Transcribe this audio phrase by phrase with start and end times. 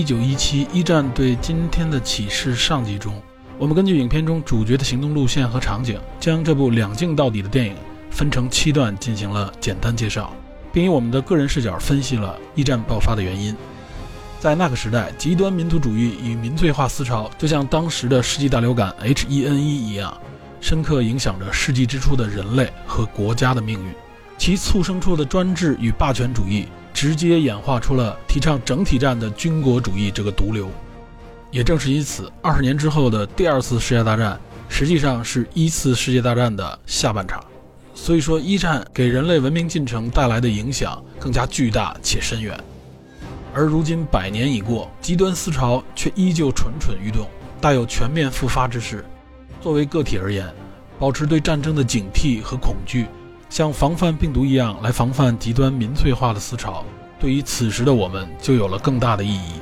[0.00, 3.20] 一九一七一战对今天的启示上集中，
[3.58, 7.74] 我们根据影片中主角的行动路线和场景，将这部两镜到底的电影
[8.10, 10.34] 分成七段进行了简单介绍，
[10.72, 13.54] 并以我们的个人视角分析了一战爆发的原因。
[14.38, 20.18] 在那个时代，极端民族主义与民粹化思潮就像当时的世纪大流感 H1N1 一样，
[20.62, 23.92] 深刻影响着世纪之初的人类和国家的命运。
[24.38, 26.68] 其促生出的专制与霸权主义。
[27.00, 30.68] 直接演化出了提倡整体战的军国主义这个毒瘤，
[31.50, 37.42] 也正是因此，二十年之后的第二次世界大战实际上是一次世界大战的下半场。
[37.94, 42.54] 所以说，一战给人类文明进程带来的影响更加巨大且深远。
[43.54, 47.26] 而如今百年已过，极端思潮却依旧蠢蠢欲动，
[47.62, 49.02] 大有全面复发之势。
[49.58, 50.46] 作为个体而言，
[50.98, 53.06] 保持对战争的警惕和恐惧。
[53.50, 56.84] 像防范病毒一样来防范极端民粹化的思潮，
[57.18, 59.54] 对于此时的我们就有了更大的意义。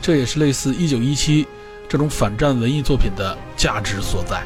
[0.00, 1.44] 这也是类似《一九一七》
[1.86, 4.42] 这种反战文艺作品的价值所在。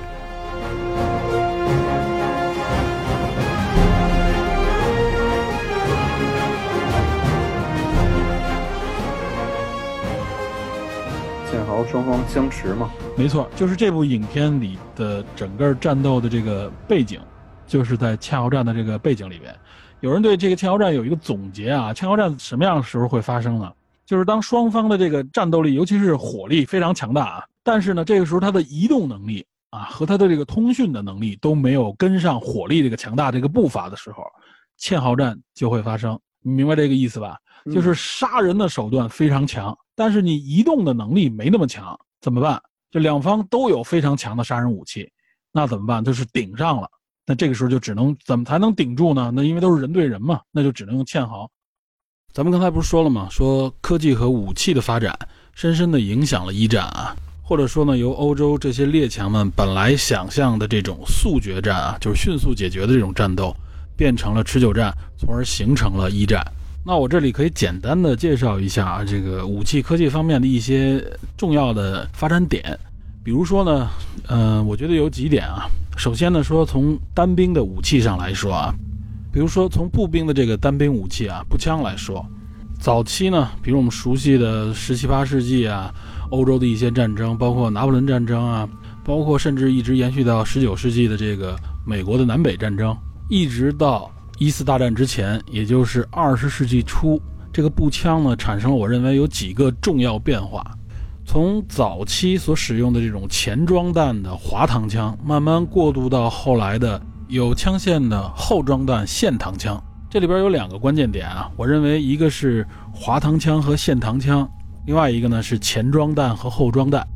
[11.48, 17.20] 剑豪双方相持嘛，没错，就是这部影片里的整个战斗的这个背景。
[17.70, 19.56] 就是在堑壕战的这个背景里边，
[20.00, 23.72] 有人对这个堑壕战有一个总结啊，堑壕战什么样的时候会发生呢？
[24.04, 34.24] 就是当双方的这个战斗力，尤其是火力非常强大啊，但是呢，这个时候它的移动能力啊和它的这个通讯的能力都没有跟上火力这个强大这个步伐的时候，
[34.76, 36.18] 堑壕战就会发生。
[36.42, 37.38] 你明白这个意思吧？
[37.72, 42.60] 就是杀人的手段非常强，但是你移动的能力没那么强，怎么办？
[42.90, 45.08] 就两方都有非常强的杀人武器，
[45.52, 46.02] 那怎么办？
[46.02, 46.90] 就是顶上了。
[47.30, 49.30] 那这个时候就只能怎么才能顶住呢？
[49.32, 51.48] 那因为都是人对人嘛，那就只能用堑壕。
[52.32, 53.28] 咱们刚才不是说了吗？
[53.30, 55.16] 说科技和武器的发展
[55.54, 63.54] 深深的影响了一战啊，或者说呢，由欧洲这些列强们本来想象的这种速决战啊，就是迅速解决的这种战斗，
[63.96, 66.44] 变成了持久战，从而形成了一战。
[66.84, 71.00] 那我这里可以简单的介绍一下啊，这个武器科技方面的一些
[71.36, 72.76] 重要的发展点，
[73.22, 73.88] 比如说呢，
[74.26, 75.70] 嗯，我觉得有几点啊。
[76.00, 78.74] 首先呢，说从单兵的武器上来说啊，
[79.30, 82.24] 比如说从步兵的这个单兵武器啊，步枪来说，
[82.80, 85.92] 早期呢，比如我们熟悉的十七八世纪啊，
[86.30, 88.66] 欧洲的一些战争，包括拿破仑战争啊，
[89.04, 91.54] 包括甚至一直延续到十九世纪的这个
[91.86, 92.96] 美国的南北战争，
[93.28, 97.20] 一直到一次大战之前，也就是二十世纪初，
[97.52, 100.64] 这个步枪呢，产生了我认为有几个重要变化。
[101.32, 109.80] 从早期所使用的这种前装弹的滑膛枪，慢慢过渡到后来的有枪线的后装弹线膛枪。
[110.10, 114.50] 这里边有两个关键点啊，我认为一个是滑膛枪和线膛枪，
[114.86, 117.06] 另外一个呢是前装弹和后装弹。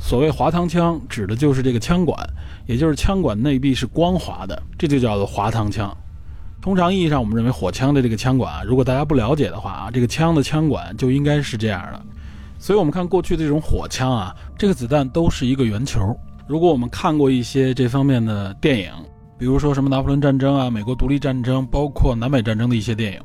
[0.00, 2.18] 所谓滑膛枪，指的就是这个枪管，
[2.66, 5.96] 也就是枪管内壁是光滑的，这就叫做滑膛枪。
[6.60, 12.02] 通常意义上，我们认为火枪的这个枪管啊，如果大家不了解的话啊，这个枪的枪管就应该是这样的。
[12.64, 16.00] 所以，我们看过去的这种火枪啊，这个子弹都是一个圆球。
[16.46, 18.90] 如果我们看过一些这方面的电影，
[19.36, 23.20] 比如说什么拿破仑战争啊、美国独立战争，包括南北战争的一些电影，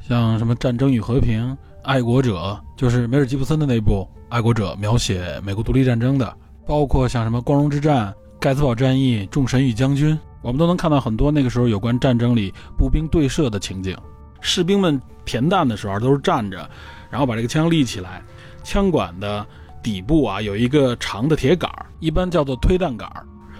[0.00, 1.44] 像什么《战争与和平》
[1.82, 2.36] 《爱国者》，
[2.78, 6.32] 就是梅尔吉布森的那部《爱国者》，描写美国独立战争的，
[6.64, 8.06] 包括像什么《光荣之战》
[8.38, 13.96] 《盖茨堡战役》《众神与将军》，我们都能看到很多那个时候有关战争里步兵对射的情景。
[14.40, 16.70] 士兵们填弹的时候都是站着，
[17.10, 18.22] 然后把这个枪立起来。
[18.64, 19.46] 枪管的
[19.82, 21.70] 底部啊有一个长的铁杆
[22.00, 23.08] 一般叫做推弹杆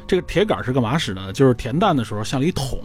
[0.07, 1.33] 这个铁杆是干嘛使的呢？
[1.33, 2.81] 就是填弹的时候向里捅。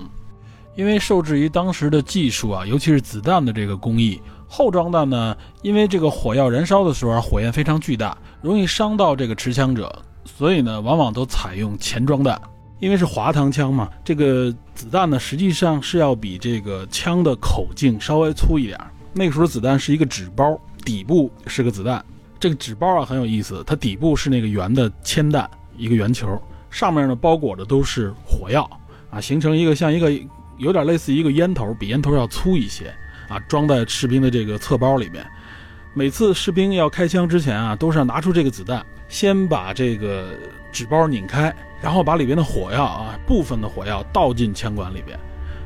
[0.76, 9.94] 因为受制于当时的技术啊，尤其是子弹的这个工艺，后装弹呢，因为这个火药燃烧的时候火焰非常巨大，容易伤到这个持枪者，
[10.24, 12.40] 所以呢，往往都采用前装弹。
[12.80, 18.80] 因为是滑膛枪嘛，这个子弹呢，实际上是要比这个枪的口径稍微粗一点。
[19.12, 20.58] 那个时候子弹是一个纸包。
[20.90, 22.04] 底部是个子弹，
[22.40, 25.48] 这个纸包啊很有意思，它底部是那个圆的铅弹，
[25.78, 26.42] 一个圆球，
[26.72, 28.68] 上面呢包裹的都是火药
[29.12, 30.12] 啊，形成一个像一个
[30.58, 32.92] 有点类似一个烟头，比烟头要粗一些
[33.28, 35.24] 啊，装在士兵的这个侧包里面。
[35.94, 40.30] 每次士兵要开枪之前啊，都是要拿出这个子弹，先把这个
[40.72, 45.20] 纸包拧开，然后把里边的火药啊，部分的火药倒进枪管里边。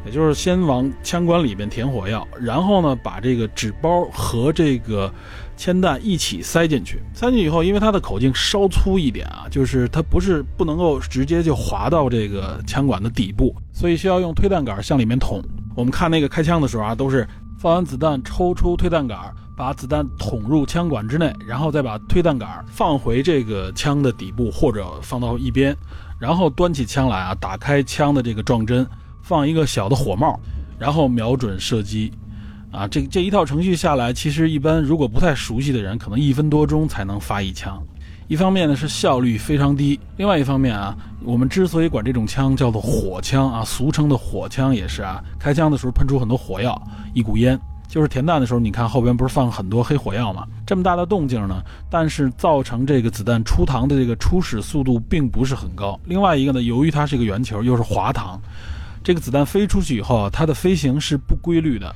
[0.05, 5.11] 也就是先往枪管里边填火药，然后呢，把这个纸包和这个
[5.55, 7.01] 铅弹一起塞进去。
[7.13, 15.41] 塞进去以后，因为它的口径稍粗一点啊，就是它不是不能够直接就滑到这个枪管的底部，所以需要用推弹杆向里面捅。
[15.75, 17.25] 我们看那个开枪的时候啊，都是
[17.57, 19.17] 放完子弹抽出推弹杆，
[19.55, 25.73] 把子弹捅入枪管之内，然后再把推弹杆放回这个枪的底部或者放到一边，
[26.19, 28.85] 然后端起枪来啊，打开枪的这个撞针。
[29.23, 30.39] 放一个小的火帽，
[30.77, 32.11] 然后瞄准射击，
[32.71, 37.81] 啊，这这一套程序下来，其实一般如果不太熟悉的人，可能一分多钟才能发一枪。
[38.27, 46.81] 一方面呢是效率非常低，另外一方面啊，我们之所以管这种枪叫做火枪啊，俗称的火枪也是啊，开枪的时候喷出很多火药，
[47.13, 50.47] 一股烟，就是填弹的时候，你看后边不是放很多黑火药吗？
[50.65, 55.99] 这么大的动静呢，但是造成这个子弹出膛的这个初始速度并不是很高。
[56.05, 58.39] 另外一个呢，由于它是一个圆球，又是滑膛。
[59.03, 61.93] 这个子弹飞出去以后啊，它的飞行是不规律的，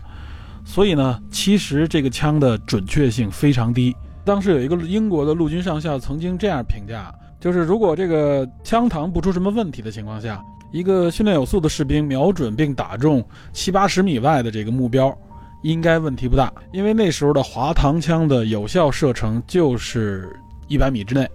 [0.66, 3.96] 所以呢，其实这个枪的准确性非常低。
[4.26, 10.44] 当时有一个英国的陆军上校曾经这样评价，就是如果这个枪膛不出什么问题的情况下，
[10.74, 15.18] 一个训练有素的士兵瞄准并打中七八十米外的这个目标，
[15.64, 20.38] 应该问题不大，因为那时候的滑膛枪的有效射程就是
[20.68, 21.26] 一百米之内。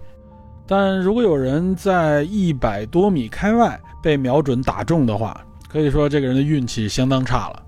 [0.67, 5.43] 但如果有人在一百多米开外被瞄准打中的话，
[5.73, 7.63] 可以说这个人的运气相当差了，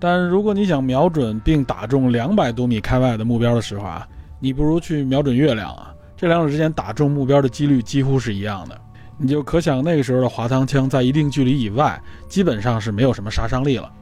[0.00, 4.08] 但如果你想瞄准并打中两百多米开外的目标的时候啊，
[4.40, 8.80] 你不如去瞄准月亮啊，这两者之间打中目标的几率几乎是一样的，
[9.18, 13.92] 你就可想那个时候的滑膛枪在一定距离以外基本上是没有什么杀伤力了。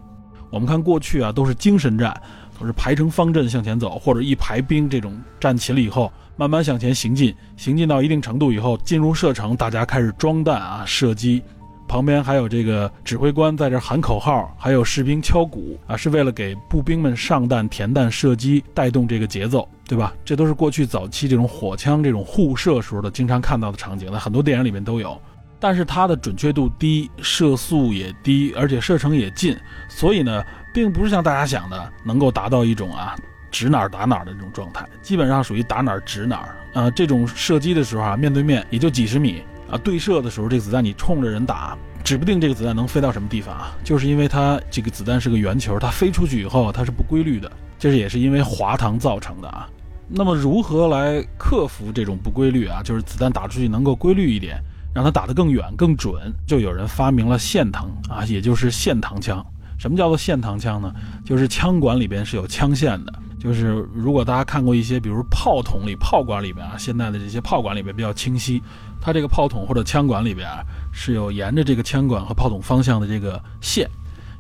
[0.49, 2.23] 我们看过去啊，都是精神战，
[2.57, 11.43] 都是排成方阵向前走，或者一排兵这种站齐了以后慢慢向前行进，行进到一定程度以后进入射程，大家开始装弹啊，射击。
[11.91, 20.15] 旁边还有这个指挥官在这喊口号，还有士兵敲鼓啊，是为了给步兵们上弹、填弹、射击，带动这个节奏，对吧？
[20.25, 25.21] 这都是过去早期这种火枪这种互射时候的经常看到的场景，在很多电影里面都有。
[25.59, 29.57] 但是它的准确度低，射速也低，而且射程也近，
[29.89, 33.17] 所以呢，并不是像大家想的能够达到一种啊
[33.51, 36.89] 指哪儿打哪儿的这种状态，基本上属于打哪儿指哪儿啊。
[36.89, 39.43] 这种射击的时候啊，面对面也就几十米。
[39.71, 43.73] 啊，对射的时候，这个子弹你冲着人打，指不定这个子弹能飞到什么地方啊！
[43.85, 49.69] 就是因为它这个子弹是个圆球，它飞出去以后它是不规律的，这是也是因为滑膛造成的啊。
[50.09, 52.83] 那么如何来克服这种不规律啊？
[52.83, 54.61] 就是子弹打出去能够规律一点，
[54.93, 59.45] 让它打得更远更准，就有人发明了线膛啊，也就是线膛枪。
[59.79, 60.93] 什么叫做线膛枪呢？
[61.25, 63.13] 就是枪管里边是有枪线的。
[63.39, 68.63] 就是如果大家看过一些，比如炮筒里、炮管里边啊，现在的这些炮管里边比较清晰，
[69.01, 70.63] 它这个炮筒或者枪管里边啊，
[70.93, 73.89] 是有沿着这个枪管和炮筒方向的这个线，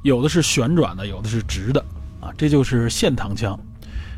[0.02, 1.84] 有的是旋转的，有的是直的，
[2.20, 3.58] 啊，这就是线膛枪。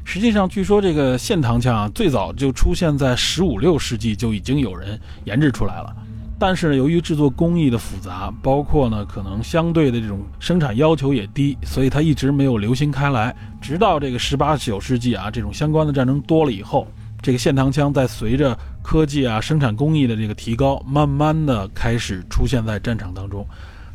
[0.05, 5.95] 实际上，据说这个线膛枪啊，最早就出现在十五六世纪就已经有人研制出来了。
[6.41, 13.33] 但是由于制作工艺的复杂，包括呢可能相对的这种生产要求也低，所以它一直没有流行开来。
[13.61, 16.89] 直到这个十八九世纪啊，这种相关的战争多了以后，
[17.23, 23.47] 这个线膛枪在随着科技啊生产工艺的这个提高，慢慢的开始出现在战场当中。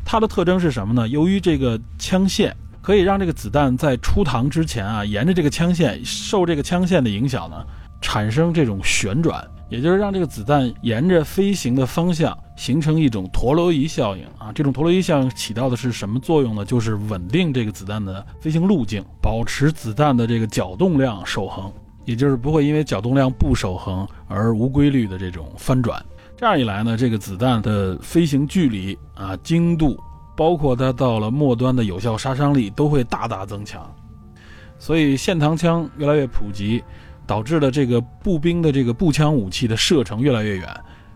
[0.04, 1.06] 它的特征是什么呢？
[1.06, 7.62] 由于这个枪线可以让这个子弹在出膛之前啊，沿着这个枪线受这个枪线的影响呢，
[8.00, 9.46] 产生这种旋转。
[9.68, 16.64] 也就是让这个子弹沿着飞行的方向形成一种陀螺仪效应啊，这种陀螺仪效应起到的是什么作用呢？
[16.64, 21.70] 就是稳定这个子弹的飞行路径，保持子弹的这个角动量守恒，
[22.08, 26.02] 也就是不会因为角动量不守恒而无规律的这种翻转。
[26.36, 29.98] 这样一来呢，这个子弹的飞行距离啊、精度，
[30.34, 33.94] 包括它到了末端的有效杀伤力都会大大增强。
[34.78, 36.82] 所以线膛枪越来越普及。
[37.28, 40.66] 导致了这个步兵的这个步枪武器的射程越来越远，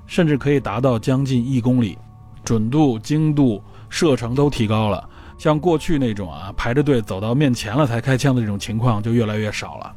[0.06, 1.96] 甚至可以达到将近一公里，
[2.44, 5.08] 准度、精度、射程都提高了。
[5.38, 9.90] 像过去那种啊排着队走到面前了才开枪的这种情况就越来越少了。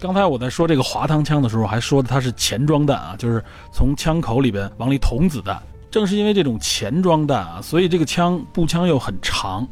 [0.00, 5.62] 刚才我在说这个滑膛枪的时候，还说的它是前装弹啊，就是从枪口里边往里捅子弹。
[5.90, 9.66] 正是因为这种前装弹啊，所以这个枪步枪又很长。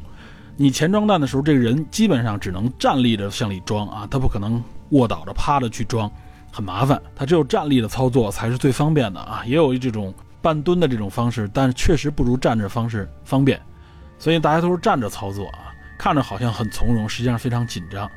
[0.56, 4.62] 你前装弹的时候，这个人基本上只能站立着向里装啊，他不可能。
[4.90, 6.11] 卧倒着趴着去装，
[6.50, 6.99] 很麻烦。
[7.14, 9.42] 他只有站立的操作才是最方便的啊！
[9.44, 13.61] 也有这种半蹲的这种方式，但是确实不如站着方式方便，
[14.18, 15.68] 所以大家都是站着操作啊，
[15.99, 18.11] 看着好像很从容，实际上非常紧张。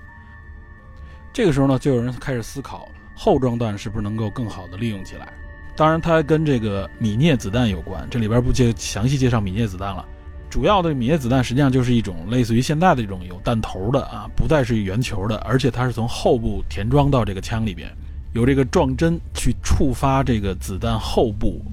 [1.34, 5.32] 这个时候呢，就有人开始思考后装弹是不是能够更好的利用起来。
[5.76, 10.06] 当然，它跟这个米涅子弹有关，这里边不介详细介绍米涅子弹了。
[10.50, 17.90] 主要的米涅子弹实际上就是一种类似于现在的这种有弹头的啊，不再是圆球的，而且它是从后部填装到这个枪里边，
[18.34, 21.64] 由这个撞针去触发这个子弹后部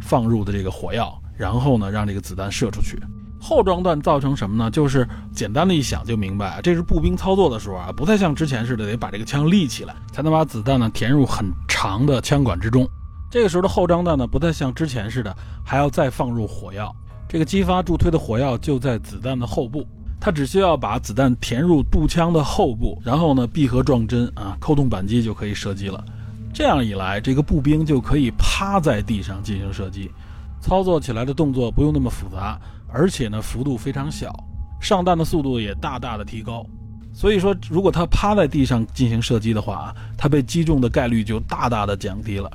[0.00, 2.98] 放入的这个火药，然后呢让这个子弹射出去。
[3.46, 4.70] 后装弹造成什么呢？
[4.70, 12.88] 就是简单的一想就明白，这是步兵操作的时候啊，不再像之前似的得把这个枪立起来，才能把子弹呢填入很长的枪管之中。
[13.30, 16.90] 这个时候的后装弹呢，不再像之前似的还要再放入火药。
[17.28, 19.86] 这个激发助推的火药就在子弹的后部，
[20.18, 26.02] 它只需要把子弹填入步枪的后部，然后呢闭合撞针啊，扣动扳机就可以射击了。
[26.54, 30.10] 这样一来，这个步兵就可以趴在地上进行射击，
[30.62, 32.58] 操作起来的动作不用那么复杂，
[32.94, 34.32] 而且呢幅度非常小，
[34.80, 36.64] 上弹的速度也大大的提高。
[37.12, 42.50] 所以说，如果他趴在地上进行射击的话啊，他被击中的概率就大大的降低了。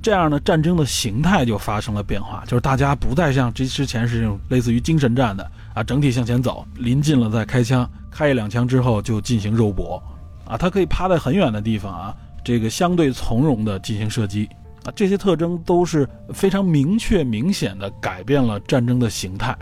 [0.00, 10.00] 这样呢，战争的形态就发生了变化，就是大家不再像之之前是这种类似于精神战的啊，整体向前走，临近了再开枪，开一两枪之后就进行肉搏，
[10.44, 14.46] 啊，他可以趴在很远的地方啊，这个相对从容的进行射击，
[14.84, 19.56] 啊，这些特征都是非常明确明显的改变了战争的形态，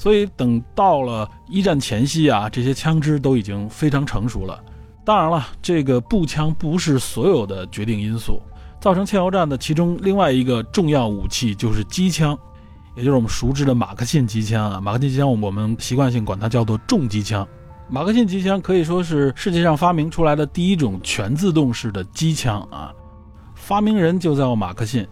[0.00, 4.58] 所以等到了一战前夕啊，这些枪支都已经非常成熟了。
[5.04, 8.40] 当然了，这个步枪不是所有的决定因素。
[8.80, 12.34] 造成堑壕战的其中另外一个重要武器就是机枪，
[12.96, 14.80] 也就是我们熟知的马克沁机枪啊。
[14.80, 17.46] 马克沁机枪我们习惯性管它叫做重机枪。
[17.90, 22.90] 马克沁机枪可以说是世界上发明出来的第一种全自动式的机枪啊。
[23.54, 25.06] 发明人就叫马克沁，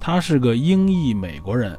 [0.00, 1.78] 他是个英裔美国人。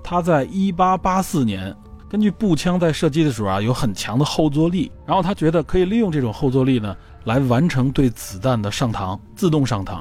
[0.00, 1.76] 他在1884年
[2.14, 10.00] 根据步枪在射击的时候啊有很强的后坐力，然后他觉得可以利用这种后坐力呢来完成对子弹的上膛，自动上膛。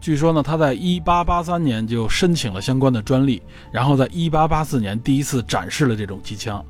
[0.00, 6.64] 据说呢，他在一八八三年就申请了相关的专利，然后在一八八四年第一次展示了这种机枪。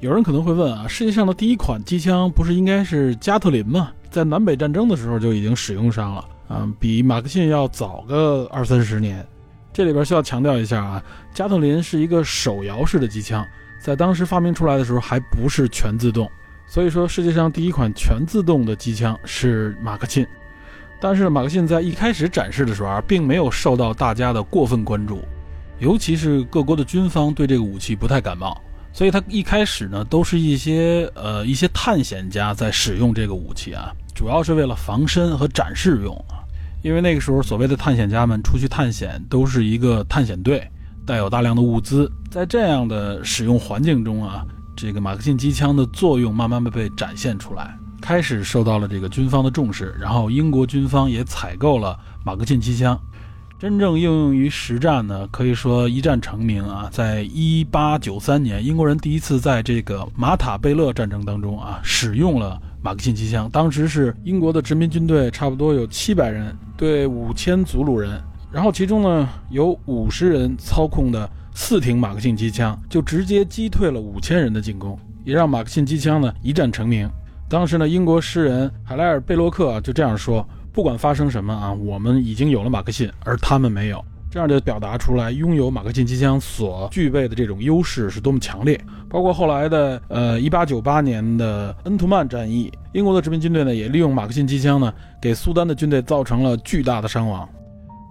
[0.00, 3.92] 有人可能会问啊，世界上的第一款机枪不是应该是加特林吗？
[4.10, 9.22] 在南北战争的时候就已经使用上了啊，比马克沁要早个二三十年。
[9.70, 11.04] 这里边需要强调一下啊，
[11.34, 13.44] 加特林是一个手摇式的机枪，
[13.84, 16.26] 在当时发明出来的时候还不是全自动，
[16.66, 20.26] 所以说世界上第一款全自动的机枪是马克沁。
[20.98, 25.22] 但是马克沁在一开始展示的时候啊，并没有受到大家的过分关注，
[25.80, 28.58] 尤其是各国的军方对这个武器不太感冒，
[28.90, 36.40] 所以他一开始呢，都是一些呃一些探险家在使用这个武器啊，主要是为了防身和展示用啊。
[36.80, 40.66] 因为那个时候所谓的探险家们出去探险，都是一个探险队，
[41.06, 44.44] 带有大量的物资，在这样的使用环境中啊，
[44.74, 47.78] 这个马克沁机枪的作用慢慢的被展现出来。
[48.00, 53.00] 开始受到了这个军方的重视，然后英国军方也采购了马克沁机枪，
[53.58, 56.88] 真正应用于实战呢，可以说一战成名啊。
[56.92, 63.48] 在一八九三年，英国人第一次在这个马塔贝勒战争当中啊，使用了马克沁机枪。
[63.50, 68.22] 当时是英国的殖民军队差不多有七百人对五千祖鲁人，
[68.54, 77.10] 然后其中呢有五十人操控的四挺马克沁机枪，就直接击退了五千人的进攻，也让马克沁机枪呢一战成名。
[77.48, 88.80] 当时呢，英国诗人海莱尔·贝洛克就这样说：“不管发生什么啊，我们已经有了马克沁，而他们没有。”这样就表达出来拥有马克沁机枪所具备的这种优势是多么强烈。
[89.08, 97.48] 包括后来的呃1898年的恩图曼战役，英国的殖民军队呢也利用马克沁机枪呢，给苏丹的军队造成了巨大的伤亡。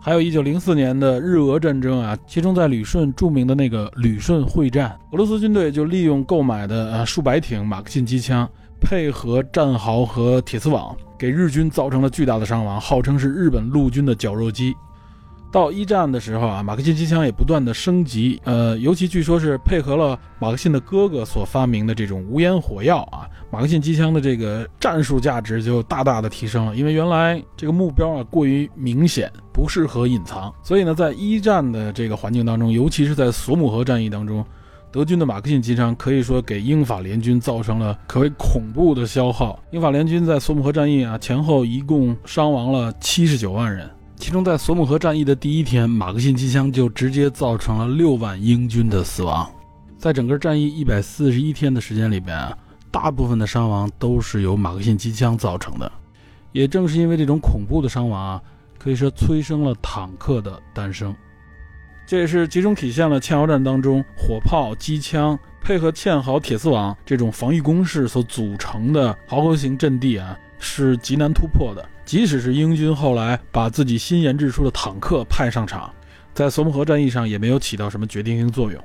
[0.05, 8.45] 还有一九零四年的日俄战争啊，其中在旅顺著名的那个旅顺会战，俄罗斯军队就利用购买的呃数百挺马克沁机枪。
[8.81, 14.75] 配合战壕和铁丝网，给日军造成了巨大的伤亡，号称是日本陆军的绞肉机。
[15.53, 26.75] 到一战的时候啊，马克沁机枪也不断的升级，呃，尤其据说是配合了马克沁的哥哥所发明的这种无烟火药啊，马克沁机枪的这个战术价值就大大的提升了。
[26.75, 34.43] 因为原来这个目标啊过于明显，不适合隐藏，所以呢，在一战的这个环境当中，尤其是在索姆河战役当中。
[34.91, 39.59] 德军的马克沁机枪可以说给英法联军造成了可谓恐怖的消耗。
[39.71, 49.49] 英法联军在索姆河战役啊前后一共伤亡了七十九万人，其中在索姆河战役的第一天，马克沁机枪就直接造成了六万英军的死亡。
[49.97, 52.55] 在整个战役一百四十一天的时间里边啊，
[52.91, 55.91] 大部分的伤亡都是由马克沁机枪造成的。
[56.51, 58.41] 也正是因为这种恐怖的伤亡啊，
[58.83, 61.15] 可以说催生了坦克的诞生。
[62.05, 71.87] 这也是集中体现了堑壕战当中火炮、机枪配合堑壕铁丝网这种防御工事所组成的壕沟型阵地啊，是极难突破的。
[72.03, 75.89] 即使是英军后来把自己新研制出的坦克派上场，
[76.33, 78.83] 在索姆河战役上也没有起到什么决定性作用，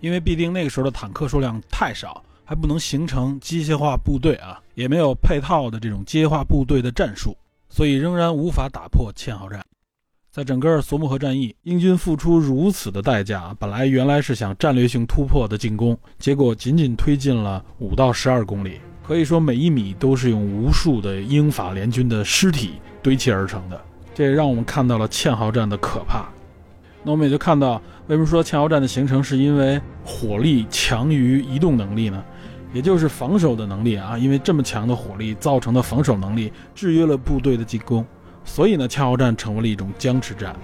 [0.00, 7.38] 因为必定那个时候的坦克数量太少，还不能形成机械化部队啊，也没有配套的这种机械化部队的战术，
[7.76, 9.62] 所以仍然无法打破堑壕战。
[10.32, 23.78] 在整个索姆河战役，英军付出如此的代价，本来原来是想战略性突破的进攻，结果仅仅推进了五到十二公里，可以说每一米都是用无数的英法联军的尸体堆砌而成的。
[24.14, 26.26] 这也让我们看到了堑壕战的可怕。
[27.02, 27.74] 那我们也就看到，
[28.06, 32.24] 为什么说堑壕战的形成是因为火力强于移动能力呢？
[32.76, 38.04] 也就是防守的能力啊，因为这么强的火力造成的防守能力制约了部队的进攻。
[38.44, 40.54] 所以呢，堑壕战成为了一种僵持战。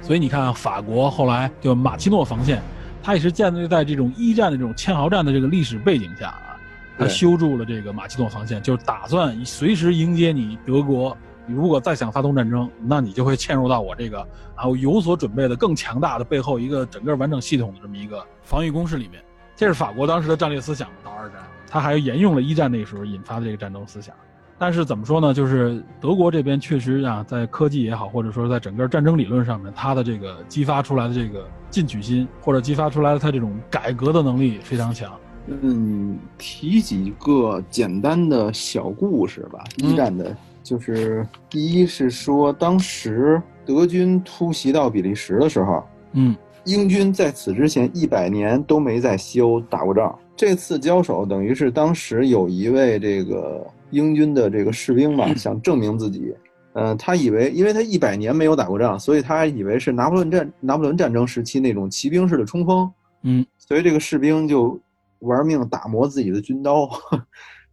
[0.00, 2.60] 所以你看，法国后来就马奇诺防线，
[3.00, 6.58] 它也是建立在这种一战的这种堑壕战的这个历史背景下啊，
[6.98, 11.16] 它修筑了这个马奇诺防线，就是打算随时迎接你德国。
[11.52, 19.22] 你如果再想发动战争，那你就会嵌入到我这个然后有所准备的更强大的背后一个整个完整系统的这么一个防御工事里面。
[19.54, 20.88] 这是法国当时的战略思想。
[21.04, 24.14] 到二战，他还沿用了一战那时候引发的这个战争思想。
[24.58, 25.34] 但是怎么说呢？
[25.34, 35.12] 就是德国这边确实啊，在科技也好，或者说在整个战争理论上面，它的这个激发出来的这个进取心，或者激发出来的他这种改革的能力非常强。
[35.48, 39.62] 嗯，提几个简单的小故事吧。
[39.76, 40.34] 一战的。
[40.62, 50.18] 就是第一是说，当时德军突袭到比利时的时候，嗯，英军在此之前一百年都没在西欧打过仗。
[50.36, 56.34] 这次交手等于是当时有一位这个英军的这个士兵吧，想证明自己。
[56.74, 62.90] 嗯，他以为，因为他一百年没有打过仗，所以他以为是拿破仑战拿破仑战争时期那种骑兵式的冲锋。
[63.22, 64.80] 嗯，所以这个士兵就
[65.18, 66.88] 玩命打磨自己的军刀。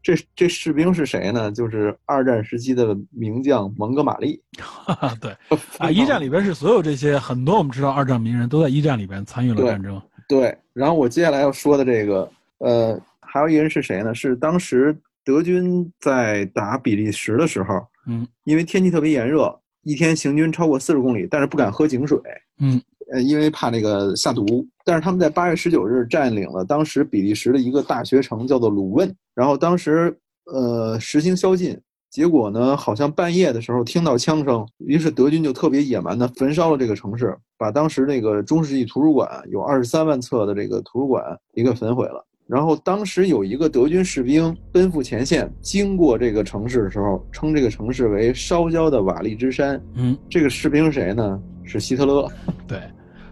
[0.01, 1.51] 这这士兵是谁呢？
[1.51, 4.41] 就是二战时期的名将蒙哥马利。
[5.19, 5.35] 对
[5.77, 10.01] 啊，一战里边是所有这些很多我们知道二战名人都在一战里边参与了战争。
[10.27, 14.13] 对，然后我接下来要说的这个，呃，还有一人是谁呢？
[14.15, 22.19] 是当时德军在打比利时的时候，嗯，因为天气特别炎热，一天行军超过四十公里，但是不敢喝井水，
[22.59, 22.81] 嗯。
[23.11, 29.13] 呃，因为怕那个下毒，但是他们在八月十九日占领了当时比利时的一个大学城，叫做鲁汶。
[29.33, 42.25] 然后当时呃实行宵禁，结果呢，好像半夜的时候听到枪声，于是德军就特别野蛮的焚烧了这个城市，把当时那个中世纪图书馆有二十三万册的这个图书馆一个焚毁了。
[42.47, 49.79] 然后当时有一个德军士兵奔赴前线，经过这个城市的时候，称这个城市为烧焦的瓦砾之山。
[49.93, 51.39] 嗯，这个士兵是谁呢？
[51.63, 52.27] 是希特勒。
[52.67, 52.79] 对。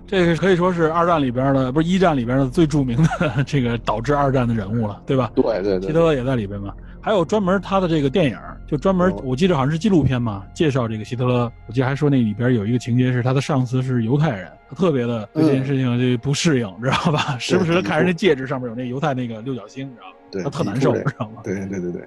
[0.07, 5.29] 这个可以说是二战里边的，不是一战里边的最著名的这个导致二战的人物了，对吧？
[5.35, 6.73] 对对对，希特勒也在里边嘛。
[7.01, 11.51] 还有专门他的这个电影，就专门我记得好像是纪录片嘛，介绍这个希特勒。
[11.67, 17.37] 我记得还说那里边有一个情节是他的上司是犹太人，他特别的对这件事情就不适应，知道吧？
[17.37, 20.15] 时不时的看人家戒指上面有那犹太那个六角星，知道吗？
[20.31, 21.41] 对，他特难受，知道吗？
[21.43, 22.01] 对对对对。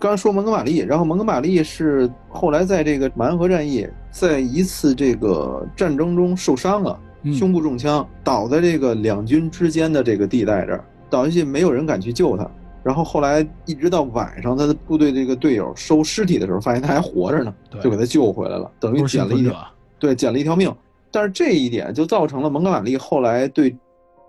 [0.00, 6.98] 刚才说蒙哥马利，然后蒙哥马利是后来在这个马恩河战役，在一次这个战争中受伤了。
[7.32, 12.48] 胸部中枪，倒在这个两军之间的这个地带这儿，倒下去没有人敢去救他。
[12.82, 19.56] 然后后来一直到晚上，他的部队这个队友收尸体的时候，发现他还活着呢，就给他救回来了，等于捡了一条，
[19.98, 20.70] 对，捡了一条命。
[21.10, 23.74] 但是这一点就造成了蒙哥马利后来对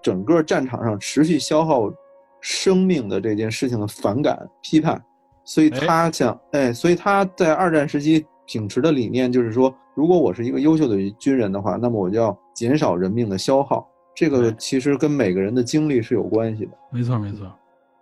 [0.02, 1.92] 整个战场上持续消耗
[2.40, 5.04] 生命的这件事情的反感批判，
[5.44, 12.38] 所以他想，哎，所以他在二战时期秉持的理念就是说，如果我是一个优秀的军人的话，那么我就要。
[12.56, 16.72] 减少人命的消耗，这个其实跟每个人的经历是有关系的。
[16.90, 17.46] 没错，没错。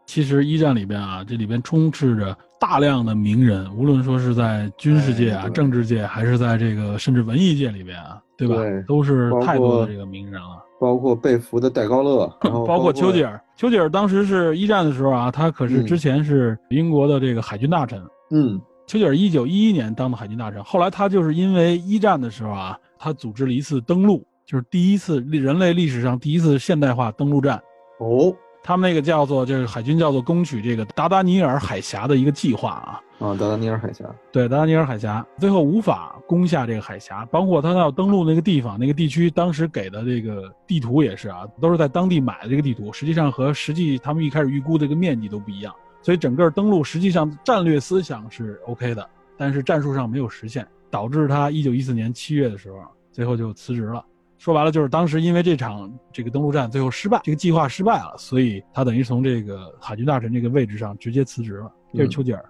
[0.06, 8.56] 其实一战里边啊，这里边充斥着大量的名人，无论说是在军事界啊、政治界，还是在这个甚至文艺界里边啊，对吧？
[8.88, 10.64] 都是太多的这个名人了。
[10.80, 12.28] 包括被俘的戴高乐，
[12.68, 13.42] 包括丘吉尔。
[13.56, 18.04] 丘吉尔当时是一战的时候啊，他可是之前是英国的这个海军大臣。
[18.32, 24.22] 嗯，丘吉尔一九一一年当的海军大臣，后来他就是因为一战的时候啊，他组织了一次登陆。
[24.46, 27.62] 就是第一次人类历史上第一次现代化登陆战，
[28.00, 34.04] 哦，他们那个叫做就是海军叫做攻取这个达达尼尔海峡的一个计划啊啊，达达尼尔海峡，
[34.34, 52.78] 对，达达尼尔海峡，最后无法攻下这个海峡，包括他要登陆那个地方那个地区，当时给的这个地图也是啊，都是在当地买的这个地图，实际上和实际他们一开始预估的这个面积都不一样，所以整个登陆实际上战略思想是 OK 的，但是战术上没有实现，导致他一九一四年七月的时候，
[53.10, 54.04] 最后就辞职了。
[54.44, 61.72] 说白了就是当时因为这场这个登陆战最后失败，这个计划失败了，所以他等于从这个海军大臣这个位置上直接辞职了。
[61.94, 62.44] 这是丘吉尔，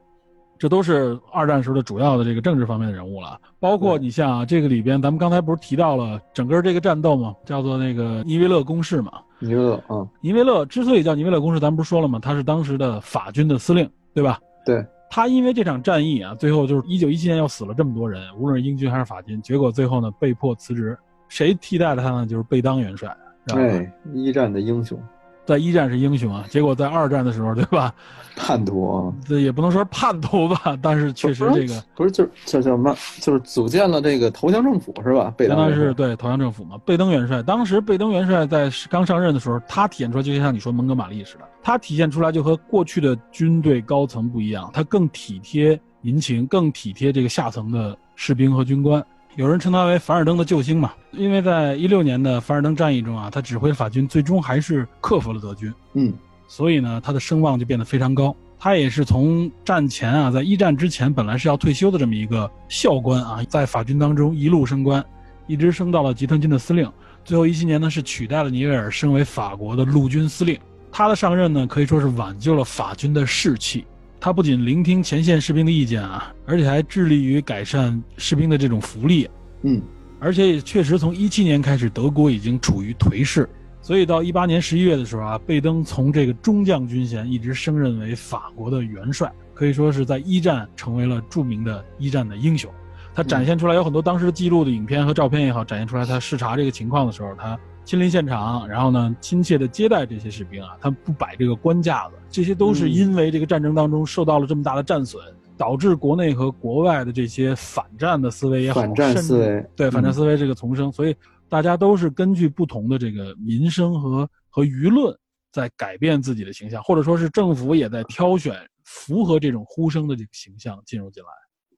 [0.57, 3.39] 这都是二战时候的主要的这个政治方面的人物了。
[3.59, 9.11] 包括你像啊，这个里边咱们刚才不是提到了整个这个战斗嘛，叫做那个尼维勒攻势嘛。
[9.37, 12.17] 尼维勒啊，尼维勒之所以叫尼维勒攻势，咱们不是说了吗？
[12.19, 14.39] 他是当时的法军的司令，对吧？
[14.65, 14.83] 对。
[15.11, 20.97] 他因为这场战役啊，最后就是一九一七年要死了这么多人，无论是英军还是法军，结果最后呢被迫辞职。
[21.33, 22.27] 谁替代了他呢？
[22.27, 23.11] 就是贝当元帅，
[23.47, 25.01] 对，一战的英雄，
[25.45, 26.45] 在一战是英雄啊。
[26.47, 27.91] 结果在二战的时候，对吧？
[28.35, 32.95] 叛徒，这也不能说叛徒吧， 但是确实这个不是就叫叫什么？
[33.19, 35.33] 就是组建了这个投降政府是吧？
[35.39, 36.77] 相当于是对投降政府嘛。
[36.85, 49.03] 贝登元帅当时贝登元帅在刚上任的时候，他体现出来就像你说蒙哥马利似的，他体现出来就和过去的军队高层不一样，他更体贴民情，更体贴这个下层的士兵和军官。
[49.35, 50.93] 有人称他为凡尔登的救星嘛？
[51.11, 55.73] 因为在一六年的凡尔登战役中啊，他指挥法军最终还是克服了德军。
[55.93, 56.13] 嗯，
[56.47, 58.35] 所以呢，他的声望就变得非常高。
[58.59, 65.03] 他也是从战前啊，在一战之前本来是要退休的这么一个校官啊，在法军当中一路升官，
[65.47, 66.87] 一直升到了集团军的司令。
[67.25, 70.59] 最后一七年呢，是取代了尼维尔，升为法国的陆军司令。
[70.91, 73.83] 他的上任呢，可以说是挽救了法军的士气。
[74.23, 79.29] 他不仅聆听前线士兵的意见啊，而且还致力于改善士兵的这种福利。
[79.63, 79.81] 嗯，
[80.17, 83.49] 而且也确实从一七年开始，德国已经处于颓势，
[83.81, 92.71] 所以到一八年十一月的时候啊，贝登从这个中将军衔一直升任为法国的元帅，可以说是在一战成为了著名的一战的英雄。
[93.13, 97.59] 他展现出来有很多当时记录的影片和照片也好，展现出来他视察这个情况的时候，他。
[97.85, 105.21] 亲临现场，然后呢，亲切的接待这些士兵啊，他不摆这个官架子，这些都是因为这个战争当中受到了这么大的战损，
[105.57, 111.15] 导致国内和国外的这些反战的思维也好，反战思维对反战思维这个丛生，所以
[111.49, 115.13] 大家都是根据不同的这个民生和和舆论
[115.51, 121.29] 在改变自己的形象，或者说是政府也在挑选符合这种呼声的这个形象进入进来。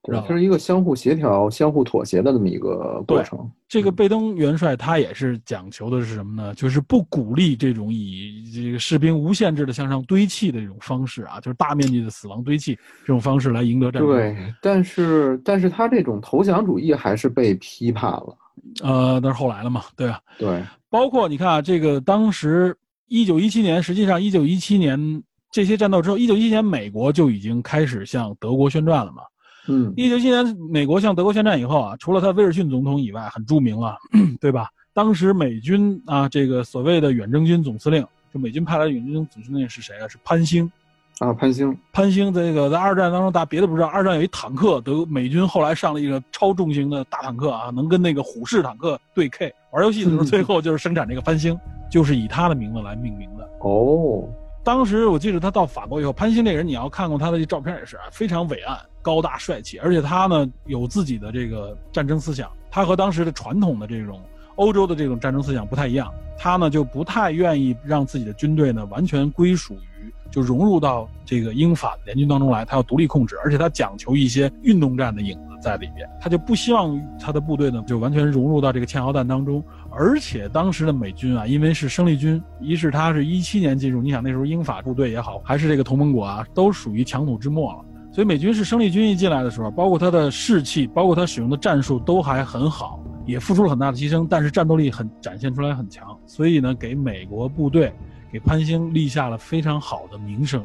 [0.06, 3.50] 这是一个相互协调、相互妥协的这么一个过程。
[3.68, 6.54] 这个贝登元帅他也是讲求的是什么呢？
[6.54, 14.08] 就是不鼓励这种以这个士兵无限制的向上堆砌的这种方式啊，就是大面积的死亡堆砌这种方式来赢得战争。
[14.08, 18.38] 对，但是但是他这种投降主义还是被批判了。
[18.82, 19.82] 呃，那是后来了嘛？
[19.96, 20.62] 对啊，对。
[20.88, 22.76] 包括你看啊，这个当时
[23.08, 29.22] 一九一七年，实际上一九一七年这些战斗之后，一九一七年美国就已经开始向德国宣战了嘛。
[29.68, 33.96] 嗯，一九七年美国向德国宣战以后啊，除了他威尔逊总统以外，很著名了，
[34.40, 34.68] 对吧？
[34.94, 38.02] 当时美军啊，这个所谓的远征军总司令，
[38.32, 40.08] 就美军派来的远征军总司令是谁啊？
[40.08, 40.70] 是潘兴，
[41.18, 49.52] 啊，潘兴，潘兴这个在二战当中，大家别的不知道，二战有一坦克，德美军后来上了一个超重型的大坦克啊，能跟那个虎式坦克对 K。
[49.72, 51.58] 玩游戏的时候，最后就是生产这个潘兴，
[51.90, 53.46] 就是以他的名字来命名的。
[53.60, 54.26] 哦，
[54.64, 58.78] 当时我记得他到法国以后，潘兴这个人，你要看过他的照片也是啊，非常伟岸。
[59.06, 64.20] 高大帅气，而且他呢有自己的这个战争思想，他和当时的传统的这种
[64.56, 87.84] 欧洲的这种战争思想不太一样，他呢就不太愿意让自己的军队呢完全归属于就融入到这个英法联军当中来，他要独立控制，而且他讲求一些运动战的影子在里边，他就不希望他的部队呢就完全融入到这个堑壕弹当中，而且当时的美军啊，因为是生力军，一是他是一七年进入，你想那时候英法部队也好，还是这个同盟国啊，都属于强弩之末了。
[88.16, 96.18] 所以美军是生力军一进来的时候，包括他的士气，包括他使用的战术都还很好，也付出了很大的牺牲，但是战斗力很展现出来很强。
[96.24, 97.92] 所以呢，给美国部队，
[98.32, 100.64] 给潘兴立下了非常好的名声。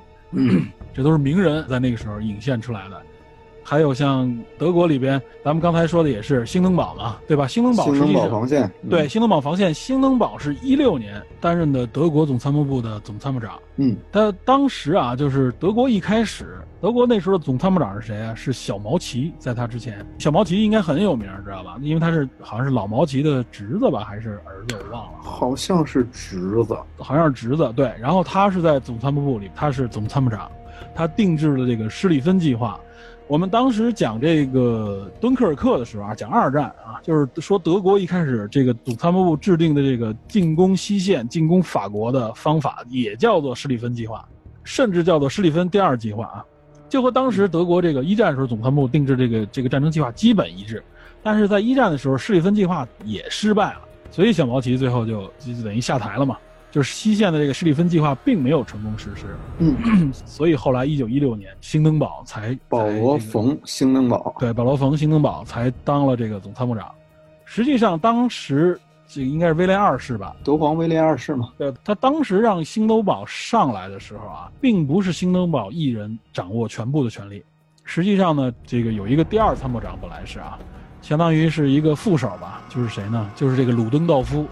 [0.93, 3.01] 这都是名人在那个时候引现出来的。
[3.71, 7.47] 还有像德国里边，咱们刚才说的也是兴登堡嘛，对吧？
[7.47, 9.73] 兴登堡，兴登堡防线，对，兴登堡防线。
[9.73, 13.57] 兴登堡是一六年担任的德国总参谋部的总参谋长。
[13.77, 18.35] 嗯，他当时啊，就是德国一开始，德国那时候的总参谋长是谁啊？
[18.35, 21.77] 是小毛奇，在他之前，小毛奇应该很有名，知道吧？
[21.79, 24.75] 因为他是好像是老毛奇的侄子吧，还是儿子？
[24.83, 27.71] 我忘了，好像是侄子，好像是侄子。
[27.73, 30.51] 对，然后他是在总参谋部里，他是总参谋长，
[30.93, 32.77] 他定制了这个施里芬计划。
[33.31, 44.27] 我们当时讲这个敦刻尔克的时候啊，讲二战啊，就是说德国一开始这个总参谋部制定的这个进攻西线、进攻法国的方法，也叫做施里芬计划，
[44.65, 46.43] 甚至叫做施里芬第二计划啊，
[46.89, 50.83] 就和当时德国这个一战时候总参谋部定制这个这个战争计划基本一致。
[51.23, 53.79] 但是在一战的时候，施里芬计划也失败了，
[54.11, 56.37] 所以小毛奇最后就就等于下台了嘛。
[56.71, 59.25] 就是西线的这个施里芬计划并没有成功实施。
[59.59, 66.89] 嗯， 所以后来一九一六年，兴登堡才保罗·冯·兴登堡，对，保罗·冯·兴登堡才当了这个总参谋长。
[67.43, 70.33] 实际上，当时这个应该是威廉二世吧？
[70.41, 71.49] 德皇威廉二世嘛。
[71.57, 77.43] 对，他当时让兴登堡上来的时候啊，并不是兴登堡一人掌握全部的权力。
[77.83, 80.57] 实际上呢，这个有一个第二参谋长，本来是啊，
[81.01, 83.29] 相当于是一个副手吧，就是谁呢？
[83.35, 84.45] 就是这个鲁登道夫，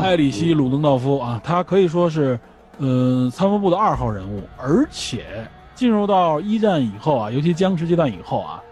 [0.00, 2.38] 埃里希·鲁登道夫啊，他可以说是，
[2.78, 4.42] 呃，参谋部的二号人物。
[4.56, 8.62] 而且进入到一战以后啊，尤其僵持阶段以后啊，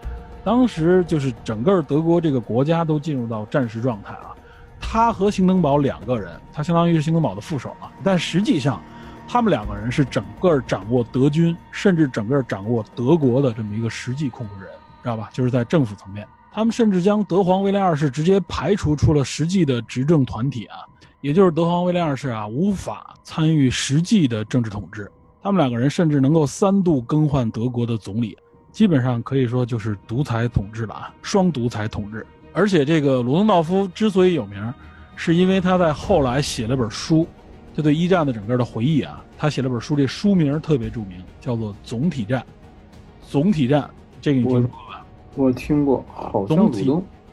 [0.43, 4.35] 当时就是整个德国这个国家都进入到战时状态啊。
[4.79, 8.81] 他和兴登堡两个人，他相当于是兴登堡的副手嘛，但实际上。
[9.25, 15.29] 他们两个人是整个掌握德军，甚至整个掌握德国的这么一个实际控制人，知道吧？
[15.31, 20.79] 就是在政府层面，他们甚至将德皇威廉二世直接排除出了实际的执政团体啊，
[21.23, 25.09] 也就是德皇威廉二世啊，无法参与实际的政治统治。
[25.41, 28.37] 他们两个人甚至能够三度更换德国的总理，
[28.73, 32.27] 基本上可以说就是独裁统治了啊，双独裁统治。
[32.51, 34.73] 而且这个鲁登道夫之所以有名，
[35.15, 37.25] 是因为他在后来写了本书。
[37.73, 42.41] 就对一战的整个的回忆啊，他写了本书，这书名特别著名，叫做《总体战》。
[43.21, 43.89] 总体战，
[44.21, 45.05] 这个你听说过吧？
[45.35, 46.69] 我听过，好东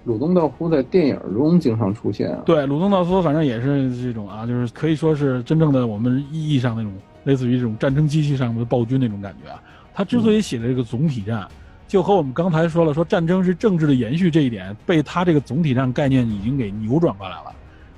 [0.04, 2.42] 鲁东道夫在电影中经常出现啊。
[2.46, 6.92] 对，鲁东道夫反正也是这种啊，就是可以说是真正的我们意义上那种
[7.24, 9.62] 类似于这种战争机器上的暴君那种感觉啊。
[9.92, 11.46] 他之所以写的这个总体战，
[11.86, 17.52] 就和我们刚才说了，说战争是政治的延续这一点，被他这个总体战概念已经给扭转过来了。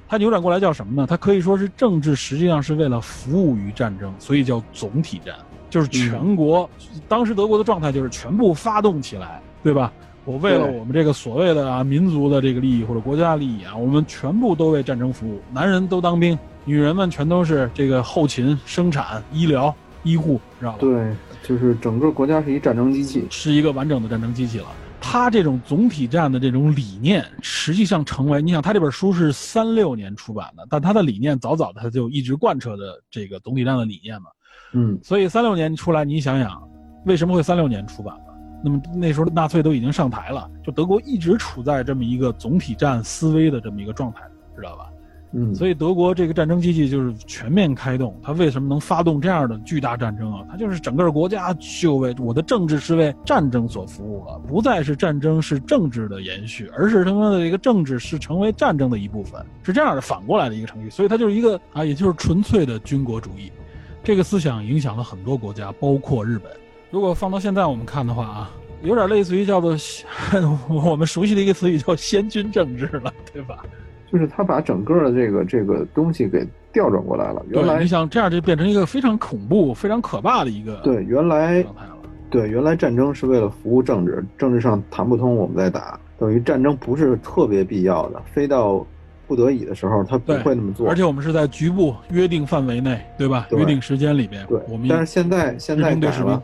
[0.09, 1.07] 他扭转过来叫什么呢？
[1.07, 5.35] 他可以说是政治，实际上是为了服务于战争，所以叫总体战，
[5.71, 6.69] 就是全国。
[7.09, 9.91] 当时德国的状态就是全部发动起来，对吧？
[10.25, 15.41] 我为了我们这个所谓的啊民族的这个利益或者国家利益啊，我们全部都为战争服务。
[15.53, 20.79] 男人都当兵，女人们全都是这个后勤、生产、医疗、医护，知道吧？
[20.79, 24.67] 对，就是整个国家是一战争机器，是一个完整的战争机器了。
[25.01, 34.29] 他这种总体战的这种理念，实际上成为你想，他这本书是三六年出版的，但他的理念早早的他就一直贯彻的这个总体战的理念嘛。
[34.75, 36.63] 嗯，所以三六年出来，你想想，
[37.07, 38.32] 为什么会三六年出版呢？
[38.65, 44.23] 那么那时候纳粹都已经上台了，就德国一直处在这么一个总体战思维的这么一个状态，
[44.57, 44.89] 知道吧？
[45.35, 48.15] 嗯，所以德国这个战争机器就是全面开动。
[48.23, 50.45] 它为什么能发动这样的巨大战争啊？
[50.51, 60.91] 它就是整个国家就为我的政治是为战争所服务了，不再是战争是政治的延续，而是他妈的一个政治是成为战争的一部分，是这样的反过来的一个程序。
[60.91, 63.51] 所以它就是一个啊，也就是纯粹的军国主义。
[64.05, 66.53] 这个思想影响了很多国家，包括日本。
[66.93, 68.51] 如果放到现在我们看的话啊，
[68.83, 69.75] 有点类似于叫做
[70.69, 73.65] 我们熟悉的一个词语叫先军政治了，对吧？
[74.13, 77.43] 就是他把整个的这个这个东西给调转过来了。
[77.49, 81.97] 原来你想这样就变成一个非常恐怖、非常可怕的一个对原来状态了。
[82.29, 85.99] 对原来战争是为了服务政治，政治上谈不通，我们再打。
[86.19, 88.87] 等于战争不是特别必要的，非到
[89.27, 90.87] 不得已的时候，他不会那么做。
[90.91, 93.49] 而且我们是在局部约定范围内，对吧？
[93.53, 94.45] 约定时间里边。
[94.47, 96.43] 对，我们但是现在现在改了，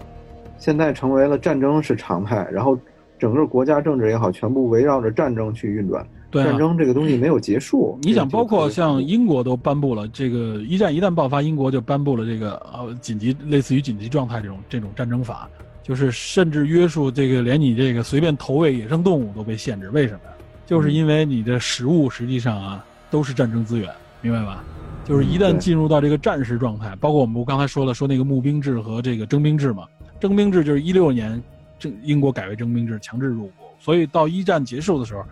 [0.58, 2.78] 现在成为了战争是常态，然后
[3.18, 6.06] 整个国家政治也好，全部围绕着战争去运转。
[6.30, 7.98] 对战争这个东西没有结束。
[8.04, 15.48] 你想，包括像英国都颁布了这个一战一旦爆发，英国就颁布了这个呃紧急类似于紧急状态这种这种战争法，
[15.82, 19.88] 就是甚至约束这个连你这个随便投喂野生动物都被限制。
[19.90, 20.32] 为什么呀？
[20.66, 23.88] 就是因为你的食物实际上啊都是战争资源，
[24.20, 24.62] 明白吧？
[25.06, 29.84] 就是一旦进入到这个战时状态，包括我们刚才说了说那个募兵制和这个征兵制嘛，
[30.20, 31.42] 征兵制就是一六年
[31.78, 35.24] 征英国改为征兵制，强制入伍，所以到一战结束的时候。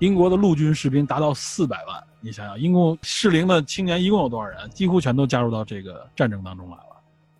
[0.00, 4.68] 英国的陆军士兵达到四百万，你想想，英共适龄的青年一共有多少人？
[4.70, 6.82] 几乎全都加入到这个战争当中来了。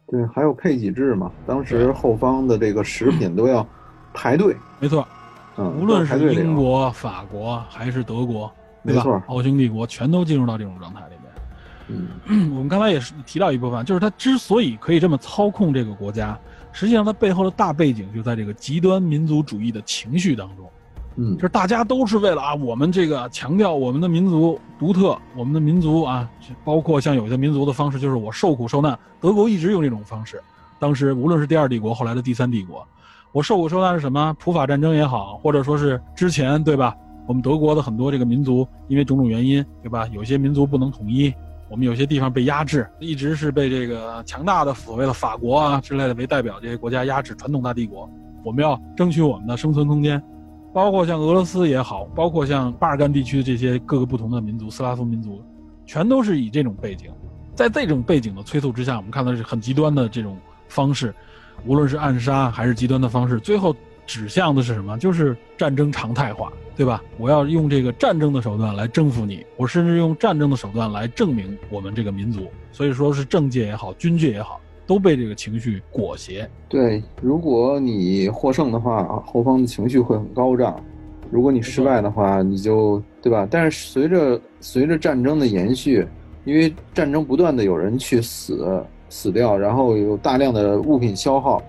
[0.06, 1.32] 对，还有配给制嘛？
[1.48, 3.66] 当时后方的这个食品都要
[4.14, 4.56] 排队。
[4.78, 5.06] 没错，
[5.56, 8.50] 嗯，无论是英国、法国还是德国，
[8.82, 11.16] 没错，奥匈帝国全都进入到这种状态里
[11.88, 12.08] 面。
[12.28, 16.38] 嗯， 我们刚才也是提到一部分，就是他之所以可以这么操控这个国家，
[16.74, 20.68] 实际上它背后的大背景就在这个极端民族主义的情绪当中。
[21.16, 26.28] 嗯，就是大家都是为了啊，我们这个强调我们的民族独特，我们的民族啊，
[26.64, 28.98] 包括像有些民族的方式，就是我受苦受难。
[29.20, 30.42] 德国一直用这种方式，
[30.80, 32.84] 当时无论是第二帝国，后来的第三帝国，
[33.30, 34.34] 我受苦受难是什么？
[34.40, 36.96] 普法战争也好，或者说是之前对吧？
[37.28, 40.08] 我们德国的很多这个民族因为种种原因对吧？
[40.08, 41.32] 有些民族不能统一，
[41.74, 47.34] 我们有些地方被压制，一直是被这个强大的所谓的法国啊之类的为代表这些国家压制。
[47.34, 48.08] 传统大帝国，
[48.44, 50.22] 我们要争取我们的生存空间。
[50.72, 55.42] 包括像俄罗斯也好，包括像巴尔干地区的这些各个不同的民族，斯拉夫民族，
[55.84, 57.10] 全都是以这种背景。
[57.56, 61.12] 在这种背景的催促之下，我们看到是很极端的这种方式，
[61.66, 63.74] 无论是暗杀还是极端的方式，最后
[64.06, 64.98] 指向的是什么？
[64.98, 67.02] 就是战争常态化，对吧？
[67.18, 72.46] 我要用这个战争的手段来征服你，我甚至用战争的手段来证明我们这个民族。
[72.72, 76.48] 所以说是政界也好，军界也好，都被这个情绪裹挟。
[76.68, 80.74] 对，如果你获胜的话，后方的情绪会很高涨；
[81.30, 83.46] 如果你失败的话，你就对吧？
[83.50, 86.06] 但是随着随着战争的延续，
[86.44, 91.62] 因为战争不断的有人去死死掉，然后有大量的物品消耗，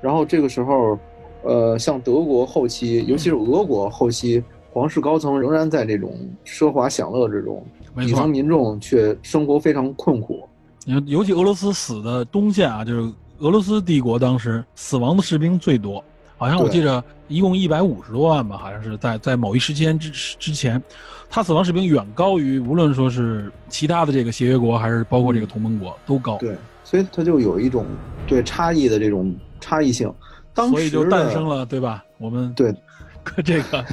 [0.00, 0.98] 然后这个时候，
[1.46, 6.12] 呃，像德国后期，尤其是俄国后期，皇室高层仍然在这种
[6.44, 7.64] 奢华享乐之中，
[7.96, 10.46] 底层民众却生活非常困苦。
[10.86, 16.02] 尤尤其俄罗斯死的东线啊，就是俄罗斯帝国当时死亡的士兵最多，
[16.36, 20.82] 好像我记着一共一百五十多万吧，好像是在在某一时间之之前。
[21.28, 26.38] 他死亡士兵远高于无论说是其他的这个协约国，还是包括这个同盟国都高。
[26.38, 27.84] 对，所以他就有一种
[28.26, 30.12] 对差异的这种差异性。
[30.56, 32.02] 当所以就诞生了，对吧？
[32.18, 32.74] 我们对，
[33.44, 33.84] 这个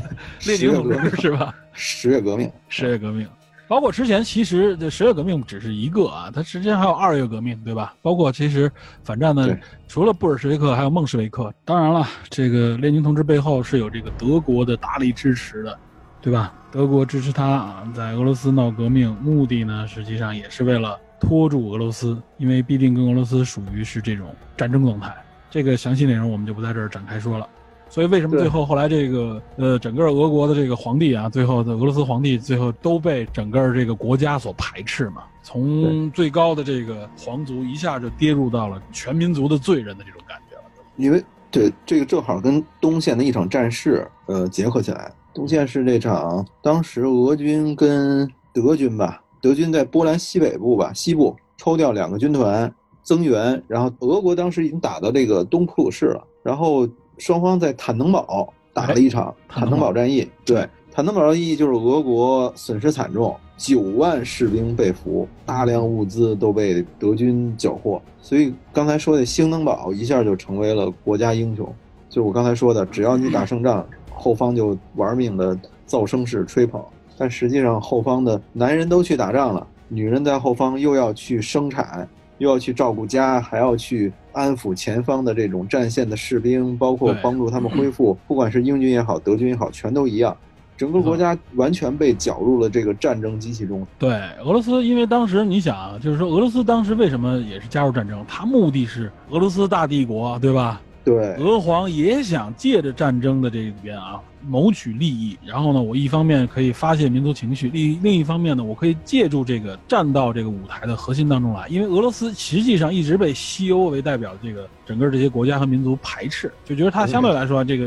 [0.46, 1.54] 列宁同志是吧？
[1.74, 3.28] 十月革命， 十月革命，
[3.68, 7.94] 包括之前其实这十月革命只是一个啊，它实际上还有二月革命，对吧？
[8.02, 8.72] 包括其实
[9.04, 9.48] 反战呢，
[9.88, 11.54] 除了布尔什维克，还有孟什维克。
[11.66, 15.78] 当然了，这个列宁同志背后是有这个德国的大力支持的。
[16.22, 16.54] 对吧？
[16.72, 25.14] 德国支持他啊，在俄罗斯闹革命，目的呢，实际上也是为了拖住俄罗斯，因为必定跟俄罗斯属于是这种战争状态。
[25.54, 27.48] 这个详细内容我们就不在这儿展开说了。
[27.88, 35.26] 所以为什么最后后来这个呃整个俄国的这个皇帝啊，最后的俄罗斯皇帝最后都被整个这个国家所排斥嘛？
[35.44, 40.64] 从最高的这个皇族一下就跌入到了全民族的罪人的这种感觉了。
[40.98, 45.14] 因为对这个正好跟东线的一场战事呃结合起来。
[45.32, 56.88] 东线是这场，当时俄军跟德军吧，德军在波兰西北部吧，西部抽调两个军团增援，然后俄国当时已经打到这个东普鲁士了，然后
[57.18, 60.28] 双方在坦能堡打了一场坦能堡战役。
[60.46, 71.72] 对，坦能堡战役就是俄国损失惨重，九万士兵被俘，大量物资都被德军缴获，所以刚才说的兴登堡一下就成为了国家英雄。
[72.10, 73.86] 就我刚才说的，只要你打胜仗。
[74.16, 76.82] 后方就玩命的造声势吹捧，
[77.18, 88.18] 但实际上后方的男人都去打仗了，女人在后方又要去生产，又要去照顾家，还要去安抚前方的这种战线的士兵，包括帮助他们恢复。
[88.28, 90.36] 不管是英军也好，德军也好，全都一样，
[90.76, 93.86] 整个国家完全被搅入了这个战争机器中。
[94.00, 94.12] 对，
[94.44, 98.26] 俄罗斯，因为当时你想，就是说俄罗斯当时为什么也是加入战争？
[98.28, 100.82] 它目的是俄罗斯大帝国，对吧？
[101.04, 105.38] 对，俄皇也想借着战争的这里边啊，谋取利益。
[105.46, 111.68] 然后呢，我一方面可以发泄民族情绪，另另一方面呢，我可以借助这个站到这个舞台的核心当中来。
[111.68, 117.86] 因为俄罗斯实际上一直被西欧为代表这个整个这些国家和民族排斥，就觉得它相对来说，这个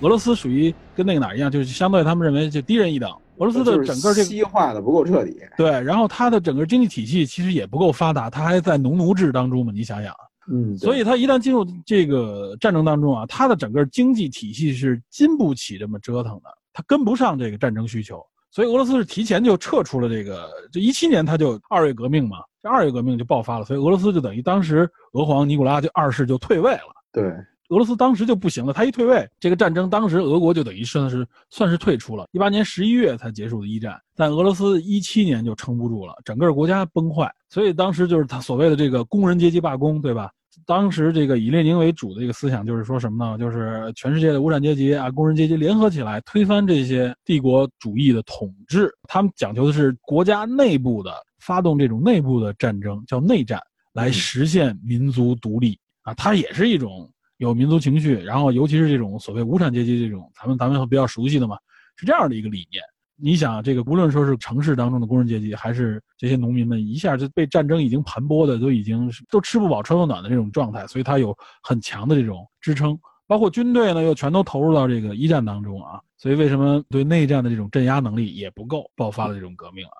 [0.00, 3.08] 俄罗斯属于跟那个哪一样，就是相对他们认为就低人一等。
[3.36, 5.36] 俄罗斯的整个这个西化的不够彻底。
[5.56, 10.12] 对，然后它的整个经济体系其实也不够发达，它还在农奴制当中嘛，你想想。
[10.50, 26.94] 嗯，所以他一旦进入这个战争当中啊，他的整个经济体系是经不起这么折腾的，他跟不上这个战争需求，所以俄罗斯是提前就撤出了这个，这一七年他就二月革命嘛，这二月革命就爆发了，所以俄罗斯就等于当时俄皇尼古拉就二世就退位了。
[27.12, 32.26] 对，俄罗斯当时就不行了，他一退位，这个战争当时俄国就等于算是算是退出了。
[32.32, 40.30] 一八年十一月才结束的一战，但俄罗斯一七年就撑不住了，整个国家崩坏，所以当时就是他所谓的这个工人阶级罢工，对吧？
[40.66, 43.38] 当时这个以列宁为主的这个思想就是说什么呢？
[43.38, 48.92] 就是全世界的无产阶级啊、工人阶级联合起来推翻这些帝国主义的统治。
[49.04, 53.60] 他们讲究的是国家内部的发动这种内部的战争，叫内战，
[53.92, 56.12] 来实现民族独立啊。
[56.14, 61.56] 它也是一种有民族情绪，然后尤其是这种所谓无产阶级这种，咱们咱们比较熟悉的嘛，
[61.96, 62.82] 是这样的一个理念。
[63.20, 72.98] 你想，这个无论说是城市当中的工人阶级，还是这些农民们，一下就被战争已经盘剥的，都已经都吃不饱穿不暖的这种状态，所以他有很强的这种支撑。
[73.26, 79.98] 包括军队呢，又全都投入到这个一战当中啊，所以为什么对内战的这种镇压能力也不够，爆发了这种革命啊？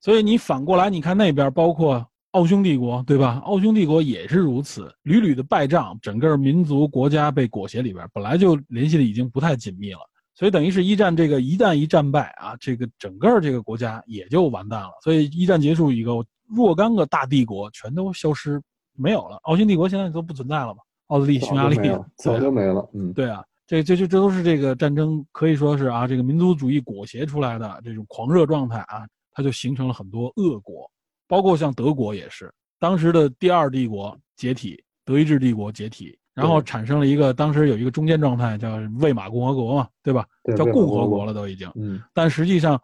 [0.00, 3.40] 所以你反过来，你看那边，包括奥匈帝国，对吧？
[3.44, 10.00] 奥匈帝国也是如此，屡屡的败仗，整个民族国家被裹挟里边，本来就联系的已经不太紧密了。
[10.34, 14.90] 所以等于是一战这个一旦一战败啊，这个整个这个国家也就完蛋了。
[15.02, 18.60] 所以一战结束以后，若干个大帝国全都消失
[18.96, 19.36] 没有了。
[19.44, 20.80] 奥匈帝国现在都不存在了嘛？
[21.08, 21.76] 奥地利、匈牙利
[22.16, 22.88] 早就没了。
[22.94, 30.90] 嗯，对啊，这这这这都是这个战争可以说是啊，这个民族主义裹挟出来的这种狂热状态啊，它就形成了很多恶果。
[31.28, 40.26] 包括像德国也是，当时的第二帝国解体，德意志帝国解体，然后产生了一个当时有一个中间状态叫魏玛共和国嘛，对吧？
[40.56, 41.70] 叫共和国了都已经。
[41.76, 42.02] 嗯。
[42.12, 42.80] 但实际上，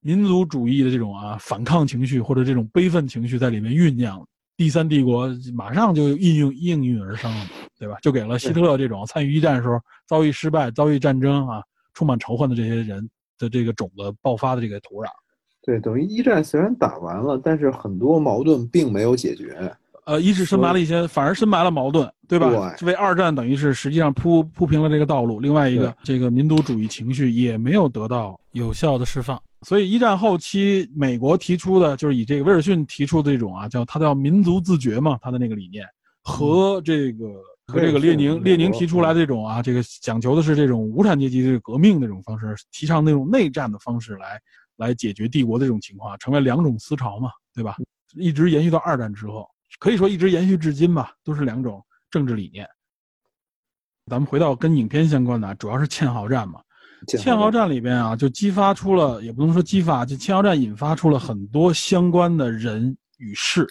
[0.00, 4.24] 民族主义的这种啊反抗情绪或者这种悲愤情绪在里面酝酿，
[4.56, 7.46] 第三帝国马上就应运应运而生了，
[7.78, 7.96] 对吧？
[8.02, 11.62] 就给了希特勒这种参与一战的时候遭遇失败、遭遇战争啊，
[11.94, 15.08] 充满仇恨的这些人的这个种子爆发的这个土壤。
[15.64, 19.72] 对，等于一战虽然打完了，但是很多矛盾并没有解决。
[20.04, 22.74] 呃，一是深埋了一些，反而深埋了矛盾，对吧？
[22.82, 25.40] 为二战等于是实际上铺铺平了这个道路。
[25.40, 29.40] 另外一个，这个民族主义情绪也没有得到有效的释放。
[29.62, 35.86] 所以一战后期，美国提出的就是以这个威尔逊提出的这种啊，叫他叫民族自觉嘛，他的那个理念
[36.22, 37.26] 和这个
[37.66, 44.40] 和这个列宁列宁提出来的这种啊，这个讲求的是这种无产阶级的革命那种方式，提倡那种内战的方式来。
[44.76, 47.76] 来解决帝国的这种情况，成为两种思潮嘛，对吧？
[48.14, 49.46] 一直延续到二战之后，
[49.82, 52.64] 可以说一直延续至今吧，都是两种政治理念。
[54.06, 56.60] 咱们回到跟影片相关的，主要是堑壕战嘛。
[57.18, 63.66] 堑壕战里边啊，就激发出了，也不能说激发，就堑壕战引发出了很多相关的人与事。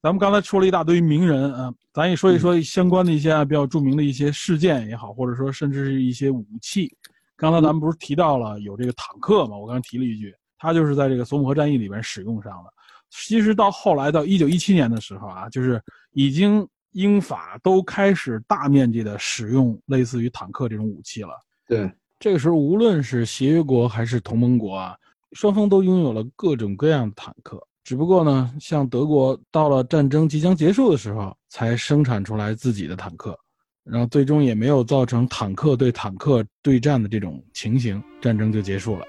[0.00, 6.88] 咱们刚才说了一大堆名人啊，咱也说一说相关的一些啊比较著名的一些事件也好，或者说甚至是一些武器。
[7.34, 9.56] 刚才咱们不是提到了有这个坦克嘛？
[9.56, 12.72] 我刚才提了一句，它就是在这个索姆河战役里边使用上的。
[13.16, 15.80] 其实到后来到一九一七年的时候啊，就是
[16.12, 21.30] 已经英法都开始大面积的使用类似于坦克这种武器了。
[21.66, 24.96] 对，这个时候无论是协约国还是同盟国啊，
[25.32, 27.58] 双方都拥有了各种各样的坦克。
[27.84, 33.38] 只不过呢，像德国到了战争即将结束的时候才生产出来自己的坦克。
[33.84, 39.04] 然后最终也没有造成坦克对坦克对战的这种情形，战争就结束了。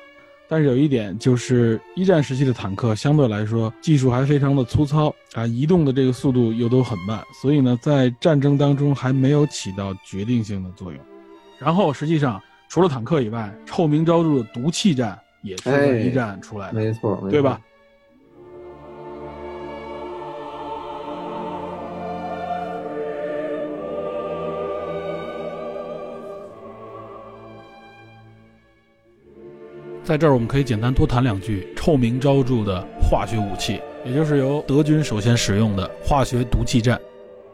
[0.47, 11.01] 但是有一点就是，一战时期的坦克相对来说技术还非常的粗糙啊，移动的这个速度又都很慢，所以呢，在战争当中还没有起到决定性的作用。
[11.59, 17.59] 然后实际上除了坦克以外，臭名昭著的毒气战也是一战出来的，没错，对吧？
[30.05, 37.01] 在这儿，我们可以简单多谈两句臭名昭著的化学武器，也就是由德军首先使用的化学毒气战。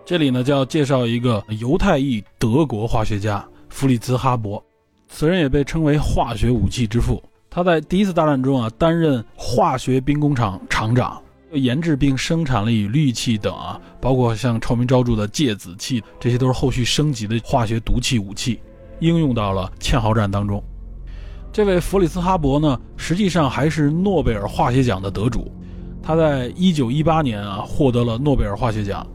[0.04, 4.62] 这里呢，就要介绍一个犹太裔德国化学家弗里茨·哈伯，
[5.08, 7.24] 此人也被称为化学武器之父。
[7.50, 11.22] 他在第一次大战中啊，担任化学兵工厂厂长，
[11.54, 18.60] 研制并生产了以氯气等啊，包括像臭名昭著的芥子气，这些都是后续升级的化学毒气武器，
[19.00, 20.62] 应用到了堑壕战当中。
[21.54, 25.52] 这位弗里斯哈伯呢，实际上还是诺贝尔化学奖的得主。
[26.02, 29.06] 他在一九一八年啊，获得了诺贝尔化学奖，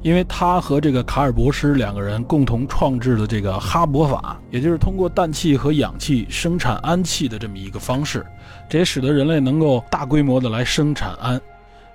[0.00, 8.24] 因为他和这个卡尔博施两个人共同创制的这个哈勃法，也就是通过氮气和氧气生产氨气的这么一个方式，
[8.68, 11.40] 这也使得人类能够大规模的来生产氨。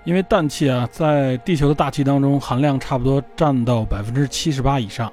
[0.03, 5.09] 因为氮气啊，在地球的大气当中含量差不多占到百分之七十八以上，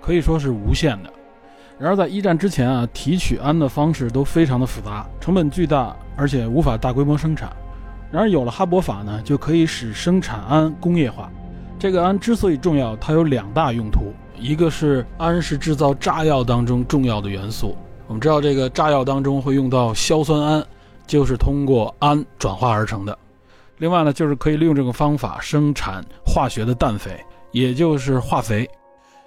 [0.00, 1.10] 可以说是无限的。
[1.78, 7.54] 然而，在一战之前啊，提取氨的方式都非常的复杂，成本巨大，而且无法大规模生产。
[8.10, 11.30] 然而，有了哈勃法呢，就可以使生产氨工业化。
[11.78, 20.64] 这个氨之所以重要，它有两大用途：一个是氨是制造炸药当中重要的元素，我们知道这个炸药当中会用到硝酸铵，
[21.06, 23.12] 就是通过氨转化而成的；
[23.76, 28.66] 另外呢，就是可以利用这个方法生产化学的氮肥，也就是化肥。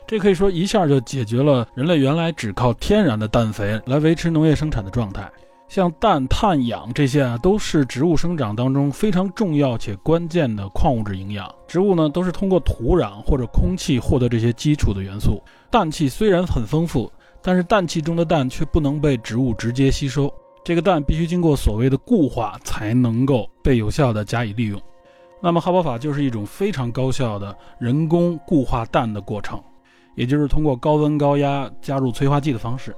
[0.09, 5.29] 这可以说一下就解决了人类原来只靠天然的氮肥来维持农业生产的状态。
[5.67, 11.47] 像氮、碳、氧这些啊，都是植物生长当中非常重要且关键的矿物质营养。
[11.67, 15.39] 植物呢，都是通过土壤或者空气获得这些基础的元素。
[15.69, 20.33] 氮气虽然很丰富，但是氮气中的氮却不能被植物直接吸收，
[20.65, 24.81] 这个氮必须经过所谓的固化才能够被有效的加以利用。
[25.39, 29.61] 那么哈勃法就是一种非常高效的人工固化氮的过程。
[30.19, 32.93] 也就是通过高温高压加入催化剂的方式，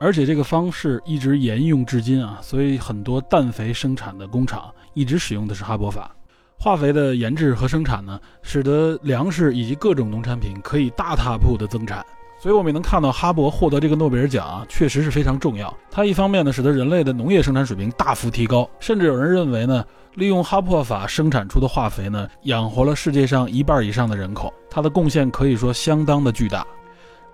[0.00, 6.10] 而且这个方式一直沿用至今啊，所以很多氮肥生产的工厂一直使用的是哈勃法。
[6.58, 12.04] 化肥的研制和生产呢，使得粮食以及各种农产品可以大踏步的增产。
[12.44, 15.74] 所以我们能看到哈勃获得这个诺贝尔奖啊，确实是非常重要。
[15.90, 19.82] 它一方面呢，使得人类的农业生产水平大幅提高，甚至有人认为呢。
[20.16, 26.66] 利用哈珀法生产出的化肥呢，养活了世界上一半以上的人口，它的贡献可以说相当的巨大。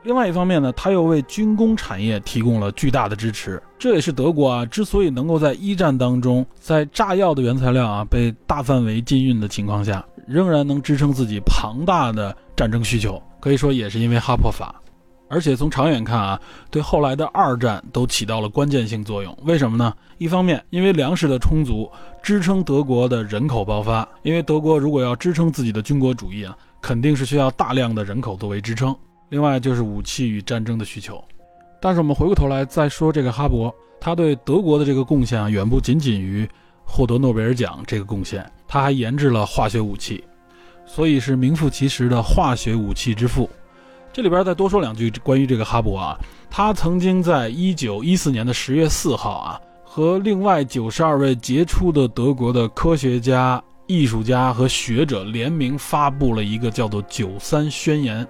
[0.05, 3.61] 另外一方面呢，它又为军工产业提供了巨大的支持。
[3.81, 13.21] 这也是德国啊之所以能够在一战当中，在炸药的原材料啊被大范围禁运的情况下，仍然能支撑自己庞大的战争需求。
[13.41, 14.73] 可以说也是因为哈珀法。
[15.31, 16.41] 而且从长远看啊，
[16.72, 19.35] 对后来的二战都起到了关键性作用。
[19.45, 19.95] 为什么呢？
[20.18, 21.89] 一方面，因为粮食的充足，
[22.20, 24.07] 支撑德国的人口爆发。
[24.22, 28.95] 因为德国如果要支撑自己的军国主义啊，肯定是需要大量的人口作为支撑。
[29.28, 31.22] 另外就是武器与战争的需求。
[31.81, 36.47] 但是我们回过头来再说这个哈勃，他对德国的这个贡献啊，远不仅仅于
[36.85, 40.24] 获得诺贝尔奖这个贡献，他还研制了化学武器，
[40.85, 43.49] 所以是名副其实的化学武器之父。
[44.21, 46.14] 这里边再多说两句关于这个哈勃啊，
[46.51, 58.23] 他曾经在一九一四年的十月四号啊，和另外九十二位杰出的德国的科学家、艺术家和学者联名发布了一个叫做《九三宣言》。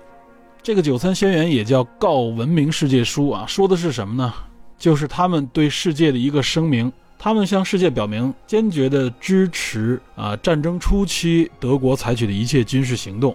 [0.62, 4.32] 这个《九三宣言》也叫《告文明世界书》啊，说的是什么呢？
[4.78, 13.34] 就是他们对世界的一个声明，他们向世界表明坚决的支持啊，战争初期德国采取的一切军事行动。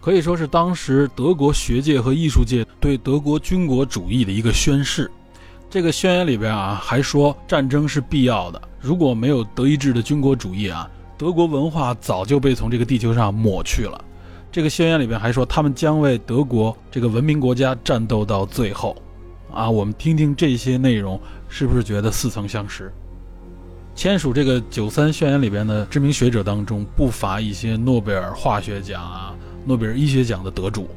[0.00, 5.10] 可以说是当时德国学界和艺术界对德国军国主义的一个宣誓。
[5.68, 14.04] 这个宣言里边啊，还说战争是必要的，如果没有德意志的军国主义啊，德国文化早就被从这个地球上抹去了。
[14.50, 18.96] 这个宣言里边还说，他们将为德国这个文明国家战斗到最后。
[19.52, 22.92] 啊，我们听听这些内容，是不是觉得似曾相识？
[23.94, 29.34] 签署这个九三宣言里边的知名学者当中，不乏一些诺贝尔化学奖啊。
[29.70, 30.88] 诺贝尔医学奖的得主，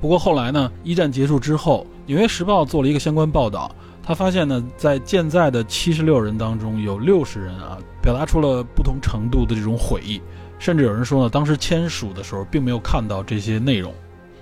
[0.00, 3.70] 不过后来呢，一战结束之后，《纽约时报》做了一个相关报道，
[4.02, 10.22] 他发现呢，在健在的七十六人当中，有六十人啊，表达出了不同程度的这种悔意，
[10.58, 13.92] 甚至有人说呢，当时签署的时候并没有看到这些内容。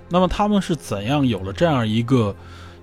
[0.07, 2.33] 那么他们是怎样有了这样一个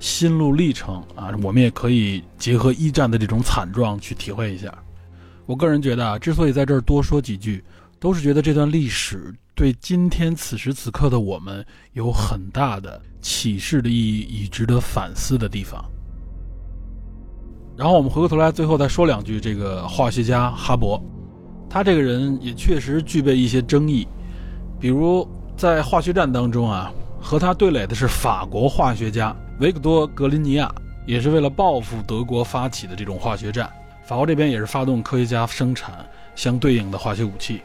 [0.01, 1.33] 心路历程啊？
[1.43, 4.71] 我们也可以结合一战的这种惨状去体会一下。
[5.47, 7.65] 我个人觉得啊，之所以在这儿多说几句，
[7.99, 9.35] 都是觉得这段历史。
[9.61, 15.85] 对今天此时此刻的我们有很大的启示的意义与值得反思的地方。
[17.77, 19.39] 然后我们回过头来，最后再说两句。
[19.39, 20.99] 这个化学家哈勃，
[21.69, 24.09] 他这个人也确实具备一些争议，
[24.81, 26.91] 比如在化学战当中啊，
[27.21, 30.75] 和他对垒的是法国化学家维克多·格林尼亚，
[31.07, 33.71] 也是为了报复德国发起的这种化学战。
[34.07, 36.03] 法国这边也是发动科学家生产
[36.35, 37.61] 相对应的化学武器。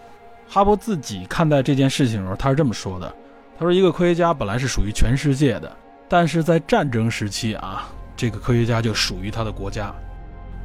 [0.48, 3.14] 哈勃自己看待这件事情的时候，他是这么说的
[3.58, 5.72] ：“他说，一个科学家本来是属于全世界的，
[6.08, 9.93] 但是在战争时期啊，这个科学家就属于他的国家。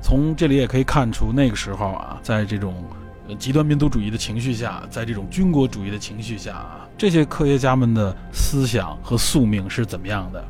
[0.02, 2.84] 从这里也可以看出，那个时候啊，在这种
[3.38, 10.44] 极端民族主义的情绪下，在这种军国主义的情绪下啊，这些科学家们的思想和宿命是怎么样的？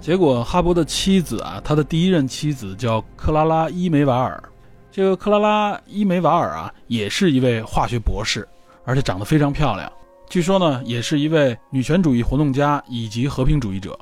[0.00, 4.42] 结果，哈勃的妻子啊，他的第一任妻子叫克拉拉·伊梅瓦尔。
[4.92, 8.46] 这个克拉拉·伊梅瓦尔啊，也是一位化学博士。”
[8.84, 9.90] 而且长得非常漂亮，
[10.28, 13.96] 据说呢，也是一位女权主义活动家以及和平主义者。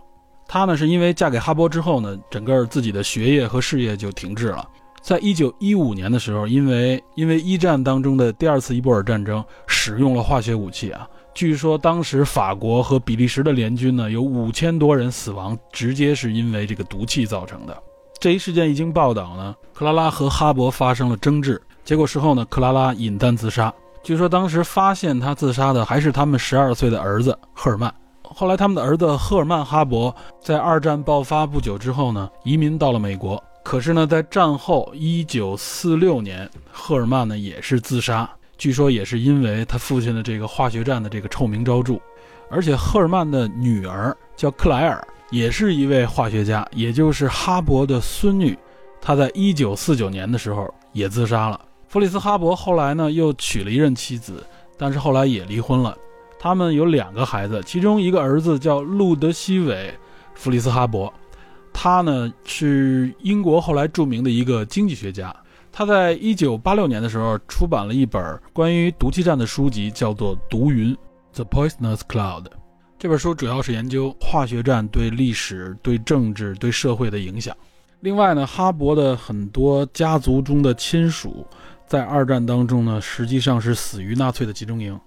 [0.48, 4.66] 她呢，是因为嫁给哈勃之后呢，整个自己的学业和事业就停滞了。
[5.02, 17.82] 在一九一五年的时候，因为因为一战当中的第二次伊波尔战争使用了化学武器啊，据说当时法国和比利时的联军呢，有五千多人死亡，直接是因为这个毒气造成的。
[18.20, 23.72] 这一事件一经报道呢，克拉拉和哈勃发生了争执，结果事后呢，克拉拉饮弹自杀。
[24.02, 27.92] 据说当时发现他自杀的还是他们十二岁的儿子赫尔曼。
[28.22, 33.42] 后来他们的儿子赫尔曼·哈勃在二战爆发不久之后呢，移民到了美国。
[33.64, 38.28] 可是呢，在战后一九四六年，赫尔曼呢也是自杀。
[38.58, 41.98] 据说也是因为他父亲的这个化学战的这个臭名昭著。
[42.50, 48.56] 而且赫尔曼的女儿叫克莱尔，也是一位化学家，也就是哈勃的孙女。
[49.00, 51.60] 她在一九四九年的时候也自杀了。
[51.88, 54.44] 弗里斯·哈勃后来呢，又娶了一任妻子，
[54.76, 55.96] 但是后来也离婚了。
[56.38, 59.74] 他们有两个孩子，其中一个儿子叫路德西韦·
[60.34, 61.10] 弗里斯·哈勃，
[61.72, 65.34] 他呢是英国后来著名的一个经济学家。
[65.72, 70.94] 他在一九八六年的时候出版了一本关于毒气战的书籍，叫做《毒云》
[71.34, 72.44] （The Poisonous Cloud）。
[73.00, 77.56] 这本书主要是研究化学战对历史、对政治、对社会的影响。
[78.00, 81.46] 另外呢，哈勃的很多家族中的亲属。
[81.86, 85.00] 在二战当中呢，实际上是死于纳粹的集中营。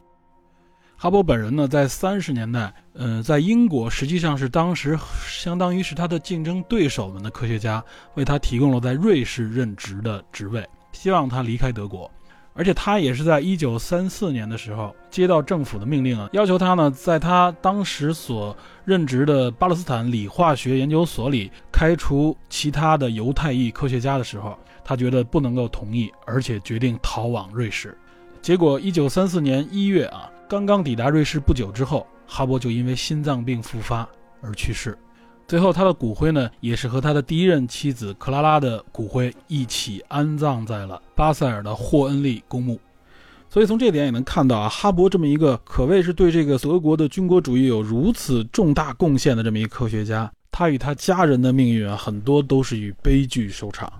[0.98, 7.84] 哈勃本人呢，在三十年代，呃，在英国实际上是当时相当于是他的竞争对手们的科学家
[8.16, 12.10] 为他提供了在瑞士任职的职位，希望他离开德国。
[12.54, 27.98] 而且他也是在一九三四年的时候接到政府的命令啊，要求他呢在他当时所任职的巴勒斯坦理化学研究所里开除其他的犹太裔科学家的时候，他觉得不能够同意，而且决定逃往瑞士。
[28.42, 34.08] 结果一九三四年一月啊，刚刚抵达瑞士不久之后，哈勃就因为心脏病复发
[34.42, 34.98] 而去世。
[35.48, 42.80] 最后，他的骨灰呢，也是和他的第一任妻子克拉拉的骨灰一起安葬在了巴塞尔的霍恩利公墓。
[43.50, 53.92] 所以从这点也能看到啊，哈勃这么一个可谓是对这个德国的军国主义有如此重大贡献的这么一个科学家，他与他家人的命运啊，很多都是以悲剧收场。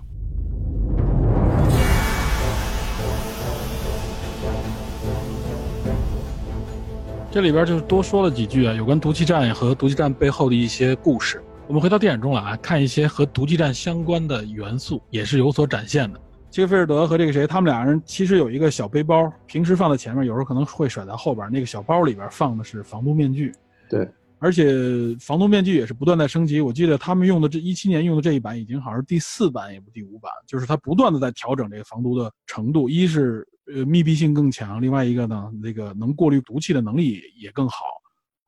[7.34, 11.42] 这里边就是多说了几句啊，有关毒气战和毒气战背后的一些故事。
[11.66, 16.20] 我们回到电影中来，看一些和毒气战相关的元素，也是有所展现的。
[16.48, 21.50] 这个菲尔德和这个谁，他们俩人其实有一个小背包，平时放在前面，有时候可能会甩在后边。
[21.50, 23.52] 那个小包里边放的是防毒面具，
[23.90, 24.08] 对，
[24.38, 24.72] 而且
[25.18, 26.60] 防毒面具也是不断在升级。
[26.60, 32.88] 我记得他们用的这一七年用的这一版已经好像是第四版，也不第五版，就是他不断的在调整这个防毒的程度。
[32.88, 34.80] 一是呃，密闭性更强。
[34.80, 37.84] 另外一个呢，那个能过滤毒气的能力也更好。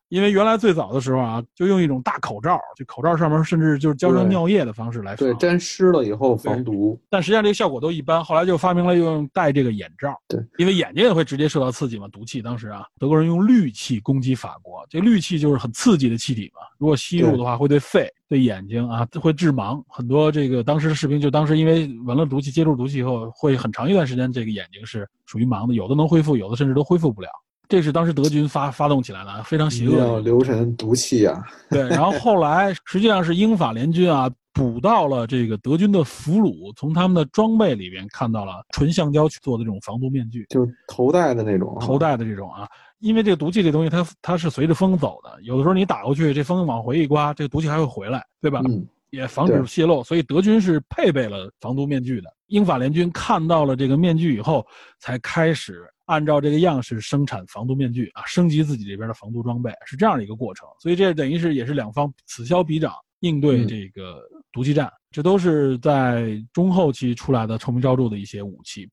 [0.08, 6.96] 因为原来最早的时候啊，就用一种大口罩，就口罩上面甚至就是浇上尿液的方式来防对沾湿了以后防毒。
[7.10, 8.24] 但实际上这个效果都一般。
[8.24, 10.14] 后来就发明了用戴这个眼罩。
[10.28, 12.40] 对，因为眼睛也会直接受到刺激嘛，毒气。
[12.40, 19.82] 当时啊，德国人用氯气攻击法国，这氯气就是很刺激的气体嘛，如果吸入的话会对肺、对眼睛啊会致盲。
[19.88, 27.28] 很多这个当时的士兵就当时因为闻了毒气、接触毒气以后，会很长一段时间这个眼睛是属于盲的，有的能恢复，有的甚至都恢复不了。
[27.68, 29.98] 这是当时德军发发动起来的，非常邪恶。
[29.98, 31.42] 要流成毒气呀！
[31.68, 41.76] 对，然后后来实际上是英法联军啊，捕到了这个德军的俘虏，从他们的装备里边看到了纯橡胶去做的这种防毒面具，就头戴的那种。
[41.80, 42.68] 头戴的这种啊，
[42.98, 48.62] 因为这个毒气这东西，它它是随着风走的，有的时候你打过去，这风往回一刮，这个毒气还会回来，对吧？
[48.66, 48.86] 嗯。
[49.10, 52.28] 也防止泄漏，所以德军是配备了防毒面具的。
[52.48, 54.66] 英法联军看到了这个面具以后，
[54.98, 55.84] 才开始。
[56.06, 64.22] 按照这个样式生产防毒面具啊，升级自己这边的防毒装备是这样的一个过程，所以这等于是也是两方此消彼长应对这个
[64.52, 68.88] 毒气战，这都是在中后期出来的臭名昭著的一些武器，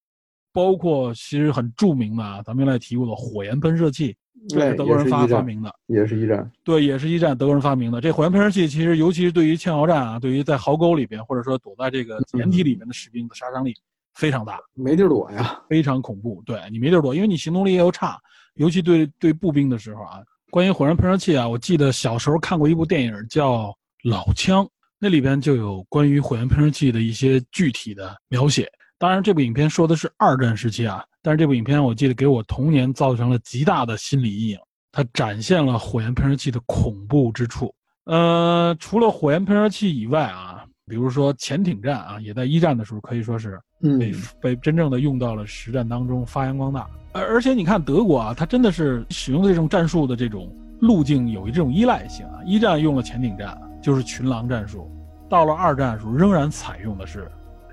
[0.53, 4.15] 包括其实很著名的啊，咱们原来提过的火焰喷射器，
[4.47, 7.99] 这是德国人发发明的，也是一战，对，也是一战德国人发明的。
[7.99, 13.73] 这火焰喷射器其实尤其是对于堑壕战啊，对于在壕沟里边或者说躲在这个掩体里面的士兵的杀伤力。
[14.15, 16.39] 非常大，没地儿躲呀，非常恐怖。
[16.45, 18.15] 对你没地儿躲，因为你行动力又差，
[18.57, 20.21] 尤其对对步兵的时候啊。
[20.51, 23.69] 关于火焰喷射器啊，我记得小时候看过一部电影叫
[24.03, 24.63] 《老枪》，
[24.99, 28.71] 那里边就有关于火焰喷射器的一些具体的描写。
[29.03, 34.57] 当然，这部影片说的是二战时期啊，但是这部影片我记得给我童年造成了极大的心理阴影。
[34.93, 37.75] 它展现了火焰喷射器的恐怖之处。
[38.05, 40.63] 呃，除了火焰喷射器以外啊。
[40.85, 43.59] 比如说潜艇战啊，也在一战的时候可以说是
[43.99, 46.87] 被被真正的用到了实战当中发扬光大。
[47.11, 50.49] 而而且你看德国啊，它真的是使用这种战术的这种
[50.79, 52.39] 路径有一这种依赖性啊。
[52.45, 54.89] 一战用了潜艇战，就是群狼战术；
[55.29, 57.29] 到了二战的时候，仍然采用的是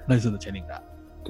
[0.09, 0.81] 类似的潜艇战。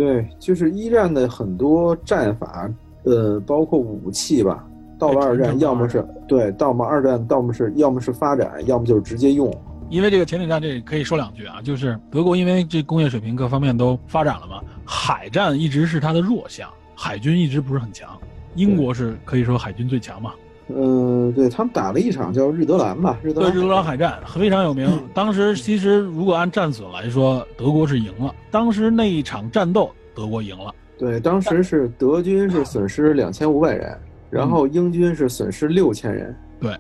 [0.01, 2.70] 对，就是一战的很多战法，
[3.05, 4.66] 呃，包括武器吧，
[4.98, 9.55] 到了二战，要么是对，到么二战，要么是要么是发展，要么就是直接用。
[9.90, 18.09] 因为这个潜艇战，这可以说两句啊，就是德国因为这工业水平各方面都发展了嘛，海战一直是它的弱项，海军一直不是很强。
[18.55, 20.32] 英国是可以说海军最强嘛。
[20.77, 24.89] 嗯，对他们打了一场叫日德兰吧，日德兰日德兰海战非常有名。
[25.14, 28.35] 当时其实如果按战损来说，德国是赢了。
[28.51, 30.75] 当时那一场战斗，德国赢了。
[30.99, 33.97] 对，当时是德军是损失两千五百人，
[34.29, 36.35] 然后英军是损失六千人。
[36.61, 36.77] 对。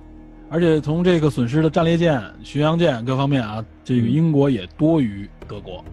[0.52, 5.84] 而且从这个损失的战列舰、巡洋舰各方面啊，这个英国也多于德国。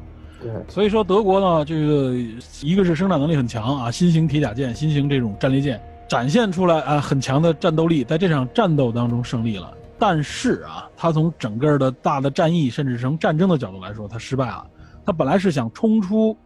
[0.41, 2.15] 对，所以说德国呢，这个
[2.63, 9.73] 一个是生产能力很强啊，新型铁甲舰、新型这种战列舰展现出来啊很强的战斗力，在这场战斗当中胜利了。
[9.99, 14.65] 但是啊，他从整个的大的战役，甚至从战争的角度来说，他失败了。
[15.05, 16.37] 他本来是想冲出，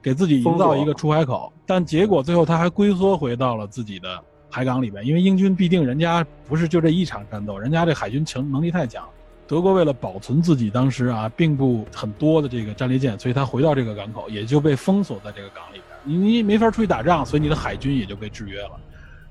[0.00, 4.08] 给自己营造一个出海口，但结果最后他还龟缩回到了自己的。
[4.52, 9.08] 海港里边，因为英军毕竟人家不是就这一场战斗，人家这海军强能力太强。
[9.46, 18.70] 德国为了保存自己当时啊并不很多的这个战列舰，所以他回到这个港口也就被封锁在这个港里边，你你没法出去打仗，所以你的海军也就被制约了。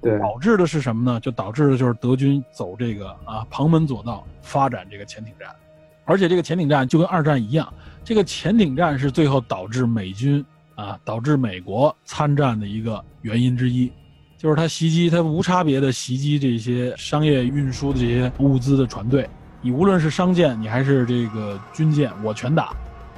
[0.02, 1.20] 对，导致的是什么呢？
[1.20, 5.50] 就导致的就是德军走这个啊旁门左道，发展这个潜艇战，
[6.06, 7.72] 而且这个潜艇战就跟二战一样，
[8.04, 10.46] 这个潜艇战是最后导致美军。
[10.76, 13.92] 啊，导致美国参战的一个原因之一，
[14.38, 19.30] 就是他袭击，他无差别的袭击这些商业运输的这些物资的船队，
[19.62, 22.74] 你无论是商舰，你还是这个军舰，我全打。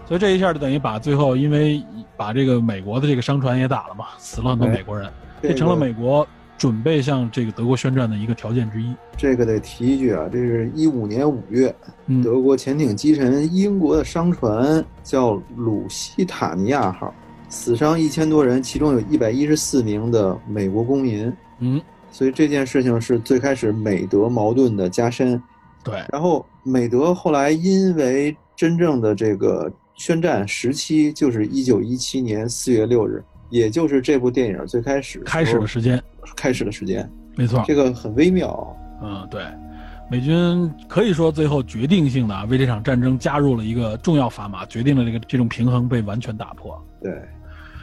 [0.07, 1.85] 所以这一下就等于把最后，因为
[2.17, 5.07] 把这个美国的这个商船也打了嘛，死了很多美国人，
[5.43, 6.27] 这成了美国
[6.61, 8.93] 准备向这个德国宣战的一个条件之一。
[9.17, 11.73] 这个得提一句啊，这是一五年五月，
[12.23, 17.11] 德国潜艇击沉英国的商船叫鲁西塔尼亚号，
[17.49, 21.33] 死伤一千多人，其中有一百一十四名的美国公民。
[21.57, 21.81] 嗯，
[22.11, 25.41] 所以这件事情是最开始美德矛盾的加深。
[25.83, 29.71] 对，然后美德后来因为真正的这个。
[29.97, 36.01] 宣战时期就是一九一七年四月六日，也就是这部电影最开始开始的时间，
[36.35, 38.77] 开始的时间，没错，这个很微妙。
[39.01, 39.43] 嗯，对，
[40.09, 46.79] 美军可以说最后决定性的为这场战争加入了一个重要砝码，决定了这个这种平衡被完全打破。
[47.01, 47.11] 对，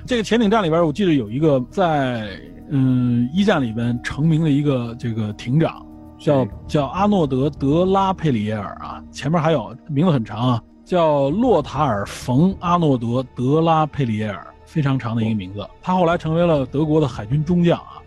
[0.07, 2.29] 这个潜艇战里边，我记得有一个在
[2.71, 5.85] 嗯一战里边成名的一个这个艇长，
[6.19, 10.63] 叫叫阿诺德德拉佩里耶尔啊，前面还有名字很长啊。
[10.85, 15.63] 叫洛塔尔·冯·阿诺德·德拉佩里耶尔，非常长的一个名字。
[15.83, 18.01] 他后来成为了德国的海军中将啊。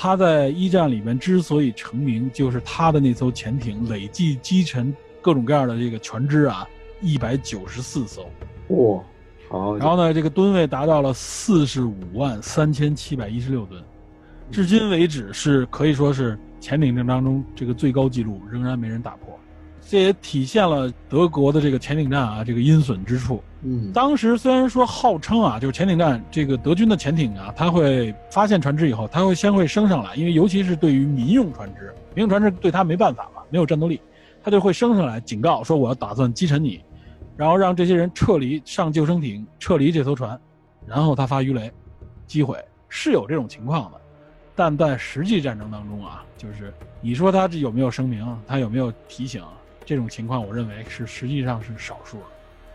[0.00, 6.64] 他在一战里面之所以成名，就是他的那艘潜艇累计击沉各种各样的这个船只啊，
[7.00, 8.22] 一百九十四艘。
[8.68, 9.02] 哇，
[9.48, 9.76] 好。
[9.76, 13.82] 然后呢，这个吨位达到了四十五万三千七百一十六吨，
[14.52, 19.36] 至今为止是可以说是潜艇战当中这个最高纪录，仍然没人打破。
[19.84, 23.42] 这也体现了德国的这个潜艇战啊，这个阴损之处。
[23.62, 34.00] 嗯，当时虽然说号称啊，就是潜艇战，这个德军的潜艇啊，他会发现船只以后，他会先会升上来，因为尤其是对于民用船只，民用船只对他没办法嘛，没有战斗力，
[34.44, 36.80] 他就会升上来警告说我要打算击沉你，
[37.36, 40.40] 然后让这些人撤离上救生艇，撤离这艘船，
[40.86, 41.72] 然后他发鱼雷，
[42.26, 42.56] 击毁，
[42.88, 44.00] 是有这种情况的，
[44.54, 49.42] 但在实际战争当中啊，就是你说他这有没有声明，他有没有提醒？
[49.84, 52.18] 这种情况，我认为是实际上是少数。
[52.18, 52.24] 的，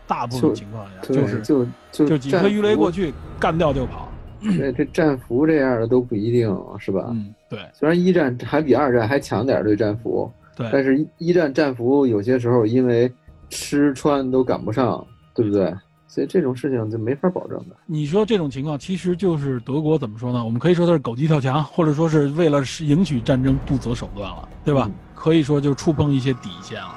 [0.06, 4.08] 大部分情况下就是就就就几颗鱼雷过去干掉就跑。
[4.40, 7.06] 对，这战俘这样的都不一定是吧？
[7.10, 7.60] 嗯，对。
[7.72, 13.10] 虽然一战还比二战还强点对战俘，对，但是一战战俘有些时候因为
[13.48, 15.02] 吃穿都赶不上，
[15.34, 15.74] 对不对？
[16.06, 17.74] 所以这种事情就没法保证的。
[17.86, 20.44] 你说这种情况，其实就是德国怎么说呢？
[20.44, 24.88] 我们可以说它是狗急跳墙，或者说是为了赢取战争不择手段了，对吧？
[25.14, 26.94] 可以说就触碰一些底线了。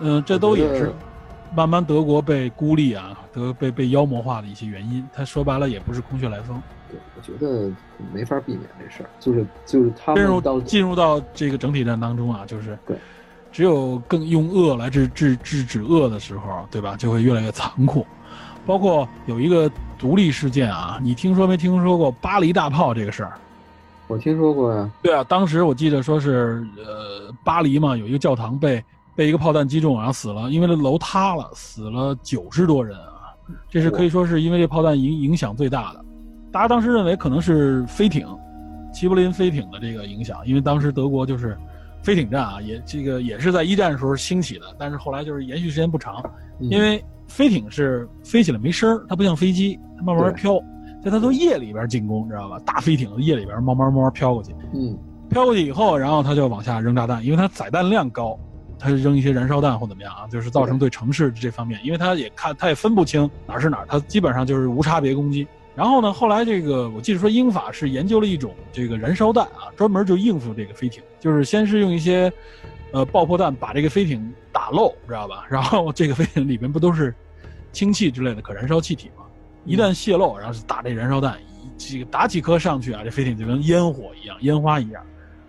[0.00, 0.90] 嗯，这都也是
[1.54, 5.06] 慢慢德国被孤立啊，德被被妖魔化的一些原因。
[5.12, 6.60] 他说白了也不是空穴来风。
[6.90, 7.70] 对，我觉得
[8.12, 12.96] 没法避免这事儿，就是就是他进入进入到这个整体战当中啊，就是对，
[13.50, 16.96] 只有更用恶来制制制止恶的时候，对吧？
[16.96, 18.06] 就会越来越残酷。
[18.66, 23.32] 包括有一个独立事件啊，你听说没听说过巴黎大炮这个事儿？
[24.06, 24.90] 我听说过呀。
[25.02, 28.82] 对啊，当时我记得说是呃巴黎嘛，有一个教堂被。
[29.14, 33.34] 被一个炮弹击中，然后死了，因为这楼塌了，死了九十多人啊！
[33.68, 36.04] 这是可以说是因为这炮弹影影响最大的。
[36.50, 38.26] 大家当时认为可能是飞艇，
[38.92, 41.58] 齐柏林飞艇的这个影响，因为当时德国就是
[42.02, 46.22] 飞艇战啊，也这个也是在一战的时候兴起的，但是后来就是延续时间不长，
[46.58, 50.62] 因为飞艇是飞起来没声它不像飞机，它慢慢飘，所
[51.06, 52.58] 以它从夜里边进攻，知道吧？
[52.64, 54.96] 大飞艇夜里边慢慢慢慢飘过去，嗯，
[55.28, 58.38] 飘过去以后，然后它就往下扔炸弹，因为它载弹量高。
[58.82, 65.46] 他扔一些燃烧弹或怎么样啊，就是造成对城市这方面，因为他也看他也分不清哪是哪儿，他基本上就是无差别攻击。
[65.74, 72.30] 然后呢，后来这个我记得说英法是研究了一种这个燃烧弹啊，专门就应付这个飞艇，就是先是用一些
[72.92, 75.46] 呃爆破弹把这个飞艇打漏，知道吧？
[75.48, 77.14] 然后这个飞艇里面不都是
[77.72, 79.24] 氢气之类的可燃烧气体吗？
[79.64, 81.38] 一旦泄漏，然后打这燃烧弹，
[81.78, 85.02] 几个打几颗上去啊，这飞艇就跟烟火一样，烟花一样，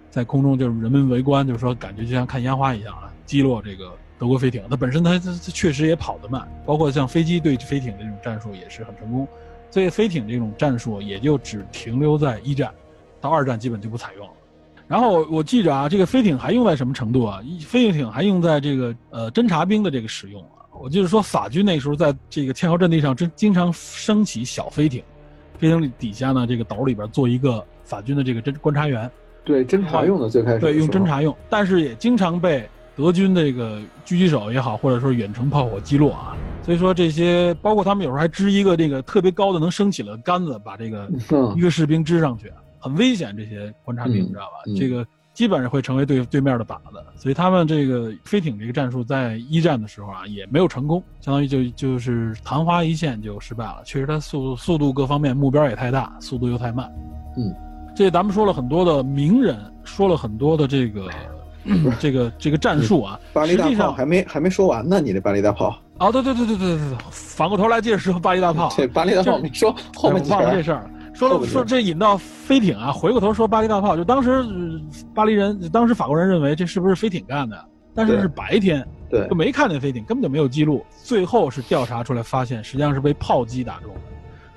[0.09, 3.11] 在空中就是人们围观，就是说感觉就像看烟花一样啊。
[3.25, 9.27] 击落这个德国飞艇，它本身它它确实也跑得慢，包括像飞机对飞艇这种战术也是很成功，
[9.69, 12.71] 所以飞艇这种战术也就只停留在一战，
[13.19, 14.33] 到二战基本就不采用了。
[14.87, 17.41] 然后我记着啊，这个飞艇还用在什么程度啊？
[17.61, 20.63] 飞艇还用在这个呃侦察兵的这个使用啊。
[20.79, 25.03] 我就是说法军那时候在这个堑壕阵地上真经常升起小飞艇，
[25.57, 29.09] 飞艇底下呢这个斗里边做一个法军的这个侦观察员，
[29.43, 32.69] 对侦察用的最开始对用侦察用，但是也经常被。
[32.95, 41.09] 德军这个狙击手也好，或者说远程炮火击落啊，所以说这些包括他们有时候还支一个这个特别高的能升起了杆子，把这个
[41.55, 43.35] 一个士兵支上去，很危险。
[43.35, 44.71] 这些观察兵你知道吧？
[44.77, 47.03] 这个基本上会成为对对面的靶子。
[47.15, 53.81] 所以他们这个飞艇这个战术在一战的时候啊也没有成功，相当于就就是昙花一现就失败了。
[53.85, 56.91] 确实，它速速度各方面目标也太大，速度又太慢。
[57.37, 57.51] 嗯，
[57.95, 61.09] 这咱们说了很多的名人，说了很多的这个
[61.99, 63.19] 这个这个战术啊。
[63.33, 68.71] 巴黎大实际上炮还没还没说完呢，你这巴黎大炮，哦，对对对对对对对，反过头来接着说巴黎大炮。
[68.75, 70.89] 这巴黎大炮没说后面忘了这事儿。
[71.13, 74.81] 说了说这引到飞艇啊，回过头说巴黎大炮，就当时、呃
[75.13, 77.65] 巴黎人，当时法国人认为这是不是飞艇干的？
[77.95, 80.83] 但是是白天，对就没看见飞艇，根本就没有记录。
[81.03, 84.01] 最后是调查出来，发现实际上是被炮击打中的。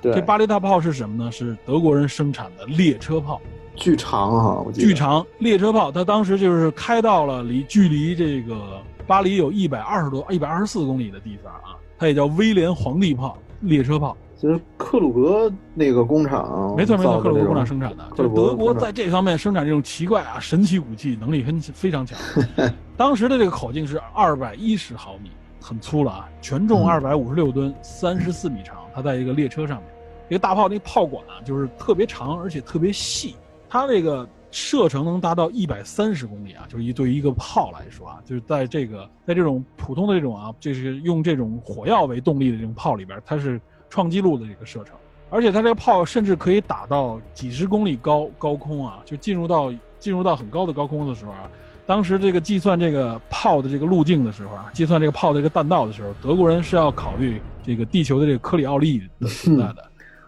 [0.01, 1.31] 对这巴黎大炮是什么呢？
[1.31, 3.39] 是德国人生产的列车炮，
[3.77, 5.91] 巨长哈，我记得巨长列车炮。
[5.91, 14.17] 它当时就是开到了离距离这个巴黎有一百二十多、一百二十四公里的地方啊，它也叫威廉皇帝炮列车炮。
[14.35, 22.17] 其实克鲁格那个工厂，没错没错，克鲁格工厂生生产的，就德国在这方面生产这种奇怪啊神奇武器能力很非常强。
[22.95, 28.75] 当时的这个口径是二百一十毫米，很粗了啊，全重嗯二百五十六吨，三十四米长。
[28.93, 29.87] 它在一个列车上面，
[30.29, 33.35] 一个大炮，那炮管啊就是特别长，而且特别细。
[33.69, 43.59] 它这个射程能达到一百三十公里啊，就是一对于一个炮来说啊，就是在这个在这种普通的这种啊，就是用这种火药为动力的这种炮里边，它是
[43.89, 44.95] 创纪录的这个射程。
[45.29, 51.51] 而且它这个炮甚至可以打到几十公里高高空啊，就进入到进入到很高的高空的时候啊，
[51.85, 59.86] 当时这个计算这个炮的这个路径的时候啊，计算这个炮的这个弹道的时候，德国人是要考虑这个地球的这个科里奥利的存在的。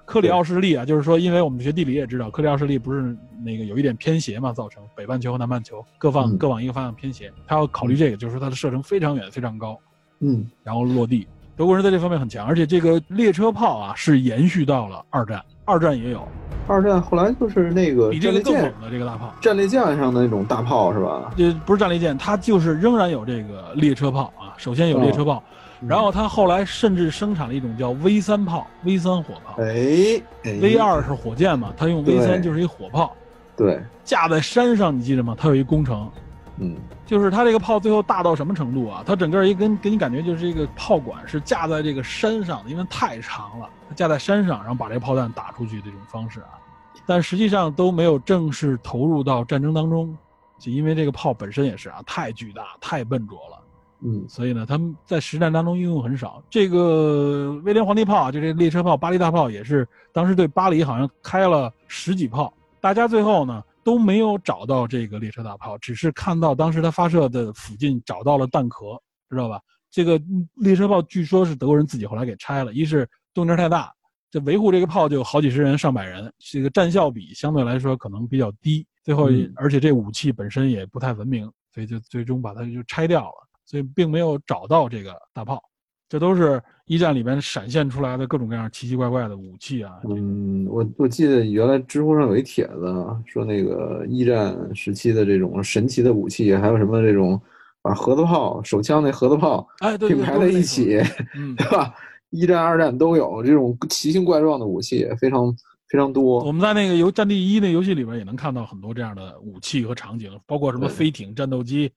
[0.10, 9.78] 克里奥势力啊，就是说，因为我们学地理也知道，克里奥势力不是那个有一点偏斜嘛，造成北半球和南半球各放嗯各往一个方向偏斜，他要考虑这个，就是说它的射程非常远非常高，
[10.22, 11.28] 嗯然后落地。
[11.55, 16.28] 德国人在这方面很强，而且这个列车炮啊是延续到了二战，二战也有
[16.68, 19.32] 二战后来就是那个比这战列舰个更猛的这个大炮。
[19.39, 21.32] 战列舰上的那种大炮是吧？
[21.38, 24.55] 这不是战列舰，它就是仍然有这个列车炮啊。
[24.57, 29.55] 首先有列车炮，嗯然后它后来甚至生产了一种叫 V 三炮，V 三火炮。
[29.61, 33.15] 哎哎 V 二是火箭嘛，它用 V 三就是一火炮，
[33.55, 35.36] 对，架在山上，你记得吗？
[35.38, 36.11] 它有一工程，
[36.57, 36.75] 嗯
[37.05, 39.03] 就是它这个炮最后大到什么程度啊？
[39.05, 46.59] 它整个一根给你感觉就是这个炮管是架在这个山上的，因为太长了，它架在山上，然后把这个炮弹打出去这种方式啊，
[47.05, 50.15] 但实际上都没有正式投入到战争当中，
[50.59, 53.59] 就因为这个炮本身也是啊太巨大、太笨拙了。
[54.02, 56.41] 嗯所以呢，他们在实战当中应用很少。
[56.50, 62.54] 这个威廉皇帝炮啊，就这列车炮、巴黎大炮，也是当时对巴黎好像开了十几炮。
[62.80, 69.60] 大家最后呢都没有找到这个列车大炮，只是看到当时它发射的附近找到了弹壳，知道吧？
[69.91, 70.22] 这个
[70.56, 73.91] 列车炮据说是德国人自己后来给拆了，一是动静太大，
[74.32, 78.86] 这维护这个炮就有好几十人、上百人，这个战效比相对来说可能比较低。
[79.04, 83.49] 最后嗯，而且这武器本身也不太文明，所以就最终把它就拆掉了。
[83.70, 85.61] 所以并没有找到这个大炮，
[86.09, 89.99] 这都是一战里边闪现出来的各种各样奇奇怪怪的武器啊。
[90.09, 97.39] 嗯，我我记得原来知乎上有一帖子说那个一战时期的这种神奇的武器，还有什么这种
[97.84, 100.99] 把盒子炮、手枪那盒子炮哎，对，并排在一起，，
[101.55, 101.93] 对吧？
[102.32, 105.55] 一战、二战都有这种奇形怪状的武器，非常
[105.88, 106.51] 非常多我。
[106.51, 111.91] 们在那个游《战地一》那游戏里边也能看到很多这样的武器和场景，包括什么飞艇、战斗机，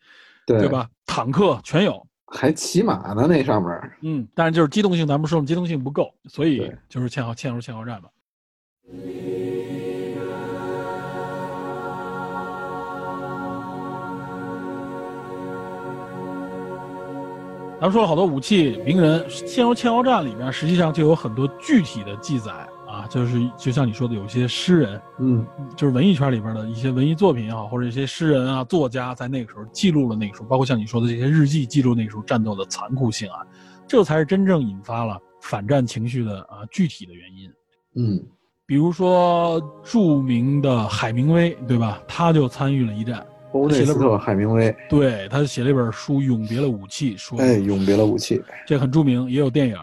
[0.47, 0.69] 对对？
[0.69, 0.89] 吧？
[1.07, 2.07] 坦克全有。
[2.27, 3.71] 还骑马呢，那上面。
[4.01, 8.09] 嗯，但是就是机动性，咱们说了，机动性不够，所以就是堑壕嵌入堑壕战嘛。
[17.81, 22.53] 咱们说了好多武器名人，陷入嵌壕战里面实际上就有很多具体的记载
[22.93, 33.39] 啊，就是就像你说的，有些诗人，嗯就是文艺圈里边的一些文艺作品也好，或者一些诗人啊、作家，在那个时候记录了那个时候，包括像你说的这些日记，记录那个时候战斗的残酷性啊，
[33.89, 37.51] 这才是真正引发了反战情绪的啊具体的原因。
[37.95, 38.23] 嗯
[38.67, 42.01] 比如说著名的海明威，对吧？
[42.07, 48.41] 他就参与了一战，欧内斯特·海明威，对他写了一本书《永别了武器》，说哎，永别了武器。
[48.67, 49.77] 这很著名，也有电影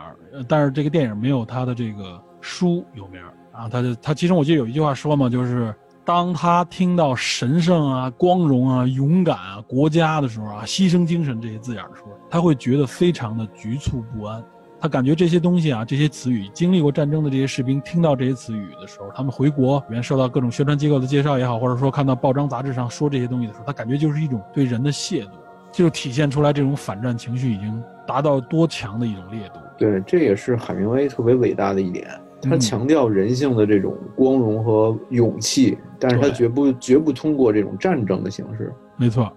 [0.48, 3.70] 但是这个电影没有他的这个书有名儿啊。
[3.70, 5.74] 他就他其中我记得有一句话说嘛，就是
[6.06, 14.44] 当他听到神圣啊、光荣啊、勇敢啊、国家的时候啊、牺牲精神这些字眼的时候，他会觉得非常的局促不安。
[14.82, 25.32] 他感觉这些东西啊，这些词语，经历过战争的这些士兵听到这些词语的时候，他们回国里面受到各种宣传机构的介绍也好，或者说看到报章杂志上说这些东西的时候，他感觉就是一种对人的亵渎，
[25.70, 29.60] 就体现出来这种反战情绪已经达到多强的一种烈度。
[29.78, 32.10] 对，这也是海明威特别伟大的一点。
[32.42, 38.74] 他强调人性的这种光荣和勇气，但是他绝不绝不通过这种战争的形式。
[38.96, 39.32] 没错，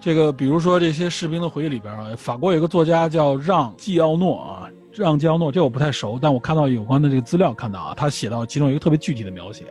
[0.00, 9.64] 这个比如说这些士兵的回忆里边啊，法国有个作家叫让·季奥诺啊，让·季奥诺，这我不太熟，但我看到有关的这个资料看到啊，他写到其中一个特别具体的描写，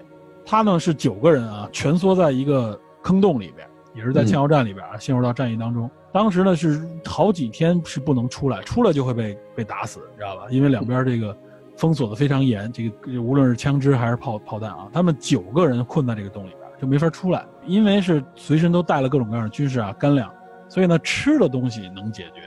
[0.46, 5.90] 他呢是九个人啊，蜷缩在一个坑洞里边，也是在堑壕战里边啊，陷入到战役当中。
[6.14, 10.44] 当时呢是好几天是不能出来，出来就会被被打死，你知道吧？
[10.50, 11.36] 因为两边这个
[11.82, 20.32] 封锁的非常严，这个无论是枪支还是炮炮弹啊，他们九个人困在这个洞里边就没法出来，因为是随身都带了各种各样的军事啊干粮，
[20.70, 22.42] 所以呢吃的东西能解决，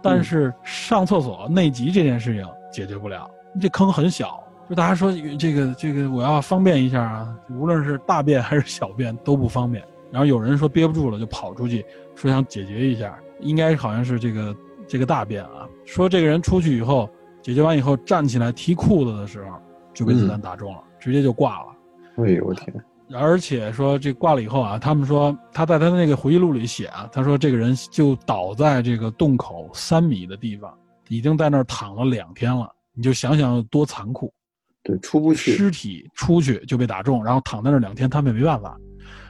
[0.00, 3.28] 但是上厕所内急这件事情解决不了。
[3.60, 9.84] 这坑很小，就大家说这个这个我要方便一下啊，无论是大便还是小便都不方便。
[10.12, 11.84] 然后有人说憋不住了，就跑出去
[12.14, 14.56] 说想解决一下，应该好像是这个
[14.86, 15.66] 这个大便啊。
[15.84, 17.10] 说这个人出去以后
[17.46, 19.56] 解决完以后站起来提裤子的时候
[19.94, 21.66] 就被子弹打中了，直接就挂了。
[22.16, 22.74] 哎呦我天！
[23.14, 30.76] 而且说这挂了以后啊，他们说他在他的那个回忆录里写啊，他说这个人就倒在这个洞口三米的地方，
[31.06, 32.68] 已经在那儿躺了两天了。
[32.94, 34.34] 你就想想有多残酷，
[34.82, 35.52] 对，出不去。
[35.52, 38.76] 尸体出去就被打中，然后躺在那两天，他们也没办法。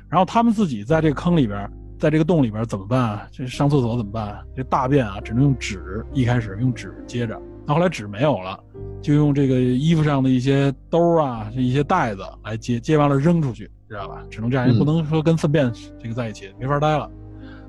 [0.08, 3.28] 然后他们自己在这个坑里边，在这个洞里边怎么办啊？
[3.30, 4.42] 这上厕所怎么办？
[4.56, 8.58] 这大便啊，只能用纸，一开始用纸接着，那后来纸没有了，
[9.02, 14.22] 就用这个衣服上的一些兜啊，一些袋子来接，接完了扔出去，知道吧？
[14.30, 17.10] 只能这样，也不能说跟粪便这个在一起，没法待了。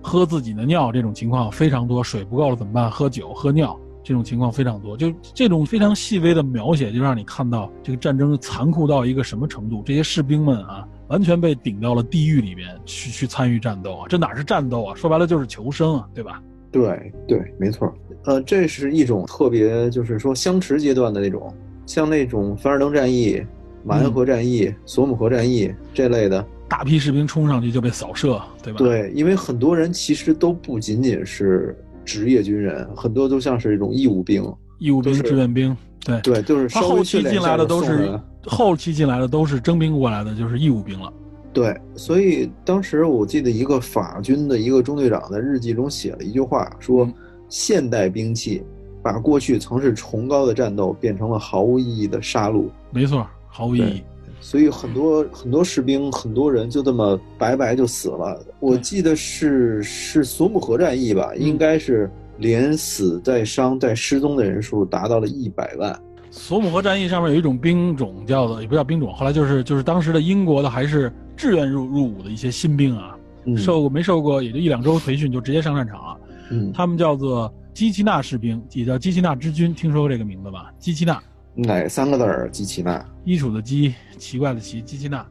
[0.01, 2.89] 喝自己的尿这种情况非常多，水不够了怎么办？
[2.89, 9.81] 喝酒、喝尿这种情况非常多，就这种非常细微的描写，就让你看到这个战争残酷到一个什么程度。
[9.83, 14.05] 这些士兵们啊，完全被顶到了地狱里面去去参与战斗啊！
[14.07, 14.95] 这哪是战斗啊？
[14.95, 16.41] 说白了就是求生啊，对吧？
[16.77, 17.91] 对对，没错。
[18.25, 21.53] 呃，这是一种特别，就是说相持阶段的那种，
[21.85, 23.41] 像那种凡尔登战役、
[23.83, 26.45] 马恩河战役、索姆河战役这类的。
[26.69, 28.79] 大批士兵冲上去就被扫射，对吧？
[28.79, 34.43] 对，因为很多人其实都不仅仅是职业军人，很多都像是一种义务兵、
[34.77, 35.75] 义务兵、志愿兵。
[36.05, 41.11] 对对，就是他后期进来的都是后期进来的都是征兵过来的，就是义务兵了。
[41.57, 47.11] 对，所以当时我记得一个法军的一个中队长在日记中写了一句话，说
[47.49, 48.61] ：“现代兵器
[49.01, 54.03] 把过去曾是崇高的战斗变成了毫无意义的杀戮。”没错，毫无意义。
[54.39, 58.39] 所以很多很多士兵，很多人就这么白白就死了。
[58.59, 65.99] 我记得是是索姆河战役吧，应该是连死带伤带失踪的人数达到了一百万。
[66.37, 73.17] 索姆河战役上面有一种兵种叫做也不叫兵种，后来就是就是当时的英国的还是志愿入入伍的一些新兵啊，
[73.57, 76.17] 受过没受过也就一两周培训就直接上战场了。
[76.51, 80.71] 嗯，他们叫做基奇纳士兵，也叫基奇纳之军，听说过这个名字吧？
[80.79, 81.21] 基奇纳。
[81.53, 82.49] 哪三个字儿？
[82.51, 85.25] 基奇纳，基础的基，奇怪的奇，基奇纳，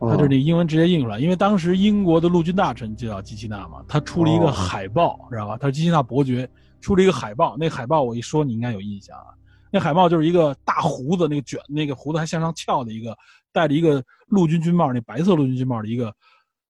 [0.00, 1.20] 他就是那英文直接印出来。
[1.20, 5.56] 因为当时英国的陆军大臣就叫基奇纳嘛，他出了一个海报，知道吧？
[5.56, 6.48] 他是基奇纳伯爵
[6.80, 9.37] 出了一个海报，那海报我一说你应该有印象啊。
[9.70, 13.16] 那海豹就是一个大胡子，那个卷，那个胡子还向上翘的一个，
[13.52, 16.14] 戴着一个陆军军帽，那白色陆军军帽的一个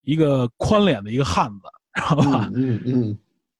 [0.02, 2.50] 一个宽脸的一个汉子，知道吧？
[2.54, 3.18] 嗯嗯，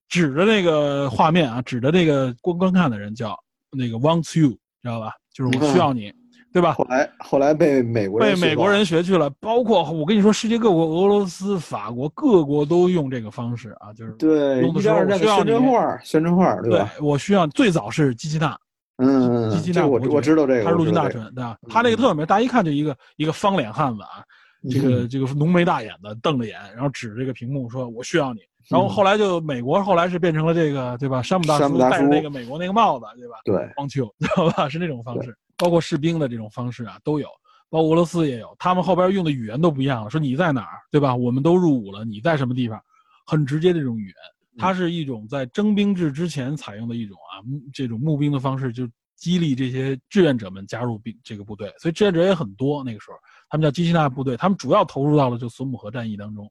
[0.08, 3.38] 指着那个画面啊，指着那个观观看的人叫
[3.70, 4.50] 那个 wants you，
[4.82, 5.12] 知道吧？
[5.32, 6.12] 就是我需要你，
[6.52, 6.72] 对吧？
[6.72, 16.90] 后来后来被美国被美国人学去了，包括我跟你说，世界各国，俄罗斯、法国各国都用这个方式啊，就是对用的时候宣传画，宣传画，对吧？
[17.00, 18.58] 我需要最早是基奇纳，
[18.98, 21.56] 嗯，基奇纳，我我知道这个，他是陆军大臣，对吧？
[21.68, 24.24] 他那个特别，大家一看就一个一个方脸汉子啊，
[24.70, 31.22] 这个这个浓眉大眼的，瞪着眼，然后指这个屏幕说：“我需要你。”然后后来就美国后来是变成了这个对吧？
[31.22, 33.36] 山姆大叔戴着那个美国那个帽子对吧？
[33.44, 34.68] 对，光球知道吧？
[34.68, 37.28] 是那种方式，包括士兵的这种方式啊都有，
[37.70, 38.54] 包括俄罗斯也有。
[38.58, 41.14] 他们后边用的语言都不一样了，说你在哪儿对吧？
[41.14, 42.82] 我们都入伍了，你在什么地方？
[43.24, 44.14] 很直接的这种语言，
[44.58, 47.40] 它是一种在征兵制之前采用的一种啊
[47.72, 48.86] 这种募兵的方式，就
[49.16, 51.72] 激励这些志愿者们加入兵这个部队。
[51.78, 53.16] 所以志愿者也很多，那个时候
[53.48, 56.50] 他们叫基奇纳部队，他们主要投入到了就索姆河战役当中。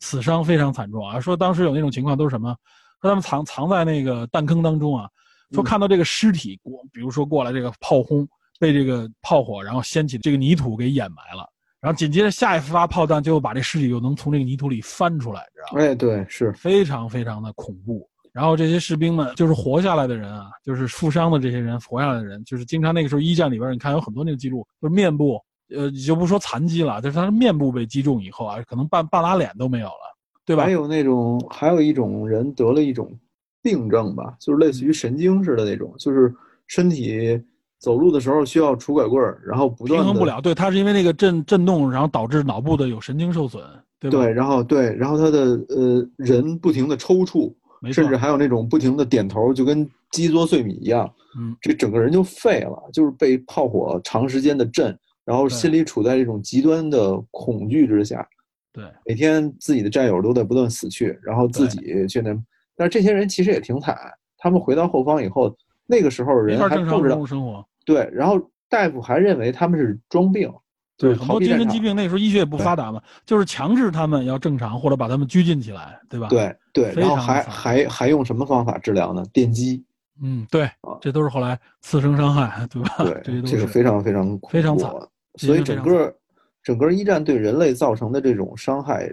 [0.00, 1.18] 死伤非常惨重啊！
[1.18, 2.56] 说当时有那种情况都是什么？
[3.02, 5.10] 说他们藏藏在那个弹坑当中啊，
[5.50, 8.24] 说看到这个尸体过，比如说过来这个炮轰，
[8.60, 11.44] 被这个炮火然后掀起这个泥土给掩埋了，
[11.80, 15.84] 然后紧接着下一发炮弹就把这尸体又能从这个泥土里翻出来，知道吗？
[15.84, 18.08] 哎，对，是非常非常的恐怖。
[18.32, 25.40] 然后这些士兵们就是活下来的人啊，就是负伤的这些人活下来的人，就是经常那个时候一战里边你看有很多那个记录，就是面部。
[25.76, 30.16] 呃，你就不说残疾了，就是他的面部被击中以后啊，可能半半拉脸都没有了，
[30.46, 30.64] 对吧？
[30.64, 33.14] 还有那种，还有一种人得了一种
[33.60, 36.34] 病症吧，就是类似于神经似的那种，就是
[36.68, 37.38] 身体
[37.80, 40.40] 走路的时候需要拄拐棍儿，然后不断平衡不了。
[40.40, 43.62] 对，他是因为那个震震动，然后导致脑部的有神经受损，
[44.00, 44.18] 对吧？
[44.18, 47.54] 对，然后对，然后他的呃人不停的抽搐，
[47.92, 51.08] 甚至还有那种不停的点头，就跟鸡啄碎米一样。
[51.38, 58.26] 嗯，这整个人就废了，就是被炮火长时间的震，然后心里处在这种极端的恐惧之下。
[58.72, 62.44] 对，每天自己的战友都在不断死去，然后自己却能，
[62.76, 63.96] 但是这些人其实也挺惨，
[64.36, 65.56] 他们回到后方以后。
[65.90, 70.52] 那个时候人还不知道生活，对，然后大夫还认为他们是装病，
[70.98, 76.28] 对，很多精神疾病那时候医学也不发达嘛，就是强制他们要正常或者把他们拘禁起来，对吧？
[76.28, 79.24] 对对，然后还还还用什么方法治疗呢？
[79.32, 79.82] 电击，
[80.20, 80.70] 嗯，对，
[81.00, 82.94] 这都是后来次生伤害，对吧？
[82.98, 84.92] 对，这个非常非常非常惨，
[85.36, 86.14] 所以整个
[86.62, 89.10] 整个一战对人类造成的这种伤害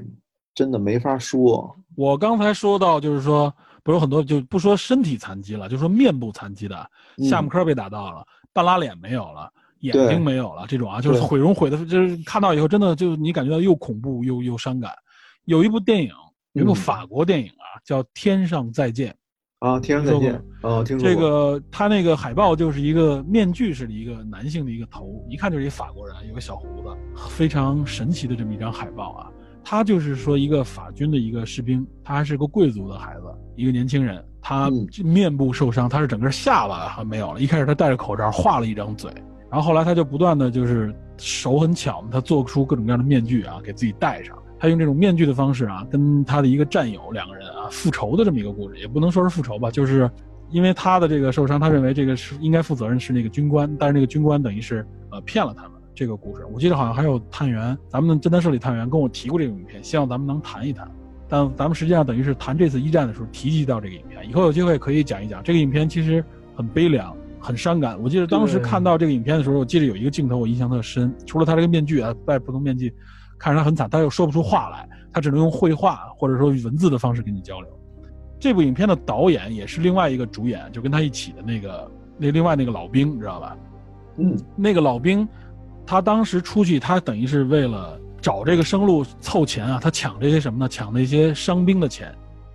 [0.53, 1.73] 真的没法说。
[1.95, 3.53] 我刚才说到就是说。
[3.85, 6.75] 不是很多，就不说身体残疾了，就说面部残疾的，
[7.29, 8.25] 下巴颏被打到了，
[8.55, 9.51] 半拉脸没有了，
[9.81, 14.93] 眼睛没有了，这种啊，就是毁容毁的，就是看到以后真的就你感觉到又恐怖又又伤感。
[15.43, 16.09] 有一部电影，
[16.53, 19.13] 有一部法国电影啊，叫《天上再见》
[19.67, 26.97] 啊，《天上再见》啊，听说这个他那个海报就是一个面具式的一个男性的一个头，一看就是一法国人，有个小胡子，
[27.29, 29.29] 非常神奇的这么一张海报啊。
[29.67, 33.23] 他就是说一个法军的一个士兵，他还是个贵族的孩子，
[33.55, 34.71] 一个年轻人，他
[35.03, 37.39] 面部受伤，他是整个下巴还没有了。
[37.39, 39.11] 一开始他戴着口罩画了一张嘴，
[39.49, 44.37] 然后后来他就不断的就是手很巧，他做出各种各样的面具啊，给自己戴上。
[44.59, 50.09] 他用这种面具的方式啊，跟他的一个战友两个人啊复仇的这么一个故事，也不能说是复仇吧，就是
[50.51, 55.71] 因为他的这个受伤，他认为这个是应该负责任是那个军官，但是那个军官等于是呃骗了他们。
[55.95, 60.85] 这个故事，我记得好像还有探员，咱们的侦探社里探员跟我提过这个影片，希望咱们能谈一谈。
[61.27, 65.41] 但咱们实际上等于是谈这次一战的时候提及到这个影片，以后有机会可以讲一讲。
[65.41, 66.23] 这个影片其实
[66.53, 67.99] 很悲凉，很伤感。
[67.99, 72.93] 我记得当时看到这个影片的时候，我记得有一个镜头我印象特深，除了他这个面具啊，戴普通面具，
[73.39, 77.69] 看着他很惨，他又说不出话来，他只能用绘画或者说文字的方式跟你交流。
[78.37, 83.57] 这部影片的导演也是另外一个主演，就跟他一起的那个那另外那个老兵，你知道吧？
[84.17, 85.27] 嗯，那个老兵。
[85.85, 90.67] 他当时出去，他等于是为了找这个生路凑钱啊，他抢这些什么呢？
[90.67, 92.13] 抢那些伤兵的钱。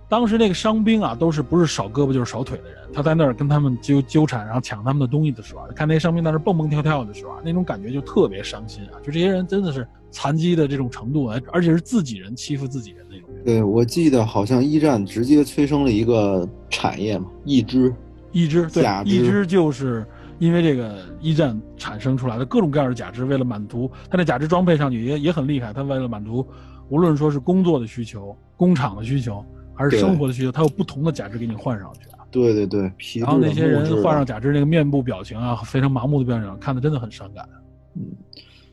[0.09, 2.79] 当时那个伤兵啊，都是不是少胳膊就是少腿的人。
[2.91, 8.99] 他在那儿跟他们纠纠缠，然后抢他们的东西的时候，看那些伤兵在那蹦蹦跳跳的时候啊，那种感觉就特别伤心啊！
[9.01, 13.29] 就这些人真的是残疾的这种程度，而且是自己人欺负自己人那种。
[13.45, 17.95] 对，我记得好像一战直接催生了一个产业嘛，义肢，
[18.33, 20.05] 义肢，对，义肢就是。
[20.41, 25.71] 因为这个一战产生出来的各种各样的假肢，为了满足他的假肢装配上去也也很厉害。
[25.71, 26.43] 他为了满足，
[26.89, 32.25] 无论说是工作的需求、工厂的需求，还是生活的需求，他有不同的假肢给你换上去啊。
[32.31, 37.47] 对对对，然后那些人换上假肢，那个面部表情啊，非常麻木的表情，看的真的很伤感。
[37.95, 38.01] 嗯，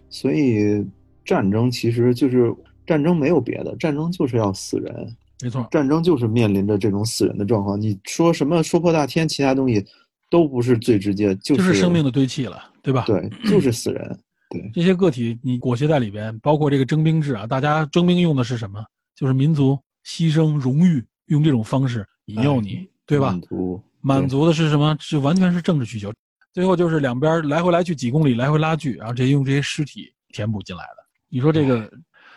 [0.08, 0.82] 所以
[1.22, 2.50] 战争其实就是
[2.86, 5.16] 战争，没有别的，战争就是要死人。
[5.42, 7.78] 没错，战争就是面临着这种死人的状况。
[7.78, 9.84] 你说什么说破大天，其他东西。
[10.30, 13.04] 都不是最直接，就是生命的堆砌了，对吧？
[13.06, 14.18] 对，就 是死人。
[14.50, 18.82] 对这些个体，你裹挟在里边，包括这个征兵制啊，大家征兵用的是什么？
[19.14, 23.32] 就是民族牺牲、荣誉，用这种方式引诱你，对吧？
[23.32, 24.96] 满足满足的是什么？
[25.00, 26.10] 是完全是政治需求。
[26.52, 31.04] 最后就是两边来回来去几公里，来回拉锯，然后这些用这些尸体填补进来的。
[31.28, 31.90] 你说这个，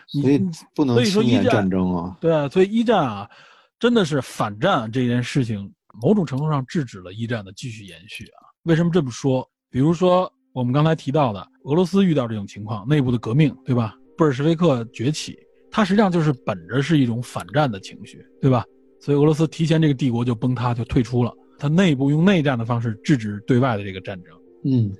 [0.06, 0.38] 所以
[0.74, 2.16] 不能轻言战争啊。
[2.20, 3.30] 对啊，所以一战啊，
[3.80, 5.72] 真的是反战这件事情。
[6.00, 8.46] 某种程度上制止了一战的继续延续啊？
[8.64, 9.48] 为什么这么说？
[9.70, 13.96] 比如说我们刚才提到的俄罗斯遇到这种情况，内部的革命，对吧？
[14.16, 15.38] 布尔什维克崛起，
[15.70, 18.64] 它实际上就是本着是一种反战的情绪，对吧？
[19.00, 24.32] 所以俄罗斯提前这个帝国就崩塌，就退出了，它内部用内战的方式制止对外的这个战争。
[24.64, 24.92] 嗯，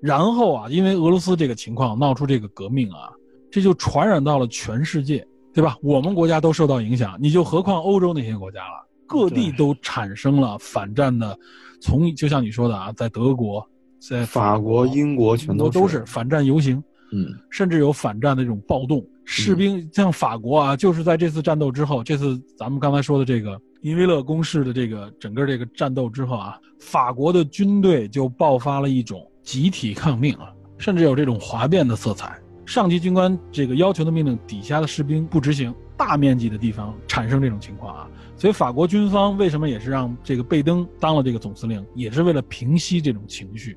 [0.00, 3.12] 然后啊，因为俄罗斯这个情况闹出这个革命啊，
[3.50, 5.78] 这就传染到了全世界，对吧？
[5.82, 8.88] 我们国家都受到影响，你就何况欧洲那些国家了。
[9.14, 11.38] 各地都产生了反战的，
[11.80, 13.64] 从就像你说的啊，在德国，
[14.00, 16.82] 在法国、英国全都都是反战游行，
[17.12, 19.04] 嗯，甚至有反战的这种暴动。
[19.24, 32.38] 士兵像法国啊，就是在这次战斗之后，这次咱们刚才说的这个因维勒攻势的这个整个这个战斗之后啊，法国的军队就爆发了一种集体抗命啊，甚至有这种哗变的色彩。
[32.66, 38.08] 上级军官这个要求的命令，底下的士兵不执行，大面积的地方产生这种情况啊。
[38.36, 43.76] 所以法国军方为什么也是让这个贝登当了这个总司令，也是为了平息这种情绪，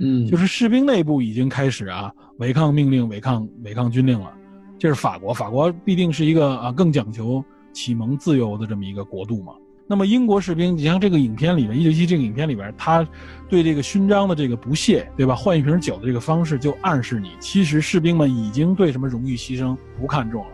[0.00, 4.32] 嗯，就是士兵内部已经开始啊违抗命令、违抗违抗军令了。
[4.78, 9.52] 这是法国，法国必定是一个啊更讲求启蒙自由的这么一个国度嘛。
[9.90, 13.06] 那么英国士兵，你像这个影片里面，一九七这个影片里边，他
[13.48, 15.34] 对这个勋章的这个不屑，对吧？
[15.34, 20.50] 换一瓶酒的这个方式，就暗示你，其实士兵们已经对什么荣誉牺牲不看重了。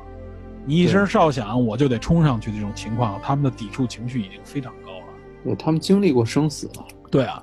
[0.66, 5.06] 你一声哨响，我就得冲上去，这种情况，他们的抵触情绪已经非常高了。
[5.44, 6.86] 对他们经历过生死了。
[7.10, 7.42] 对啊。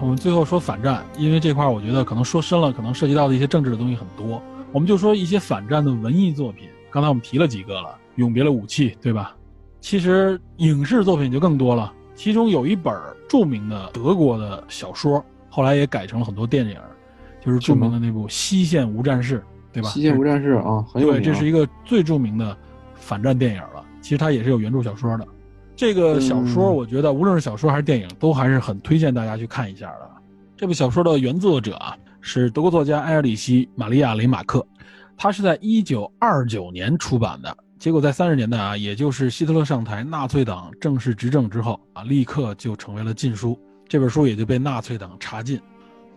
[0.00, 4.42] 我们最后说反战，因为这块我觉得可能说深了，可能涉及到的一些政治的东西很多。
[4.72, 7.96] 我们就说一些反战的文艺作品，刚才我们提了几个了。
[8.16, 9.36] 永别了武器，对吧？
[9.80, 11.92] 其实影视作品就更多了。
[12.16, 12.92] 其中有一本
[13.28, 16.76] 著名的德国的小说，后来也改成了很多电影，
[17.40, 19.38] 就是著名的那部《西线无战事》，
[19.78, 19.88] 对吧？
[19.90, 21.22] 西线无战事啊，很有名。
[21.22, 22.56] 对，这是一个最著名的
[22.94, 23.84] 反战电影了。
[24.00, 25.26] 其实它也是有原著小说的。
[25.76, 30.10] 这个小说，我觉得无论是小说还是电影，都还是很推荐大家去看一下的。
[30.56, 34.66] 这部小说的原作者啊，是德国作家埃尔里希·玛利亚·雷马克，
[35.16, 37.56] 他是在一九二九年出版的。
[37.78, 43.56] 结果在三十年代啊，也就是希特勒上台，纳粹党正式执政之后啊，立刻就成为了禁书，
[43.86, 45.60] 这本书也就被纳粹党查禁。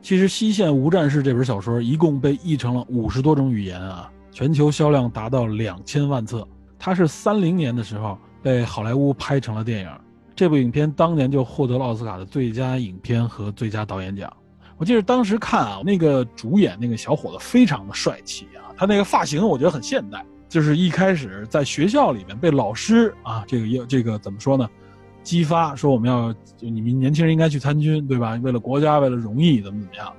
[0.01, 6.45] 其实《西线无战事》这本小说一共被译成了五十多种语言啊，全球销量达到两千万册。
[6.79, 9.89] 它是三零年的时候被好莱坞拍成了电影，
[10.35, 14.31] 这部影片当年就获得了奥斯卡的最佳影片和最佳导演奖。
[14.77, 20.25] 我记得当时看啊，那个主演那个小伙子非常的帅气啊，他那个发型我觉得很现代。
[20.49, 24.67] 就是一开始在学校里面被老师啊，这个要这个怎么说呢？
[25.23, 28.39] 激发说我们要就你们年轻人应该去参军，对吧？
[28.43, 30.11] 为了国家，为了荣誉，怎么怎么样？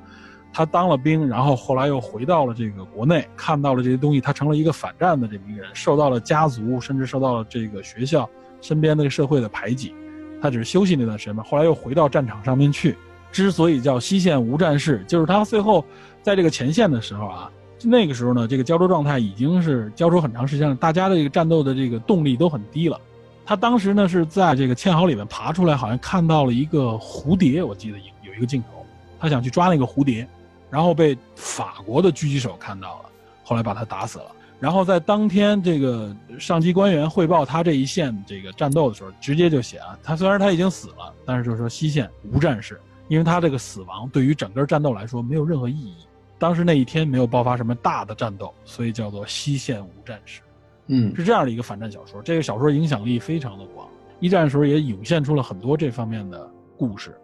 [0.53, 8.29] 他当了兵，然后后来又回到了这个国内，看到了这些东西，他成了一个反战的这么一个人，受到了家族甚至受到了这个学校
[8.61, 9.95] 身边那个社会的排挤。
[10.41, 12.97] 他只是休息那段时间嘛，后来又回到战场上面去。
[13.31, 15.83] 之所以叫西线无战事，就是他最后
[16.23, 17.51] 在这个前线的时候啊。
[17.85, 23.01] 那个时候呢，这个胶州状态已经是胶州很长时间了，大家的这个战斗的这个动力都很低了。
[23.45, 28.87] 他当时呢是在这个堑壕里面爬出来，好像看到了一个蝴蝶，我记得有有一个镜头，
[29.19, 30.27] 他想去抓那个蝴蝶，
[30.71, 33.11] 然后被法国的狙击手看到了，
[33.43, 34.27] 后来把他打死了。
[34.61, 45.97] 然后在当天这个上级官员汇报他这一线这个战斗的时候，直接就写啊，他虽然他已经死了，但是就是说西线无战事，因为他这个死亡对于整个战斗来说没有任何意义。
[46.39, 50.41] 当时那一天没有爆发什么大的战斗，所以叫做西线无战事。
[50.89, 52.21] 嗯，是这样的一个反战小说。
[52.23, 53.87] 这个小说影响力非常的广，
[54.21, 57.15] 一战的时候也涌现出了很多这方面的故事。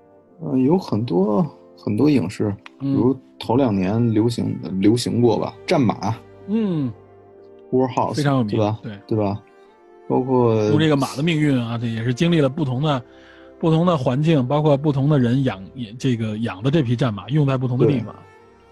[0.42, 1.44] 嗯，有很多
[1.76, 6.10] 很多影视，比如头两年流行流行过吧，《战马》。
[6.46, 6.92] 嗯
[7.72, 8.78] ，War House 非常有名，对吧？
[8.82, 9.42] 对对吧？
[10.08, 13.02] 包括这个马的命运啊，这也是经历了不同的
[13.58, 15.62] 不同的环境，包括不同的人养
[15.98, 18.14] 这个养的这匹战马，用在不同的地方。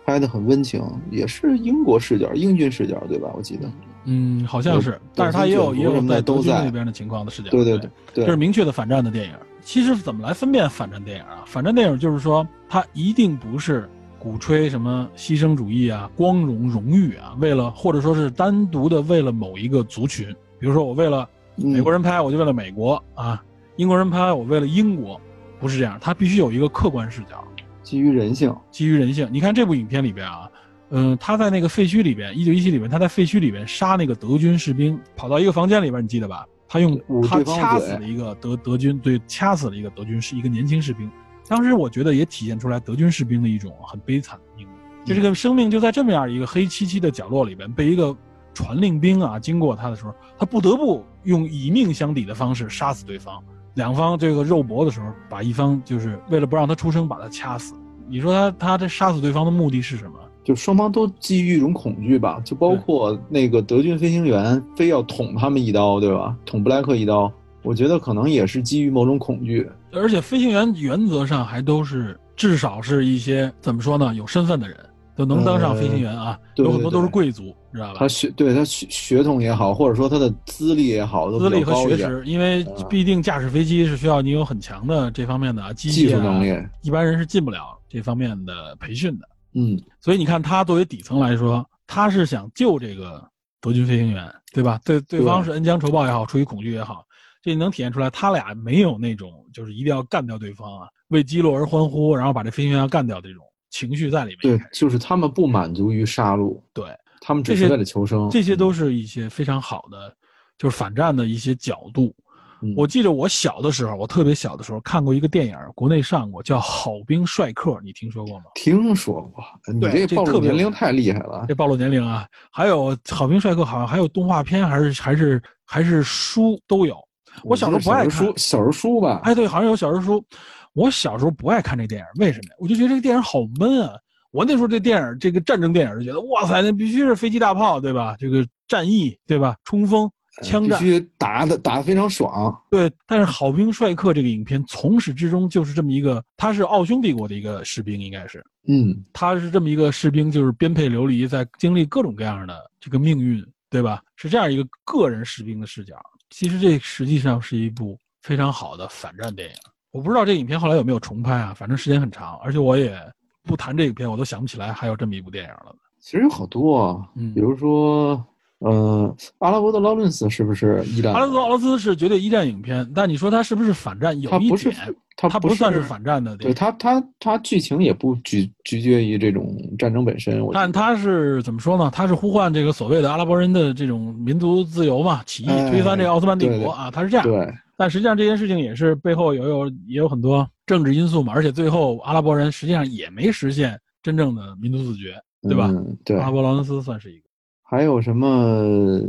[0.06, 3.28] 拍的很温情，也是英国视角、英军视角，对吧？
[3.36, 3.68] 我记得，
[4.06, 7.90] 嗯，好像是，但是他也有也有在德军那边的情况的视角，对对对，
[8.24, 9.34] 这是明确的反战的电影。
[9.60, 11.42] 其实怎么来分辨反战电影啊？
[11.44, 13.88] 反战电影就是说，它一定不是
[14.18, 20.28] 鼓吹什么牺牲主义啊、光荣荣誉啊，为了或者说是单独的为了某一个族群，
[20.60, 23.42] 比如说我为了美国人拍，我就为了美国啊；
[23.74, 25.20] 英国人拍，我为了英国，
[25.58, 27.42] 不是这样，它必须有一个客观视角。
[27.82, 29.28] 基于人性，基于人性。
[29.32, 30.50] 你看这部影片里边啊，
[30.90, 36.46] 嗯，他在那个废墟里边，一九一七里边，他在废墟里边杀那个德军士兵，跑到一个房间里边，你记得吧？
[36.68, 41.10] 他用他掐死了一个德德军，对，掐死了一个德军是一个年轻士兵。
[41.48, 48.16] 当时我觉得也体现出来德军士兵的一种很悲惨的命运，就这个生命就在这么样一个黑漆漆的角落里边，被一个
[48.52, 53.42] 传令兵啊经过他的时候，他不得不用以命相抵的方式杀死对方。
[53.74, 57.74] 两方这个肉搏的时候，把一方就是为了不让他出声，把他掐死。
[58.08, 60.18] 你说他他这杀死对方的目的是什么？
[60.46, 66.36] 就双方都基于一种恐惧吧，就包括那个德军飞行员非要捅他们一刀，对吧？
[66.46, 67.32] 捅布莱克一刀，
[67.64, 69.68] 我觉得可能也是基于某种恐惧。
[69.92, 74.14] 而且飞行员原则上还都是至少是一些怎么说呢？
[74.14, 74.76] 有身份的人。
[75.16, 78.00] 都能当上飞行员啊，有很多都是贵族，知道吧？
[78.00, 89.26] 他血对他血血统也好，或者说他的资历也好，资历和学识，因为必定驾驶飞机是需要你有很强的这方面的技术能力，一般人是进不了这方面的培训的。
[89.56, 93.26] 嗯，所以你看，他作为底层来说，他是想救这个
[93.60, 94.78] 德军飞行员，对吧？
[94.84, 97.02] 对，对方是恩将仇报也好，出于恐惧也好，
[97.42, 103.42] 这能体现出来，他俩没有那种就是一定要干掉对方啊，为击落而欢呼，然后把这飞行员要干掉这种。
[103.70, 106.86] 情绪在里面，对，就是他们不满足于杀戮，对
[107.20, 110.14] 他们只是为了求生，这些都是一些非常好的，
[110.56, 112.14] 就是反战的一些角度。
[112.18, 112.25] 嗯
[112.74, 118.44] 我记得我小的时候，我特别小的时候看过一个电影，国内上过，叫《好兵帅克》，你听说过吗？
[118.54, 121.44] 听说过，你对这暴露年龄太厉害了。
[121.46, 122.26] 这暴露年龄啊！
[122.50, 126.96] 还有《好兵帅克》，好像还有动画片，还是还是还是书都有。
[127.44, 129.20] 我小时候不爱看小人书，小人书吧？
[129.24, 130.24] 哎，对，好像有小人书。
[130.72, 132.56] 我小时候不爱看这电影，为什么呀？
[132.58, 133.94] 我就觉得这个电影好闷啊！
[134.30, 138.16] 我那时候这电影，这个战争电影就觉得，哇塞，那必须是飞机大炮，对吧？
[138.18, 139.56] 这个战役，对吧？
[139.64, 140.10] 冲锋、
[140.42, 142.54] 枪战，必须打的打的非常爽。
[142.70, 142.90] 对。
[143.06, 154.02] 但是《好兵帅克》这个影片从始至终就是这么一个，他是奥匈帝国的一个士兵，应该是嗯，他是这么一个士兵，就是颠沛流离，在经历各种各样的这个命运，对吧？
[154.16, 155.94] 是这样一个个人士兵的视角。
[156.30, 159.54] 其实这实际上是一部非常好的反战电影。
[159.92, 163.00] 我不知道这影片后来有没有重拍啊，反正时间很长，而且我也
[163.44, 165.74] 不谈这个片，我都想不起来还有这么一部电影了。
[166.00, 168.22] 其实有好多啊，嗯比如说，
[168.60, 171.12] 呃，阿拉伯的劳伦斯是不是一战？
[171.12, 174.18] 阿拉伯劳伦斯是绝对一战影片，但你说他是不是反战？
[174.20, 176.34] 有一他不是点，他不算是是反战的。
[176.38, 180.42] 对他，他他剧情也不拘拘结于这种战争本身。
[180.52, 181.90] 但他是怎么说呢？
[181.92, 187.26] 他是呼唤这个所谓的阿拉伯人的这种民族自由嘛，起义哎推翻这个奥斯曼帝国啊，他是这样。
[187.26, 187.46] 对
[187.76, 195.66] 但实际上这件事情也是背后有有也有很多政治因素嘛，而且最后阿拉伯人实际上也没实现真正的民族自觉，对吧？
[195.70, 197.25] 嗯、对阿，拉伯劳伦斯算是一个。
[197.68, 199.00] 还有什么？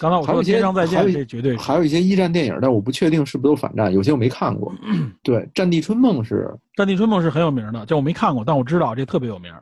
[0.00, 1.58] 刚才我还有一些天上再见还有》，绝对是。
[1.58, 4.74] 还有一些一战电影，但我不确定是不是都反战，有些我没看过。
[5.22, 9.52] 对，《战地春梦》是，《战地春梦》是很有名的，这我没看过，但我知道这特别有名。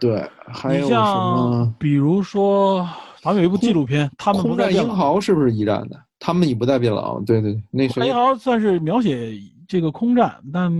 [0.00, 1.74] 对，还有什么？
[1.78, 2.88] 比如说，
[3.22, 4.88] 咱们有一部纪录片，他们不空战英。
[4.88, 6.00] 豪是不是一战的？
[6.18, 7.20] 他们已不再变老。
[7.20, 8.14] 对对对，那英？
[8.14, 9.34] 豪算是描写
[9.68, 10.72] 这个空战，但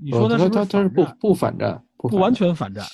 [0.00, 2.32] 你说呃他他他是不不反战，不不完。
[2.32, 2.84] 全反战？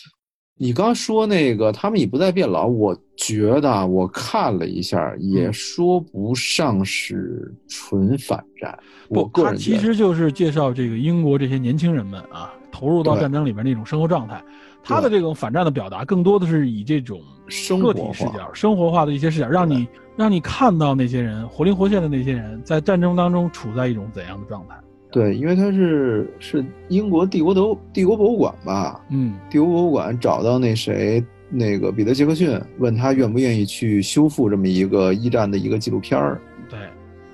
[0.61, 8.77] 你刚说那个他们已不再变老，我觉得啊我看了一下，也嗯说不上是纯反战。
[9.09, 14.43] 不他其实就是介绍这个英国这些年轻人们啊，投入到战争里面那种生活状态。
[14.83, 19.87] 他的这种反战的表达，更多的是以这种生个活视角、生活化的一些视角，让你
[20.17, 24.75] 让你看到那些人活灵活现的那些人在战争当中处在一种怎样的状态。
[25.11, 36.39] 对，因为他是是英国帝国德帝国博物馆吧，嗯帝国博物馆找到那谁那个彼得杰克逊，问他愿不愿意去修复这么一个一战的一个纪录片儿。
[36.69, 36.79] 对，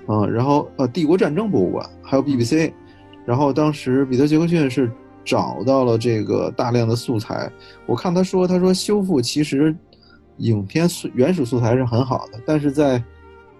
[0.07, 2.71] 嗯，然后呃，帝国战争博物馆还有 BBC，
[3.25, 4.89] 然后当时彼得杰克逊是
[5.25, 7.51] 找到了这个大量的素材。
[7.85, 9.75] 我看他说，他说修复其实
[10.37, 13.03] 影片素原始素材是很好的，但是在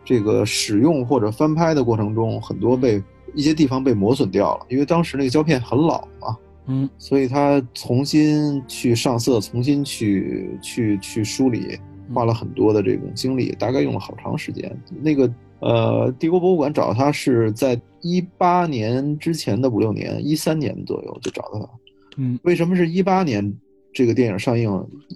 [0.06, 3.04] 这个使用或者翻拍的过程中，很多被
[3.36, 6.36] 一些地方被磨损掉了，因为当时那个胶片很老嘛。
[6.68, 11.78] 嗯所以他重新去上色，重新去去去梳理，
[12.12, 14.76] 花了很多的这种精力，大概用了好长时间。
[15.02, 21.70] 那个呃，帝国博物馆找他是在一八年之前的五六年，一三年左右就找到他。
[22.18, 23.54] 嗯，为什么是一八年
[23.94, 24.72] 这个电影上映？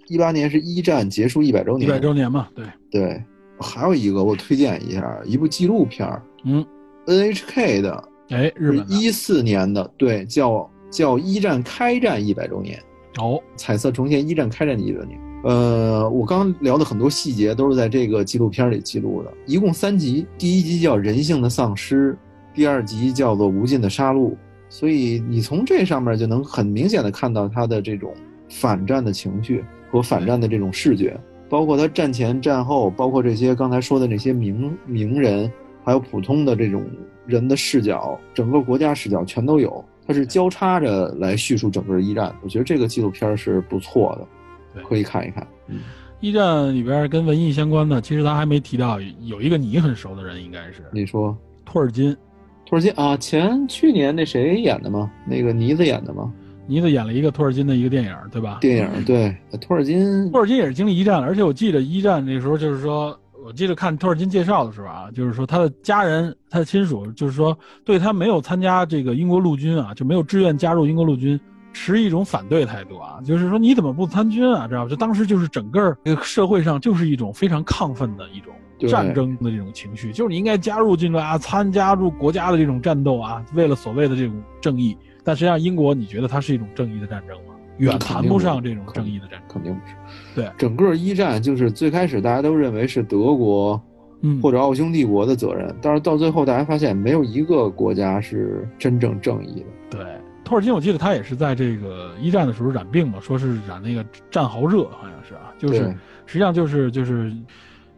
[0.07, 3.23] 一八年是一战结束一百周年，一百周年嘛，对，对。
[3.59, 6.65] 还有一个我推荐一下，一部纪录片儿嗯
[7.07, 12.79] ，，NHK 的，哎，日是本的一四年的，对，叫叫一战开战一百周年。
[13.19, 15.19] 哦，彩色重现一战开战的一百年。
[15.43, 22.13] 呃，我刚聊的很多细节都是在这个纪录片里记录的，一共三集，第一集叫《人性的丧失》，
[22.53, 24.31] 第二集叫做《无尽的杀戮》。
[24.69, 28.13] 所以你从这上面就能很明显的看到他的这种
[28.49, 31.19] 反战的情绪和反战的这种视觉，
[31.49, 35.51] 包括他战前战后，包括这些刚才说的那些名名人，
[35.83, 36.85] 还有普通的这种
[37.29, 39.83] 人的视角，整个国家视角全都有。
[40.07, 44.27] 它是交叉着来叙述整个一战，我觉得这个纪录片是不错的，
[44.73, 45.47] 对可以看一看。
[45.67, 45.81] 嗯，
[46.19, 52.17] 一战里边跟文艺相关的，其实咱还没提到，有一个你很熟的人，应该是你说托尔金。
[52.65, 55.11] 托尔金啊，前去年那谁演的吗？
[55.27, 56.33] 那个妮子演的吗？
[56.65, 58.59] 妮子演了一个托尔金的一个电影，对吧？
[58.61, 71.39] 电影对，托尔金托尔金也是经历一战，而且我记得一战那时候就是说，我记得看托尔金介绍的时候啊，就是说他的家人、他的亲属，就是说对他没有参加这个英国陆军啊，就没有志愿加入英国陆军，
[71.73, 74.67] 持一种反对态度啊，就是说你怎么不参军啊？
[74.67, 74.89] 知道吧？
[74.89, 78.53] 就当时就是整个这个社会上就是一种非常亢奋的一种
[78.89, 84.97] 战争的这种情绪，就是你应该加入进来啊，参加入国家的这种战斗啊，为了所谓的这种正义。
[85.23, 87.37] 但实际上，英国你觉得它是一种正义的战争？
[87.79, 89.41] 远谈不上这种正义的战争。
[89.49, 89.93] 肯定不是。
[90.35, 93.81] 对，整个一战就是最开始大家都认为是德国
[94.21, 99.97] 嗯，或者奥匈帝国的责任，但是到最后大家发现没有一个国家是真正正义的。
[99.97, 100.05] 对，
[100.43, 105.79] 托尔金，我记得他也是在这个一战的时候染病嘛，说是染那个战壕热，好像是啊，就是
[106.25, 107.31] 实际上就是就是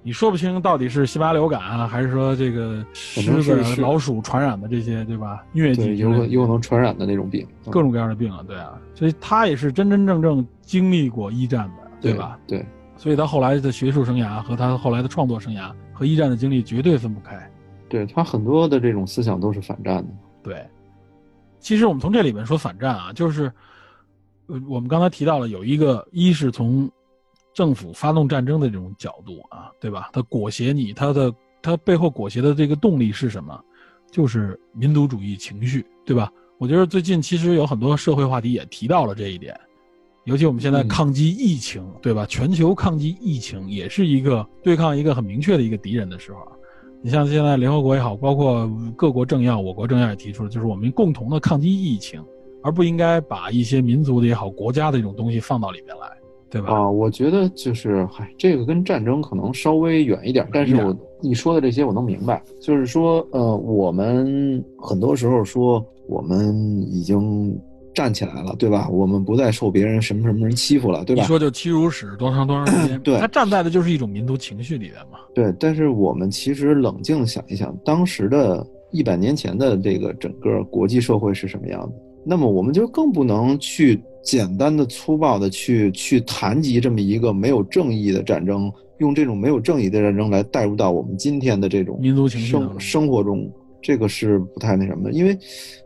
[0.04, 5.46] 你说不清到底是西巴流感啊，还是说这个狮子、老鼠传染的这些，对吧？
[5.54, 8.74] 疟疾有可有可能传染的那种病，各种各样的病啊，对啊。
[8.96, 12.40] 所以他也是真真正正经历过一战的，对吧？
[12.48, 12.66] 对。
[12.98, 17.52] 所以他后来的学术生涯和他后来的创作生涯和一战的经历绝对分不开。
[17.88, 20.10] 对他很多的这种思想都是反战的。
[20.42, 20.66] 对。
[21.60, 23.52] 其实我们从这里面说反战啊，就是，
[24.48, 26.90] 呃，我们刚才提到了有一个，一是从。
[27.54, 30.10] 政府发动战争的这种角度啊，对吧？
[30.14, 33.60] 它裹挟你，它的它背后裹挟的这个动力是什么？
[34.12, 36.32] 就是民族主义情绪，对吧？
[36.58, 39.60] 我觉得最近其实有很多社会话题也提到了这一点，
[40.26, 42.26] 尤其我们现在抗击疫情，对吧？
[42.26, 46.40] 全球抗击疫情也是一个对抗一个很明确的一个敌人的时候。
[47.04, 52.24] 你像现在联合国也好，包括各国政要，我国政要也提出了，就是我们共同的抗击疫情，
[52.62, 56.21] 而不应该把一些民族的也好、国家的这种东西放到里面来。
[56.52, 56.74] 对吧？
[56.74, 66.54] 啊，我觉得就是，嗨，这个跟战争可能稍微远一点，但是我你说的这些我能明白，就是说，呃，我们很多时候说我们
[66.92, 67.58] 已经
[67.94, 68.90] 站起来了，对吧？
[68.90, 71.22] 我们不再受别人什么什么人欺负了，对吧？
[71.22, 73.00] 你说就欺辱史多长多长时间？
[73.00, 75.20] 对，他站在的就是一种民族情绪里面嘛。
[75.34, 81.94] 对，但是我们其实冷静想一想，当时的一百年前的这个整个国际社会是什么样的？
[82.24, 84.02] 那么我们就更不能去。
[84.24, 95.12] 简单的、粗暴的去去谈及这么一个没有正义的战争，用这种没有正义的战争来带入到我们今天的这种民族情绪生生活中，这个是不太那什么的。
[95.12, 95.36] 因为，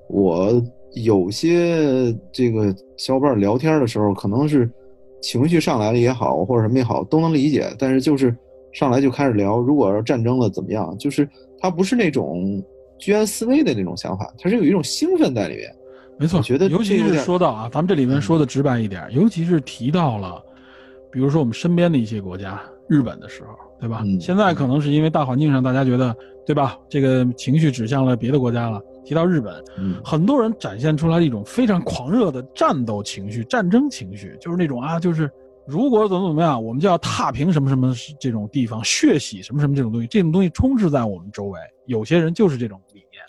[0.09, 0.61] 我
[0.95, 4.69] 有些这个小伙伴聊天的时候，可能是
[5.21, 7.73] 情绪上来了也好，或者什么也好，都能理解。
[7.79, 8.35] 但是就是
[8.73, 10.93] 上来就开始聊，如果要战争了怎么样？
[10.97, 11.25] 就是
[11.57, 12.61] 他不是那种
[12.99, 15.73] 居安思危的那种想法，他是有一种兴奋在里面。
[16.17, 20.41] 没错，觉得尤其是说到啊，咱们这里面说的直白一点，尤其是提到了，
[21.11, 24.01] 比如说我们身边的一些国家，日本的时候，对吧？
[24.19, 26.15] 现在可能是因为大环境上，大家觉得，
[26.45, 26.77] 对吧？
[26.87, 28.81] 这个情绪指向了别的国家了。
[29.03, 29.63] 提到日本，
[30.03, 35.29] 很多人展现出来一种非常狂热的战斗情绪、战争情绪，就是那种啊，就是
[35.67, 41.59] 如果怎么怎么样，我们就要踏平什么什么这种地方，血洗什么什么这种东西，这种东西充斥在我们周围。
[41.87, 43.21] 有些人就是这种理念，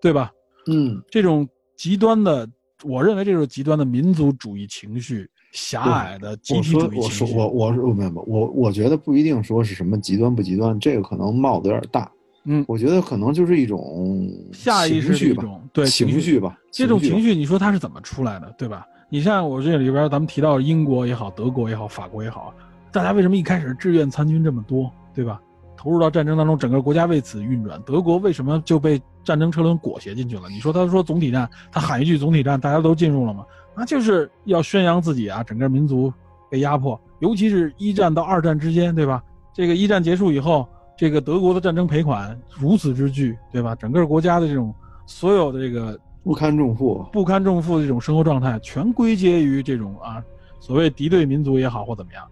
[0.00, 0.32] 对吧？
[0.66, 1.46] 嗯，这种。
[1.82, 2.48] 极端的，
[2.84, 7.34] 我认为这是极端的民族主义情绪，狭隘的集体主义情绪。
[7.34, 12.08] 我我我我没有我我觉得不一定说是什么极端不极端，这个可能帽子有点大。
[12.44, 16.56] 嗯，我觉得可能就是一种下意识一种对情绪吧。
[16.70, 18.86] 这种情绪，你说它是怎么出来的，对吧？
[19.08, 22.54] 你像我这里边，咱们提到英国也好，德国也好，法国也好，
[22.92, 25.42] 大家为什么一开始志愿参军这么多，对吧？
[25.82, 27.82] 投入到战争当中，整个国家为此运转。
[27.82, 30.42] 德国为什么就被战争车轮裹挟进去了？
[30.48, 33.44] 你说他说总体战，他喊一句总体战，大家都进入了吗？
[33.76, 36.12] 那就是要宣扬自己啊，整个民族
[36.48, 39.20] 被压迫，尤其是一战到二战之间，对吧？
[39.52, 43.74] 这个一战结束以后，这个德国的战争赔款如此之巨，对吧？
[43.74, 44.72] 整个国家的这种
[45.04, 50.22] 所有的这个不堪重负、不堪重负的这种生活状态，全归结于这种啊，
[50.60, 52.22] 所谓敌对民族也好或怎么样。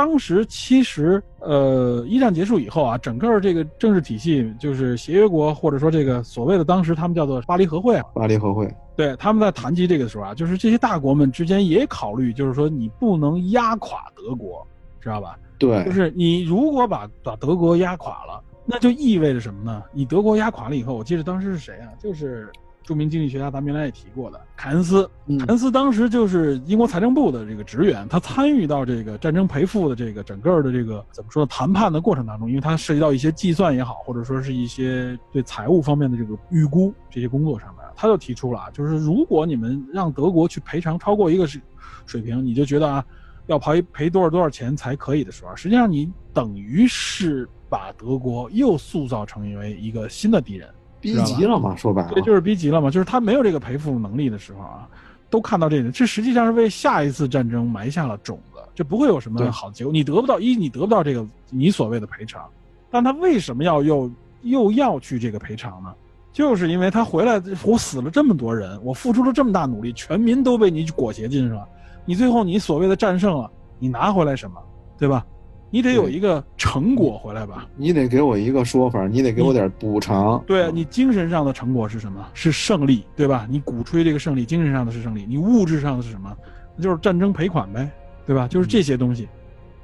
[0.00, 8.06] 当时其实，呃，一战结束以后啊，整个这个政治体系就是协约国，或者说这个所谓的当时他们叫做巴黎和会啊。
[8.14, 8.66] 巴黎和会，
[8.96, 14.66] 对，他们在谈及这个的时候啊，就是这些大国们之间也考虑，就是说你不能压垮德国，
[15.02, 15.38] 知道吧？
[15.58, 19.82] 对，就是你如果把把德国压垮了，那就意味着什么呢？
[19.92, 21.92] 你德国压垮了以后，我记得当时是谁啊？
[21.98, 22.50] 就是。
[22.82, 25.08] 著名经济学家，咱们原来也提过的凯恩斯。
[25.38, 41.60] 凯恩斯当时就是英国财政部的这个职员，他参与到这个战争赔付的这个整个的这个怎么说呢谈判的过程当中，因为他涉及到一些计算也好，或者说是一些对财务方面的这个预估这些工作上面，他就提出了啊，就是如果你们让德国去赔偿超过一个水
[42.06, 43.04] 水平，你就觉得啊，
[43.46, 50.68] 要赔赔多少多少钱才可以的时候，实际上你等于是把德国又塑造成为一个新的敌人。
[51.00, 51.74] 逼急了嘛？
[51.76, 52.90] 说白了，对，就是逼急了嘛。
[52.90, 54.88] 就是他没有这个赔付能力的时候啊，
[55.28, 58.60] 都看到这个，这实际上是为下一次战争埋下了种子。
[58.74, 62.42] 这不会有什么好结果，你得不到一，你得不到这个你所谓的赔偿。
[62.90, 64.10] 但他为什么要又
[64.42, 65.92] 又要去这个赔偿呢？
[66.32, 71.66] 就是因为他回来，我死了这么多人，我付出了这么大努力，全民都被你裹挟进去了。
[72.04, 74.56] 你最后你所谓的战胜了，你拿回来什么？
[74.98, 75.26] 对吧？
[75.72, 77.68] 你得有一个成果回来吧？
[77.76, 80.42] 你得给我一个说法，你得给我点补偿。
[80.46, 82.26] 对你精神上的成果是什么？
[82.34, 83.46] 是胜利，对吧？
[83.48, 86.36] 你鼓吹这个胜利，精神上的是胜利，你物质上的是什么？
[86.76, 87.88] 那就是战争赔款呗，
[88.26, 88.48] 对吧？
[88.48, 89.28] 就是这些东西。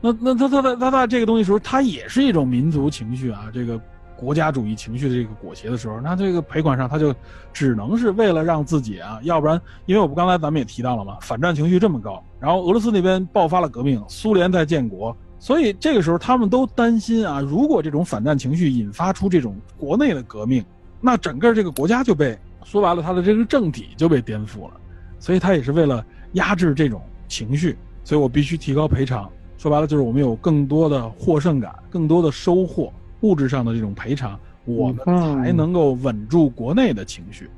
[0.01, 3.81] 那那他他他他在这个东西时候，他也是一种民族情绪啊，这个
[4.17, 7.15] 国家主义情绪的这个裹挟的时候，那这个赔款上他就
[7.53, 15.17] 只能是为了让自己啊，要不然，因为我们刚才咱们也提到了嘛，反战情绪这么高，然后俄罗斯那边爆发了革命，苏联在建国。
[15.39, 20.65] 所以这个时候他们都担心啊，如果这种反战情绪引发出这种国内的革命，
[21.01, 24.81] 那整个这个国家就被说白了，他的这个政体就被颠覆了。
[25.19, 29.31] 所以他也是为了压制这种情绪，所以我必须提高赔偿。
[29.59, 37.49] 说白了就是我们有更多的获胜感，更多的收获，物质上的这种赔偿，我们才能够稳住国内的情绪。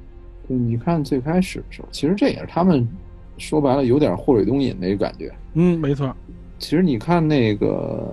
[0.47, 2.87] 对，你看最开始的时候，其实这也是他们
[3.37, 5.35] 说白了有点祸水东引那个感觉。
[5.55, 6.15] 嗯，没错。
[6.59, 8.05] 其实你看那个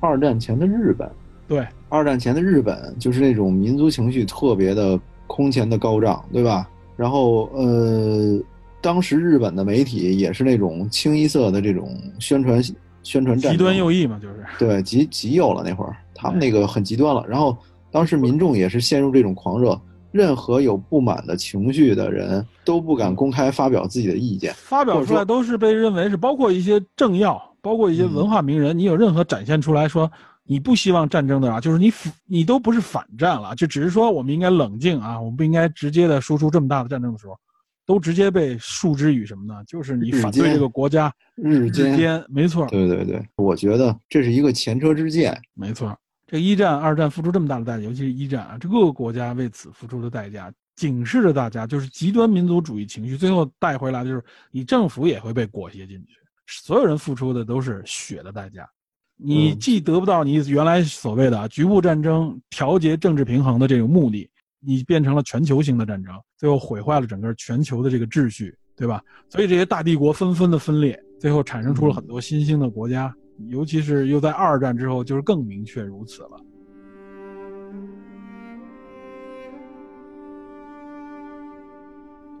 [0.00, 1.10] 二战前的日本，
[1.46, 6.68] 对，二战前的日本就是那种民族情绪特别的空前的高涨，对吧？
[6.96, 8.40] 然后呃，
[8.80, 12.62] 当时日本的媒体也是那种清一色的这种宣传
[13.02, 17.24] 宣传战极端右翼嘛，就是对极极右了那会儿，他们那个很极端了。
[17.28, 17.56] 然后
[17.90, 19.80] 当时民众也是陷入这种狂热。
[20.12, 28.78] 任何有不满的情绪的人都不敢公开发表自己的意见，发表出来都是被认为是包括一些政要，包括一些文化名人。
[28.78, 30.10] 你有任何展现出来说
[30.44, 31.92] 你不希望战争的啊，就是你
[32.26, 37.38] 你都不是反战了，就只是说我们应该冷静啊，我们不应该直接的输出这么大的战争的时候，
[37.86, 39.62] 都直接被束之于什么呢？
[39.66, 42.66] 就是你反对这个国家日间，没错。
[42.66, 45.96] 对对对，我觉得这是一个前车之鉴，没错。
[46.26, 54.22] 这一战、二战付出这么大的代价，尤其是一战啊，这各个国家为此付出的代价，警示着大家，就是极端民族主义情绪，最后带回来的就是
[54.52, 56.14] 你政府也会被裹挟进去，
[56.50, 58.68] 所有人付出的都是血的代价。
[59.16, 64.28] 你既得不到你原来所谓的局部战争调节政治平衡的这种目的，
[64.60, 69.02] 你变成了全球性的战争，最后毁坏了整个全球的这个秩序，对吧？
[69.28, 73.14] 所以这些大帝国纷纷的分裂，最后产生出了很多新兴的国家。
[73.48, 76.40] 尤其是又在二战之后，就是更明确如此了。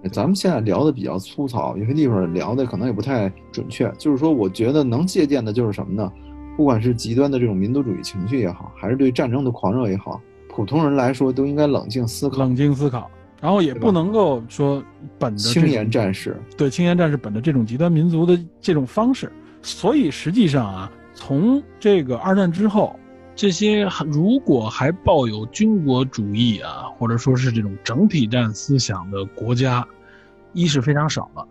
[0.08, 3.92] 咱们现在聊的比较粗糙，有些地方聊的可能也不太准确。
[3.98, 6.10] 就是说，我觉得能借鉴的就是什么呢？
[6.56, 13.10] 不管是极端的这种民族主义情绪也好，还是对战争的狂热也好，普通人来说都应该冷静思考，冷静思考，
[13.40, 14.82] 然后也不能够说
[15.18, 19.32] 本着青年战士，对青年战士本着这种极端民族的这种方式。
[19.62, 22.98] 所以实际上啊，从这个二战之后，
[23.40, 29.82] 这些如果还抱有军国主义啊，或者说是这种整体战思想的国家，
[30.52, 31.48] 一是非常少了，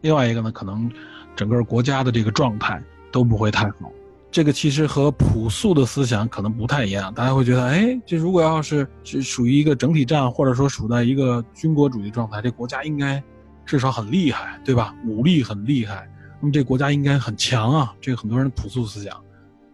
[0.00, 0.90] 另外一个呢，可能
[1.36, 2.82] 整个国家的这个状态
[3.12, 3.92] 都不会太好。
[4.28, 13.22] 这个其实和朴素的思想可能不太一样，大家会觉得，哎，这如果要是是属于一个整体战，或者说处在一个军国主义状态，这国家应该
[13.64, 14.92] 至少很厉害，对吧？
[15.06, 16.10] 武力很厉害。
[16.40, 19.16] 那么这国家应该很强啊，这个很多人朴素思想。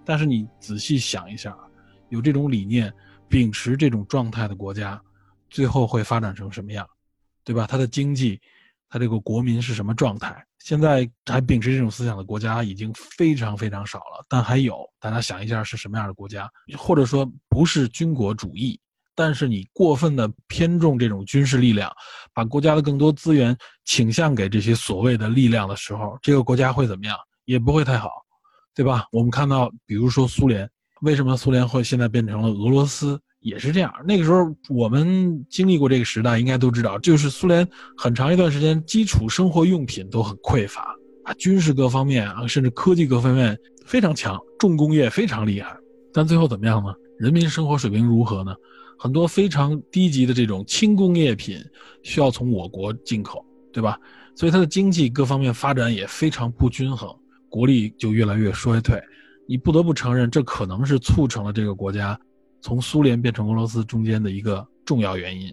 [0.07, 1.55] 但是你仔细想一下，
[2.09, 2.91] 有这种理念、
[3.29, 4.99] 秉持这种状态的国家，
[5.51, 6.89] 最后会发展成什么样，
[7.45, 7.67] 对吧？
[7.69, 8.41] 它的经济，
[8.89, 10.43] 它这个国民是什么状态？
[10.61, 16.49] 现在还秉持这种思想的国家已经非常非常少了，但还有，大家想一下是什么样的国家？
[16.77, 18.81] 或者说不是军国主义？
[19.15, 21.91] 但是你过分的偏重这种军事力量，
[22.35, 27.17] 把国家的更多资源倾向给这些所谓的力量的时候，这个国家会怎么样？
[27.45, 28.11] 也不会太好，
[28.77, 29.07] 对吧？
[29.11, 30.71] 我们看到，比如说苏联，
[31.01, 33.91] 为什么苏联会现在变成了俄罗斯，也是这样。
[34.07, 37.67] 那个时候我们经历过这个时代，应该都知道，就是苏联
[37.97, 40.95] 很长一段时间基础生活用品都很匮乏
[41.25, 45.75] 啊，军事各方面啊，甚至科技各方面非常强，重工业非常厉害。
[46.13, 46.93] 但最后怎么样呢？
[47.19, 48.55] 人民生活水平如何呢？
[48.99, 51.59] 很多非常低级的这种轻工业品
[52.03, 53.99] 需要从我国进口，对吧？
[54.35, 57.11] 所以它的经济各方面发展也非常不均衡，
[57.49, 59.03] 国力就越来越衰退。
[59.49, 62.19] 你不得不承认，这可能是促成了这个国家
[62.61, 65.53] 从苏联变成俄罗斯中间的一个重要原因。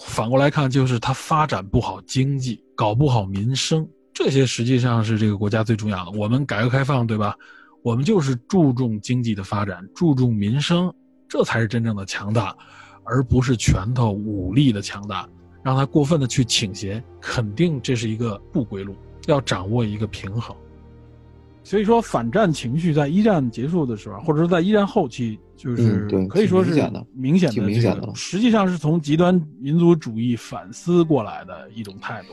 [0.00, 6.10] 反过来看，就是它发展不好经济，搞不好民生，这些实际上是这个国家最重要的。
[6.10, 7.34] 我们改革开放，对吧？
[7.82, 10.92] 我们就是注重经济的发展，注重民生。
[11.28, 12.56] 这才是真正的强大，
[13.04, 15.28] 而不是拳头武力的强大。
[15.62, 18.96] 让他过分的去倾斜，肯定这是一个不归路。
[19.26, 20.56] 要掌握一个平衡。
[21.62, 26.70] 所以说，反战情绪在一战结束的时候，或者说在一战后期，就是可以说是
[27.14, 32.28] 明显的、明显的，实际上是从极端民族主义反思过来的一种态度。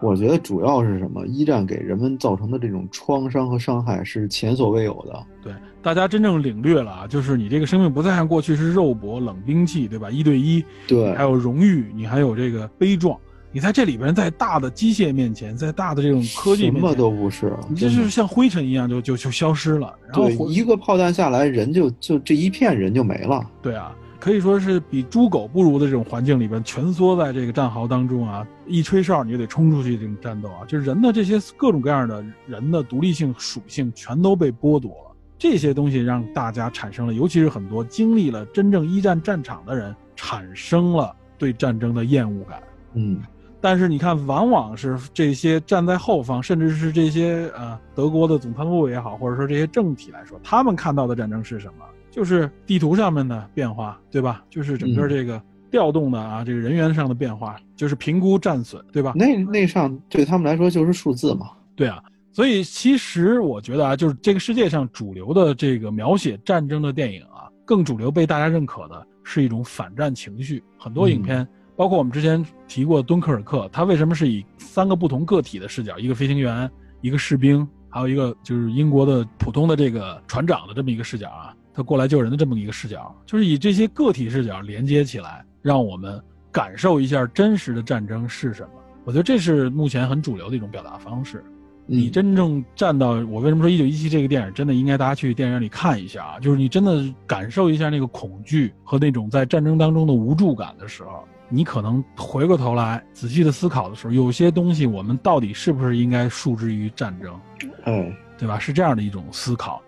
[0.00, 1.24] 我觉得主要是什么？
[1.26, 5.24] 一战给人们造成的这种创伤和伤害是前所未有的。
[5.44, 10.10] 对，大家真正领略了啊，就是你这个生命不再像过去是肉搏、冷兵器，对吧？
[10.10, 13.16] 一对一，对，还有荣誉，你还有这个悲壮，
[13.52, 19.94] 你在这里边，在大的机械面前，在大的这种科技面前，什么都不是，你这是像灰尘一样就就就消失了。
[20.08, 23.44] 然后一个炮弹下来，人就就这一片人就没了。
[23.60, 23.94] 对啊。
[24.18, 35.16] 可以说是比猪狗不如的这种环境里边，蜷缩在这个战壕当中啊，一吹哨你就得冲出去这种战斗啊，就是人的这些各种各样的人的独立性属性全都被剥夺了。
[35.36, 42.62] 这些东西让大家产生了，尤其是很多经历了真正一战战场的人，产生了对战争的厌恶感。
[42.94, 43.20] 嗯，
[43.62, 51.84] 但是你看，往往是这些站在后方，甚至是这些呃德国的总参谋部也好，或者说这些政体来说，他们看到的战争是什么？
[52.10, 54.44] 就是地图上面的变化，对吧？
[54.50, 55.40] 就是整个这个
[55.70, 59.12] 调动的啊，这个人员上的变化，就是评估战损，对吧？
[59.14, 61.52] 那那上对他们来说就是数字嘛。
[61.76, 62.02] 对啊。
[62.34, 70.64] 所以，其实我觉得啊，就是这个世界上主流的这个描写战争的电影啊，更主流被大家认可的是一种反战情绪。
[70.78, 76.70] 很多影片，包括我们之前提过《敦刻尔克》，它为什么是以三个不同个体的视角，一个飞行员，
[77.00, 88.68] 一个士兵，还有一个就是英国的普通的这个船长的这么一个视角啊，他过来救人的这么一个视角，就是以这些个体视角连接起来，让我们感受一下真实的战争是什么。
[89.04, 91.42] 我觉得这是目前很主流的一种表达方式。
[91.84, 96.40] 你真正站到我为什么说《一九一七》这个电影真的应该大家去电影院里看一下啊？
[96.40, 107.38] 就是你真的感受一下那个恐惧和那种在战争当中的无助感的时候，你可能回过头来仔细的思考的时候，有些东西我们到底是不是应该束之于战争？
[107.84, 108.58] 哎，对吧？
[108.58, 109.82] 是这样的一种思考。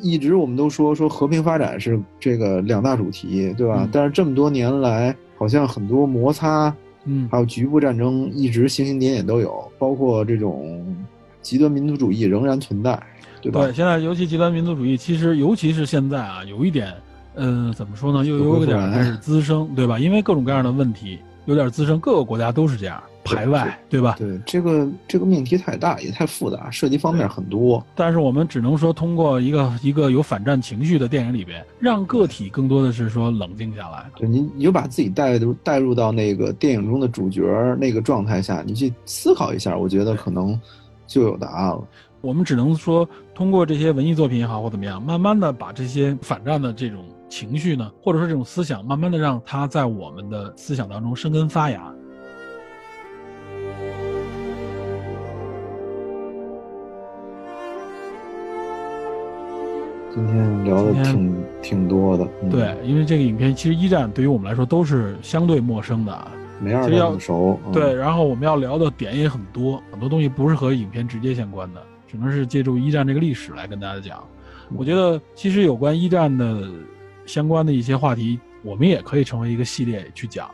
[0.00, 3.86] 一直我们都说说和平发展是这个两大主题，对吧？
[3.92, 6.74] 但是这么多年来，好像很多摩擦，
[7.04, 10.96] 嗯，还有局部战争一直星星点点都有，包括这种。
[11.42, 12.96] 极端民族主义仍然存在，
[13.40, 13.62] 对吧？
[13.62, 16.94] 对，现在尤其极端民族主义，其实尤其是现在啊，有一点，
[17.34, 18.24] 呃，怎么说呢？
[18.24, 19.98] 又有点开始滋生，对吧？
[19.98, 24.16] 因为各种各样的问题有点滋生，各个国家都是这样排外，对吧？
[24.18, 27.84] 对，这个这个命题太大，也太复杂，涉及方面很多。
[27.94, 34.10] 但是我们只能说，通过一个一个有反战情绪的电影里边，让个体更多的是说冷静下来。
[34.16, 37.42] 对，你你就把自己带入带入到那个电影中的主角
[37.80, 40.58] 那个状态下，你去思考一下，我觉得可能。
[41.04, 41.84] 就有答案了。
[42.22, 51.90] 我们只能说，通过这些文艺作品也好，或怎么样，慢慢的把这些反战的这种情绪呢，或者说这种思想，慢慢的让它在我们的思想当中生根发芽。
[60.12, 62.28] 今天聊的挺挺多的。
[62.50, 66.28] 对，因为这个影片其实一战对于我们来说都是相对陌生的。
[66.60, 74.22] 没二那么熟，对，然后我们要聊的点也很多，很多东西不是和影片直接相关的，只能是借助一战这个历史来跟大家讲。
[74.76, 76.62] 我觉得其实有关一战的
[77.26, 80.50] 相关的一些话题，我们也可以成为一个系列去讲。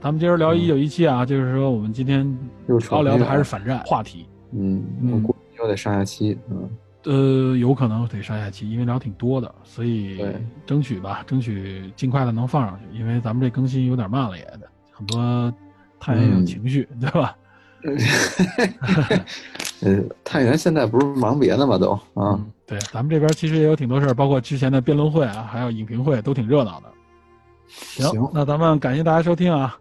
[0.00, 4.26] 咱们今儿聊一九一七啊，就是说我们今天主要聊的还是反战话题。
[4.52, 4.82] 嗯，
[5.12, 6.70] 我估计又得上下期，嗯，
[7.04, 10.24] 呃，有可能得上下期，因为聊挺多的，所以
[10.64, 14.46] 争取吧，争取尽快的能放上去，因为咱们这更新有点慢了也。
[14.90, 15.54] 很多
[15.98, 17.36] 探员有情绪，对吧？
[19.82, 21.78] 呃，探员现在不是忙别的吗？
[21.78, 22.38] 都啊，
[22.70, 26.86] 对，咱们这边其实也有挺多事儿，包括之前的辩论会啊，还有影评会，都挺热闹的。
[27.66, 29.76] 行，那咱们感谢大家收听啊，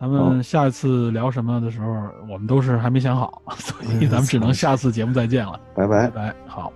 [0.00, 1.86] 咱们下一次聊什么的时候，
[2.28, 5.60] 我们都是还没想好，所以咱们只能下次节目再见了。
[5.76, 6.72] 拜拜，拜拜，好。